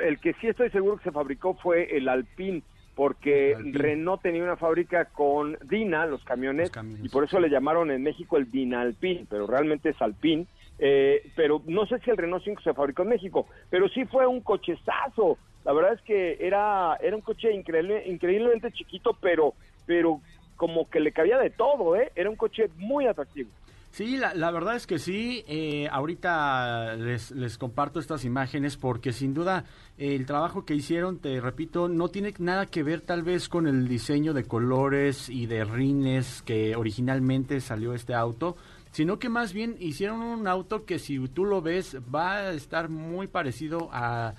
el 0.00 0.18
que 0.18 0.34
sí 0.34 0.48
estoy 0.48 0.70
seguro 0.70 0.96
que 0.96 1.04
se 1.04 1.12
fabricó 1.12 1.54
fue 1.54 1.96
el 1.96 2.08
Alpine, 2.08 2.62
porque 2.94 3.56
Renault 3.72 4.22
tenía 4.22 4.44
una 4.44 4.56
fábrica 4.56 5.06
con 5.06 5.58
Dina, 5.64 6.06
los 6.06 6.24
camiones, 6.24 6.70
y 7.02 7.08
por 7.08 7.24
eso 7.24 7.40
le 7.40 7.50
llamaron 7.50 7.90
en 7.90 8.02
México 8.02 8.36
el 8.36 8.50
Dina 8.50 8.80
Alpine, 8.80 9.26
pero 9.28 9.46
realmente 9.46 9.90
es 9.90 10.00
Alpine 10.00 10.46
eh, 10.78 11.30
pero 11.36 11.62
no 11.66 11.86
sé 11.86 11.98
si 12.00 12.10
el 12.10 12.16
Renault 12.16 12.44
5 12.44 12.62
se 12.62 12.74
fabricó 12.74 13.02
en 13.02 13.10
México, 13.10 13.46
pero 13.70 13.88
sí 13.88 14.04
fue 14.04 14.26
un 14.26 14.40
cochezazo. 14.40 15.38
La 15.64 15.72
verdad 15.72 15.94
es 15.94 16.02
que 16.02 16.36
era, 16.40 16.96
era 17.00 17.16
un 17.16 17.22
coche 17.22 17.52
increíble, 17.52 18.02
increíblemente 18.06 18.72
chiquito, 18.72 19.16
pero, 19.20 19.54
pero 19.86 20.20
como 20.56 20.88
que 20.88 21.00
le 21.00 21.12
cabía 21.12 21.38
de 21.38 21.50
todo, 21.50 21.96
¿eh? 21.96 22.12
Era 22.14 22.28
un 22.28 22.36
coche 22.36 22.68
muy 22.76 23.06
atractivo. 23.06 23.50
Sí, 23.94 24.16
la, 24.16 24.50
verdad 24.50 24.74
es 24.74 24.88
que 24.88 24.98
sí. 24.98 25.44
Eh, 25.46 25.86
ahorita 25.88 26.96
les, 26.96 27.30
les, 27.30 27.56
comparto 27.56 28.00
estas 28.00 28.24
imágenes 28.24 28.76
porque 28.76 29.12
sin 29.12 29.34
duda 29.34 29.66
el 29.98 30.26
trabajo 30.26 30.64
que 30.64 30.74
hicieron, 30.74 31.20
te 31.20 31.40
repito, 31.40 31.88
no 31.88 32.08
tiene 32.08 32.34
nada 32.40 32.66
que 32.66 32.82
ver 32.82 33.02
tal 33.02 33.22
vez 33.22 33.48
con 33.48 33.68
el 33.68 33.86
diseño 33.86 34.34
de 34.34 34.46
colores 34.46 35.28
y 35.28 35.46
de 35.46 35.64
rines 35.64 36.42
que 36.42 36.74
originalmente 36.74 37.60
salió 37.60 37.94
este 37.94 38.14
auto 38.14 38.56
sino 38.94 39.18
que 39.18 39.28
más 39.28 39.52
bien 39.52 39.74
hicieron 39.80 40.22
un 40.22 40.46
auto 40.46 40.84
que 40.84 41.00
si 41.00 41.18
tú 41.28 41.44
lo 41.44 41.60
ves 41.60 41.96
va 42.14 42.36
a 42.36 42.52
estar 42.52 42.88
muy 42.88 43.26
parecido 43.26 43.88
a, 43.92 44.34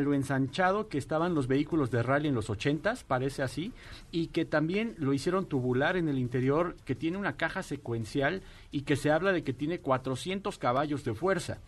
lo 0.00 0.12
ensanchado 0.12 0.88
que 0.88 0.98
estaban 0.98 1.36
los 1.36 1.46
vehículos 1.46 1.92
de 1.92 2.02
rally 2.02 2.26
en 2.26 2.34
los 2.34 2.50
ochentas, 2.50 3.04
parece 3.04 3.44
así, 3.44 3.72
y 4.10 4.28
que 4.28 4.44
también 4.44 4.96
lo 4.98 5.12
hicieron 5.12 5.46
tubular 5.46 5.96
en 5.96 6.08
el 6.08 6.18
interior, 6.18 6.74
que 6.84 6.96
tiene 6.96 7.16
una 7.16 7.36
caja 7.36 7.62
secuencial 7.62 8.42
y 8.72 8.82
que 8.82 8.96
se 8.96 9.12
habla 9.12 9.30
de 9.30 9.44
que 9.44 9.52
tiene 9.52 9.78
400 9.78 10.58
caballos 10.58 11.04
de 11.04 11.14
fuerza. 11.14 11.58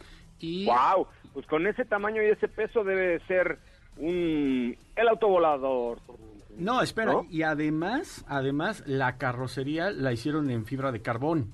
Y... 0.40 0.66
¡Wow! 0.66 1.06
Pues 1.32 1.46
con 1.46 1.68
ese 1.68 1.84
tamaño 1.84 2.20
y 2.20 2.30
ese 2.30 2.48
peso 2.48 2.82
debe 2.82 3.20
ser 3.28 3.60
un... 3.96 4.76
el 4.96 5.08
autovolador. 5.08 6.00
No, 6.56 6.82
espera, 6.82 7.22
y 7.30 7.42
además, 7.42 8.24
además 8.26 8.82
la 8.86 9.18
carrocería 9.18 9.92
la 9.92 10.12
hicieron 10.12 10.50
en 10.50 10.66
fibra 10.66 10.90
de 10.90 11.00
carbón. 11.00 11.52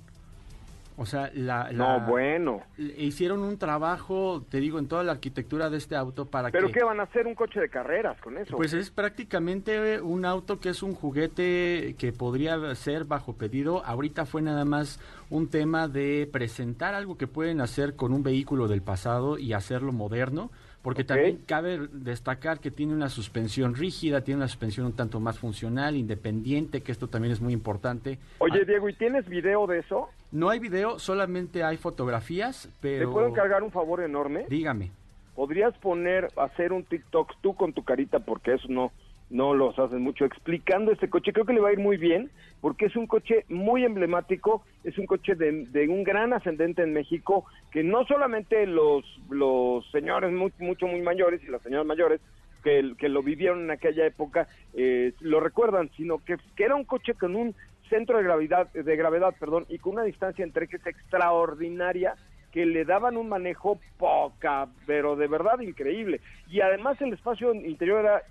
O 0.97 1.07
sea, 1.07 1.31
la, 1.35 1.73
No, 1.73 2.01
bueno. 2.01 2.63
Hicieron 2.79 3.41
un 3.41 3.59
trabajo, 3.59 4.45
te 4.49 4.61
digo, 4.61 4.79
en 4.79 4.87
toda 4.87 5.03
la 5.03 5.13
arquitectura 5.13 5.69
de 5.69 5.79
este 5.79 5.97
auto 5.97 6.27
para 6.27 6.51
¿Pero 6.51 6.69
que... 6.69 6.75
qué 6.75 6.85
van 6.85 7.01
a 7.01 7.05
hacer 7.05 7.27
un 7.27 7.35
coche 7.35 7.61
de 7.61 7.69
carreras 7.69 8.21
con 8.21 8.39
eso? 8.39 8.57
Pues 8.57 8.73
es 8.73 8.91
prácticamente 8.91 10.01
un 10.01 10.25
auto 10.25 10.61
que 10.61 10.69
es 10.69 10.83
un 10.83 10.95
juguete 10.95 11.97
que 11.99 12.13
podría 12.13 12.75
ser 12.77 13.05
bajo 13.05 13.33
pedido. 13.33 13.85
Ahorita 13.85 14.25
fue 14.25 14.41
nada 14.43 14.65
más 14.65 15.01
un 15.31 15.49
tema 15.49 15.89
de 15.89 16.29
presentar 16.33 16.95
algo 16.95 17.19
que 17.19 17.27
pueden 17.27 17.61
hacer 17.61 17.97
con 17.97 18.13
un 18.13 18.23
vehículo 18.23 18.69
del 18.69 18.83
pasado 18.83 19.37
y 19.39 19.53
hacerlo 19.53 19.93
moderno 19.93 20.51
porque 20.85 21.03
también 21.03 21.39
cabe 21.47 21.89
destacar 21.93 22.61
que 22.61 22.71
tiene 22.71 22.93
una 22.93 23.09
suspensión 23.09 23.75
rígida, 23.75 24.21
tiene 24.21 24.37
una 24.37 24.49
suspensión 24.49 24.85
un 24.85 24.93
tanto 24.93 25.19
más 25.19 25.39
funcional, 25.39 25.97
independiente, 25.97 26.83
que 26.83 26.93
esto 26.93 27.09
también 27.09 27.33
es 27.33 27.41
muy 27.41 27.55
importante. 27.55 28.19
Oye, 28.37 28.61
ah. 28.61 28.65
Diego, 28.67 28.91
¿y 28.91 28.93
tienes 28.93 29.27
video 29.27 29.67
de 29.67 29.79
eso? 29.79 30.11
No 30.31 30.51
hay 30.51 30.59
video, 30.59 30.99
solamente 30.99 31.65
hay 31.65 31.79
fotografías, 31.79 32.69
pero... 32.83 33.09
¿Te 33.09 33.13
puedo 33.15 33.27
encargar 33.27 33.63
un 33.63 33.71
favor 33.71 34.03
enorme? 34.03 34.45
Dígame. 34.51 34.91
¿Podrías 35.35 35.75
poner, 35.79 36.29
hacer 36.37 36.75
un 36.75 36.85
TikTok 36.85 37.33
tú 37.41 37.55
con 37.55 37.73
tu 37.73 37.83
carita, 37.83 38.19
porque 38.19 38.53
eso 38.53 38.69
no, 38.69 38.93
no 39.31 39.55
los 39.55 39.79
hacen 39.79 40.03
mucho, 40.03 40.25
explicando 40.25 40.93
este 40.93 41.09
coche. 41.09 41.33
Creo 41.33 41.47
que 41.47 41.53
le 41.53 41.61
va 41.61 41.71
a 41.71 41.73
ir 41.73 41.79
muy 41.79 41.97
bien 41.97 42.31
porque 42.61 42.87
es 42.87 42.97
un 42.97 43.07
coche 43.07 43.45
muy 43.49 43.85
emblemático, 43.85 44.65
es 44.85 44.97
un 44.99 45.07
coche 45.07 45.35
de, 45.35 45.89
un 45.89 46.05
gran 46.05 46.33
ascendente 46.33 46.83
en 46.83 46.93
México 46.93 47.45
que 47.71 47.83
no 47.83 48.05
solamente 48.07 48.67
los, 48.67 49.05
los 49.31 49.89
señores 49.91 50.33
muy, 50.33 50.53
mucho, 50.59 50.87
muy 50.87 51.03
mayores 51.03 51.43
y 51.43 51.51
las 51.51 51.63
señoras 51.63 51.87
mayores 51.87 52.21
que, 52.63 52.95
que 52.99 53.09
lo 53.09 53.23
vivieron 53.23 53.63
en 53.63 53.71
aquella 53.71 54.07
época 54.07 54.49
eh, 54.73 55.13
lo 55.21 55.41
recuerdan, 55.41 55.91
sino 55.97 56.25
que, 56.25 56.37
que 56.57 56.65
era 56.65 56.75
un 56.75 56.85
coche 56.85 57.15
con 57.15 57.37
un 57.37 57.55
centro 57.91 58.17
de 58.19 58.25
gravedad, 58.25 58.73
de 58.73 58.97
gravedad 58.97 59.35
perdón, 59.39 59.67
y 59.69 59.79
con 59.79 59.95
una 59.95 60.05
distancia 60.05 60.45
entre 60.45 60.65
ejes 60.65 60.87
extraordinaria 60.87 62.15
que 62.55 62.65
le 62.67 62.85
daban 62.85 63.17
un 63.17 63.29
manejo 63.29 63.81
poca, 63.99 64.69
pero 64.87 65.17
de 65.17 65.27
verdad 65.27 65.59
increíble. 65.59 66.21
Y 66.49 66.61
además 66.61 67.01
el 67.03 67.13
espacio 67.13 67.53
interior 67.53 68.01
era 68.01 68.23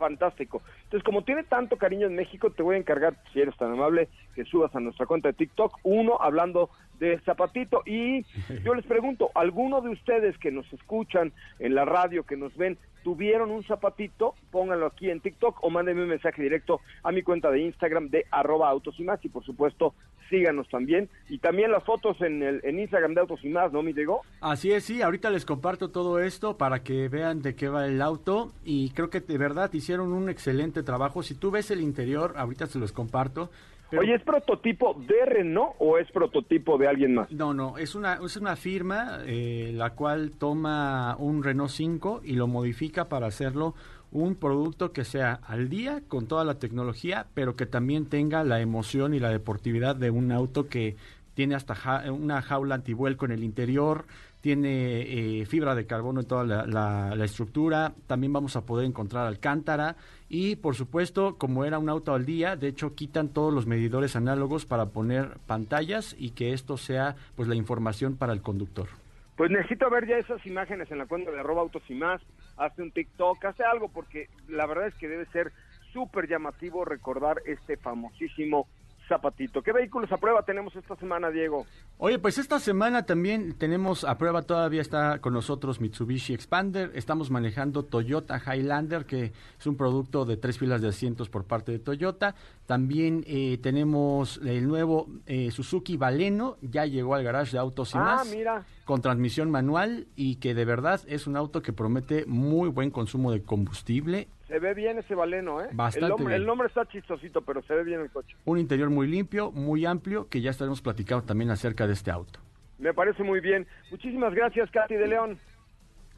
fantástico. 0.00 0.62
Entonces, 0.90 1.04
como 1.04 1.22
tiene 1.22 1.44
tanto 1.44 1.76
cariño 1.76 2.08
en 2.08 2.16
México, 2.16 2.50
te 2.50 2.64
voy 2.64 2.74
a 2.74 2.78
encargar, 2.78 3.14
si 3.32 3.40
eres 3.40 3.56
tan 3.56 3.70
amable, 3.70 4.08
que 4.34 4.44
subas 4.44 4.74
a 4.74 4.80
nuestra 4.80 5.06
cuenta 5.06 5.28
de 5.28 5.34
TikTok, 5.34 5.78
uno 5.84 6.18
hablando 6.20 6.68
de 6.98 7.20
Zapatito. 7.20 7.84
Y 7.86 8.24
yo 8.64 8.74
les 8.74 8.84
pregunto, 8.86 9.30
¿alguno 9.36 9.82
de 9.82 9.90
ustedes 9.90 10.36
que 10.38 10.50
nos 10.50 10.70
escuchan 10.72 11.32
en 11.60 11.76
la 11.76 11.84
radio, 11.84 12.24
que 12.24 12.36
nos 12.36 12.56
ven, 12.56 12.76
tuvieron 13.04 13.52
un 13.52 13.62
zapatito, 13.62 14.34
pónganlo 14.50 14.86
aquí 14.86 15.10
en 15.10 15.20
TikTok 15.20 15.62
o 15.62 15.70
mándenme 15.70 16.02
un 16.02 16.08
mensaje 16.08 16.42
directo 16.42 16.80
a 17.04 17.12
mi 17.12 17.22
cuenta 17.22 17.52
de 17.52 17.60
Instagram 17.60 18.10
de 18.10 18.26
arroba 18.32 18.68
autos 18.68 18.98
y 18.98 19.04
más. 19.04 19.24
Y 19.24 19.28
por 19.28 19.44
supuesto 19.44 19.94
síganos 20.30 20.68
también. 20.68 21.10
Y 21.28 21.38
también 21.38 21.72
las 21.72 21.84
fotos 21.84 22.20
en 22.22 22.42
el 22.42 22.60
en 22.64 22.78
Instagram 22.78 23.14
de 23.14 23.20
autos 23.20 23.44
y 23.44 23.48
más, 23.48 23.72
¿no, 23.72 23.82
mi 23.82 23.92
Diego? 23.92 24.22
Así 24.40 24.72
es, 24.72 24.84
sí, 24.84 25.02
ahorita 25.02 25.28
les 25.30 25.44
comparto 25.44 25.90
todo 25.90 26.20
esto 26.20 26.56
para 26.56 26.82
que 26.82 27.08
vean 27.08 27.42
de 27.42 27.54
qué 27.54 27.68
va 27.68 27.86
el 27.86 28.00
auto. 28.00 28.52
Y 28.64 28.90
creo 28.90 29.10
que 29.10 29.20
de 29.20 29.36
verdad 29.36 29.70
hicieron 29.72 30.12
un 30.12 30.30
excelente 30.30 30.79
trabajo. 30.82 31.22
Si 31.22 31.34
tú 31.34 31.50
ves 31.50 31.70
el 31.70 31.80
interior, 31.80 32.34
ahorita 32.36 32.66
se 32.66 32.78
los 32.78 32.92
comparto. 32.92 33.50
Oye, 33.98 34.14
¿es 34.14 34.22
prototipo 34.22 34.94
de 35.06 35.24
Renault 35.26 35.74
o 35.78 35.98
es 35.98 36.10
prototipo 36.12 36.78
de 36.78 36.86
alguien 36.86 37.14
más? 37.14 37.30
No, 37.32 37.52
no, 37.52 37.76
es 37.76 37.94
una, 37.96 38.20
es 38.24 38.36
una 38.36 38.54
firma 38.54 39.18
eh, 39.26 39.72
la 39.74 39.90
cual 39.90 40.32
toma 40.38 41.16
un 41.18 41.42
Renault 41.42 41.70
5 41.70 42.20
y 42.24 42.34
lo 42.34 42.46
modifica 42.46 43.08
para 43.08 43.26
hacerlo 43.26 43.74
un 44.12 44.36
producto 44.36 44.92
que 44.92 45.04
sea 45.04 45.40
al 45.44 45.68
día 45.68 46.02
con 46.06 46.26
toda 46.26 46.44
la 46.44 46.58
tecnología, 46.58 47.26
pero 47.34 47.56
que 47.56 47.66
también 47.66 48.06
tenga 48.06 48.44
la 48.44 48.60
emoción 48.60 49.14
y 49.14 49.18
la 49.18 49.30
deportividad 49.30 49.96
de 49.96 50.10
un 50.10 50.30
auto 50.30 50.68
que 50.68 50.96
tiene 51.34 51.54
hasta 51.54 52.04
una 52.10 52.42
jaula 52.42 52.76
antivuelco 52.76 53.24
en 53.24 53.32
el 53.32 53.44
interior, 53.44 54.04
tiene 54.40 55.40
eh, 55.40 55.46
fibra 55.46 55.74
de 55.74 55.86
carbono 55.86 56.20
en 56.20 56.26
toda 56.26 56.44
la, 56.44 57.24
estructura, 57.24 57.92
también 58.06 58.32
vamos 58.32 58.56
a 58.56 58.64
poder 58.64 58.86
encontrar 58.86 59.26
alcántara 59.26 59.96
y 60.28 60.56
por 60.56 60.74
supuesto, 60.74 61.36
como 61.36 61.64
era 61.64 61.78
un 61.78 61.88
auto 61.88 62.14
al 62.14 62.24
día, 62.24 62.56
de 62.56 62.68
hecho 62.68 62.94
quitan 62.94 63.28
todos 63.28 63.52
los 63.52 63.66
medidores 63.66 64.16
análogos 64.16 64.66
para 64.66 64.86
poner 64.86 65.38
pantallas 65.46 66.16
y 66.18 66.30
que 66.30 66.52
esto 66.52 66.76
sea 66.76 67.16
pues 67.36 67.48
la 67.48 67.54
información 67.54 68.16
para 68.16 68.32
el 68.32 68.40
conductor. 68.40 68.88
Pues 69.36 69.50
necesito 69.50 69.88
ver 69.88 70.06
ya 70.06 70.18
esas 70.18 70.44
imágenes 70.46 70.90
en 70.90 70.98
la 70.98 71.06
cuenta 71.06 71.30
de 71.30 71.40
arroba 71.40 71.62
autos 71.62 71.82
y 71.88 71.94
más, 71.94 72.20
hace 72.56 72.82
un 72.82 72.92
TikTok, 72.92 73.44
hace 73.44 73.64
algo 73.64 73.88
porque 73.88 74.28
la 74.48 74.66
verdad 74.66 74.88
es 74.88 74.94
que 74.94 75.08
debe 75.08 75.26
ser 75.26 75.52
súper 75.92 76.28
llamativo 76.28 76.84
recordar 76.84 77.42
este 77.46 77.76
famosísimo 77.76 78.68
zapatito. 79.10 79.60
¿Qué 79.60 79.72
vehículos 79.72 80.10
a 80.12 80.16
prueba 80.16 80.42
tenemos 80.44 80.74
esta 80.76 80.94
semana, 80.96 81.30
Diego? 81.30 81.66
Oye, 81.98 82.18
pues 82.20 82.38
esta 82.38 82.60
semana 82.60 83.04
también 83.04 83.58
tenemos 83.58 84.04
a 84.04 84.16
prueba, 84.16 84.42
todavía 84.42 84.80
está 84.80 85.18
con 85.18 85.34
nosotros 85.34 85.80
Mitsubishi 85.80 86.32
Expander, 86.32 86.92
estamos 86.94 87.28
manejando 87.30 87.84
Toyota 87.84 88.40
Highlander, 88.40 89.04
que 89.04 89.32
es 89.58 89.66
un 89.66 89.76
producto 89.76 90.24
de 90.24 90.36
tres 90.36 90.58
filas 90.58 90.80
de 90.80 90.88
asientos 90.88 91.28
por 91.28 91.44
parte 91.44 91.72
de 91.72 91.80
Toyota. 91.80 92.36
También 92.66 93.24
eh, 93.26 93.58
tenemos 93.60 94.40
el 94.44 94.68
nuevo 94.68 95.08
eh, 95.26 95.50
Suzuki 95.50 95.96
Baleno, 95.96 96.56
ya 96.62 96.86
llegó 96.86 97.16
al 97.16 97.24
garage 97.24 97.52
de 97.52 97.58
autos 97.58 97.92
y 97.94 97.98
ah, 97.98 98.02
más. 98.02 98.30
mira. 98.30 98.64
Con 98.84 99.02
transmisión 99.02 99.50
manual 99.50 100.06
y 100.14 100.36
que 100.36 100.54
de 100.54 100.64
verdad 100.64 101.00
es 101.08 101.26
un 101.26 101.36
auto 101.36 101.62
que 101.62 101.72
promete 101.72 102.26
muy 102.26 102.68
buen 102.68 102.90
consumo 102.90 103.32
de 103.32 103.42
combustible 103.42 104.28
se 104.50 104.58
ve 104.58 104.74
bien 104.74 104.98
ese 104.98 105.14
baleno, 105.14 105.62
¿eh? 105.62 105.68
Bastante 105.72 106.06
el, 106.06 106.08
nombre, 106.10 106.26
bien. 106.26 106.40
el 106.40 106.46
nombre 106.46 106.66
está 106.66 106.84
chistosito, 106.86 107.40
pero 107.42 107.62
se 107.62 107.72
ve 107.72 107.84
bien 107.84 108.00
el 108.00 108.10
coche. 108.10 108.34
Un 108.44 108.58
interior 108.58 108.90
muy 108.90 109.06
limpio, 109.06 109.52
muy 109.52 109.86
amplio, 109.86 110.28
que 110.28 110.40
ya 110.40 110.50
estaremos 110.50 110.82
platicando 110.82 111.24
también 111.24 111.50
acerca 111.50 111.86
de 111.86 111.92
este 111.92 112.10
auto. 112.10 112.40
Me 112.78 112.92
parece 112.92 113.22
muy 113.22 113.40
bien. 113.40 113.64
Muchísimas 113.92 114.34
gracias, 114.34 114.68
Katy 114.72 114.94
de 114.94 115.06
León. 115.06 115.38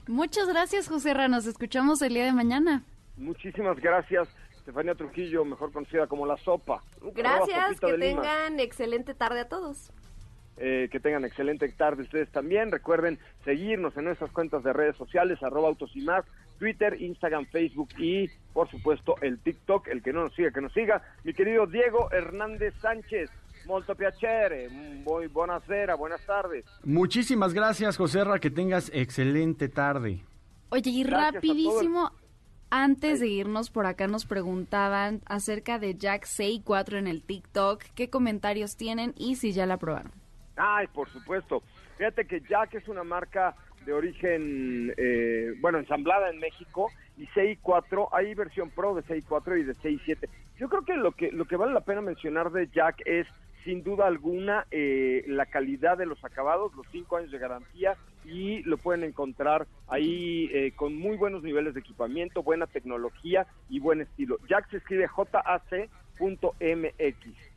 Muchas 0.07 0.49
gracias, 0.49 0.89
José 0.89 1.13
Ra. 1.13 1.29
Nos 1.29 1.47
escuchamos 1.47 2.01
el 2.01 2.15
día 2.15 2.25
de 2.25 2.33
mañana. 2.33 2.83
Muchísimas 3.19 3.79
gracias, 3.79 4.29
Estefania 4.57 4.95
Trujillo, 4.95 5.45
mejor 5.45 5.71
conocida 5.71 6.07
como 6.07 6.25
La 6.25 6.39
Sopa. 6.39 6.83
Gracias, 7.15 7.81
que 7.81 7.99
tengan 7.99 8.61
excelente 8.61 9.13
tarde 9.13 9.41
a 9.41 9.49
todos. 9.49 9.93
Eh, 10.57 10.89
que 10.91 11.01
tengan 11.01 11.25
excelente 11.25 11.69
tarde 11.73 12.03
ustedes 12.03 12.31
también. 12.31 12.71
Recuerden 12.71 13.19
seguirnos 13.45 13.97
en 13.97 14.05
nuestras 14.05 14.31
cuentas 14.33 14.63
de 14.63 14.73
redes 14.73 14.97
sociales, 14.97 15.43
arroba 15.43 15.69
autos 15.69 15.91
y 15.95 16.01
más, 16.03 16.25
Twitter, 16.63 16.97
Instagram, 17.03 17.47
Facebook 17.47 17.89
y, 17.99 18.29
por 18.53 18.71
supuesto, 18.71 19.17
el 19.21 19.41
TikTok. 19.41 19.89
El 19.89 20.01
que 20.01 20.13
no 20.13 20.23
nos 20.23 20.35
siga, 20.37 20.53
que 20.53 20.61
nos 20.61 20.73
siga. 20.73 21.03
Mi 21.25 21.35
querido 21.35 21.67
Diego 21.67 22.09
Hernández 22.13 22.73
Sánchez. 22.81 23.31
Molto 23.67 23.97
piacere, 23.97 24.69
muy 24.69 25.27
buonasera, 25.27 25.97
buenas 25.97 26.25
tardes. 26.25 26.65
Muchísimas 26.85 27.53
gracias, 27.53 27.97
José 27.97 28.23
Ra, 28.23 28.39
que 28.39 28.51
tengas 28.51 28.93
excelente 28.95 29.69
tarde. 29.69 30.21
Oye, 30.69 30.91
y 30.91 31.03
rapidísimo, 31.03 32.13
antes 32.71 33.19
de 33.19 33.27
irnos 33.27 33.71
por 33.71 33.87
acá 33.87 34.07
nos 34.07 34.25
preguntaban 34.25 35.21
acerca 35.27 35.81
de 35.81 35.97
Jack 35.97 36.27
64 36.27 36.99
en 36.99 37.09
el 37.09 37.25
TikTok, 37.25 37.83
qué 37.97 38.09
comentarios 38.09 38.77
tienen 38.77 39.15
y 39.17 39.35
si 39.35 39.51
ya 39.51 39.67
la 39.67 39.79
probaron. 39.79 40.13
Ay, 40.57 40.87
por 40.95 41.11
supuesto. 41.11 41.65
Fíjate 41.99 42.25
que 42.27 42.41
Jack 42.49 42.75
es 42.75 42.87
una 42.89 43.05
marca 43.05 43.57
de 43.85 43.93
origen, 43.93 44.95
eh, 44.97 45.55
bueno, 45.61 45.79
ensamblada 45.79 46.31
en 46.31 46.39
México 46.39 46.91
y 47.17 47.27
CI4, 47.29 48.09
hay 48.13 48.35
versión 48.35 48.71
Pro 48.71 48.95
de 48.95 49.03
CI4 49.03 49.61
y 49.61 49.65
de 49.65 49.75
CI7. 49.75 50.29
Yo 50.59 50.69
creo 50.69 50.85
que 50.85 50.97
lo 50.97 51.13
que 51.13 51.33
lo 51.33 51.45
que 51.45 51.57
vale 51.57 51.73
la 51.73 51.81
pena 51.81 52.01
mencionar 52.01 52.51
de 52.53 52.69
Jack 52.69 53.03
es 53.05 53.27
sin 53.65 53.83
duda 53.83 54.07
alguna 54.07 54.67
eh, 54.71 55.25
la 55.27 55.47
calidad 55.47 55.99
de 55.99 56.07
los 56.07 56.25
acabados, 56.25 56.75
los 56.75 56.87
cinco 56.91 57.17
años 57.17 57.31
de 57.31 57.39
garantía 57.39 57.97
y 58.25 58.63
lo 58.63 58.77
pueden 58.77 59.05
encontrar 59.05 59.67
ahí 59.89 60.51
eh, 60.53 60.73
con 60.75 60.97
muy 60.97 61.17
buenos 61.17 61.43
niveles 61.43 61.75
de 61.75 61.81
equipamiento, 61.81 62.43
buena 62.43 62.67
tecnología 62.67 63.47
y 63.69 63.81
buen 63.81 64.01
estilo. 64.01 64.39
Jack 64.49 64.71
se 64.71 64.79
escribe 64.79 65.09
JAC.mx. 65.09 66.23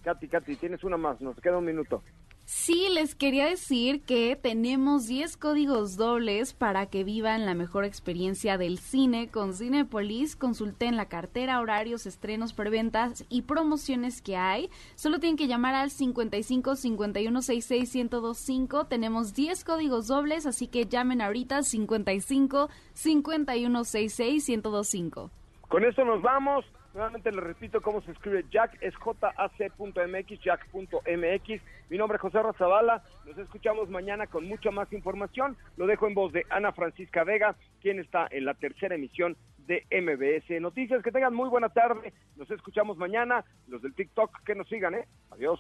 Katy, 0.04 0.28
Katy, 0.28 0.56
tienes 0.56 0.84
una 0.84 0.98
más, 0.98 1.22
nos 1.22 1.40
queda 1.40 1.58
un 1.58 1.66
minuto. 1.66 2.04
Sí, 2.48 2.90
les 2.94 3.16
quería 3.16 3.48
decir 3.48 4.04
que 4.04 4.36
tenemos 4.36 5.08
10 5.08 5.36
códigos 5.38 5.98
dobles 5.98 6.54
para 6.54 6.86
que 6.86 7.04
vivan 7.04 7.44
la 7.48 7.56
mejor 7.56 7.86
experiencia 7.86 8.60
del 8.60 8.78
cine 8.78 9.30
con 9.30 9.56
Cinepolis. 9.56 10.36
Consulten 10.36 10.96
la 10.96 11.08
cartera, 11.08 11.60
horarios, 11.60 12.06
estrenos, 12.06 12.54
preventas 12.54 13.26
y 13.30 13.42
promociones 13.42 14.22
que 14.22 14.38
hay. 14.38 14.70
Solo 14.94 15.20
tienen 15.20 15.38
que 15.38 15.48
llamar 15.48 15.74
al 15.74 15.90
55 15.90 16.76
51 16.76 17.42
66 17.42 17.96
1025. 17.96 18.86
Tenemos 18.86 19.34
10 19.34 19.64
códigos 19.64 20.06
dobles, 20.06 20.46
así 20.46 20.68
que 20.68 20.86
llamen 20.86 21.22
ahorita 21.22 21.64
55 21.64 22.70
51 22.94 23.84
66 23.84 24.50
1025. 24.50 25.32
Con 25.68 25.84
esto 25.84 26.06
nos 26.06 26.22
vamos. 26.22 26.64
Nuevamente 26.96 27.30
le 27.30 27.42
repito 27.42 27.82
cómo 27.82 28.02
se 28.04 28.14
escribe 28.14 28.46
Jack, 28.50 28.78
es 28.80 28.96
jac.mx, 28.96 30.40
jack.mx. 30.42 31.62
Mi 31.90 31.98
nombre 31.98 32.16
es 32.16 32.22
José 32.22 32.42
Razabala, 32.42 33.04
nos 33.26 33.38
escuchamos 33.38 33.90
mañana 33.90 34.28
con 34.28 34.48
mucha 34.48 34.72
más 34.72 34.92
información. 34.94 35.58
Lo 35.76 35.88
dejo 35.88 36.08
en 36.08 36.14
voz 36.14 36.32
de 36.32 36.46
Ana 36.50 36.72
Francisca 36.72 37.26
Vega, 37.26 37.58
quien 37.82 38.00
está 38.00 38.30
en 38.32 38.46
la 38.46 38.54
tercera 38.54 38.96
emisión 38.96 39.36
de 39.68 39.86
MBS 39.92 40.62
Noticias. 40.62 41.04
Que 41.04 41.12
tengan 41.12 41.34
muy 41.34 41.50
buena 41.50 41.68
tarde, 41.68 42.14
nos 42.38 42.50
escuchamos 42.50 42.96
mañana. 42.98 43.44
Los 43.68 43.82
del 43.82 43.94
TikTok, 43.94 44.44
que 44.46 44.56
nos 44.56 44.70
sigan, 44.70 44.96
¿eh? 44.96 45.06
Adiós. 45.32 45.60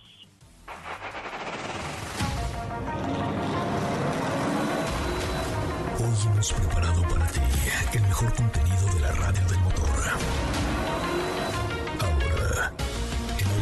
Hoy 5.99 6.31
hemos 6.31 6.53
preparado 6.53 7.01
para 7.01 7.27
ti 7.27 7.41
el 7.93 8.01
mejor 8.03 8.33
contenido 8.35 8.93
de 8.93 8.99
la 9.01 9.11
radio 9.11 9.45
del 9.49 9.64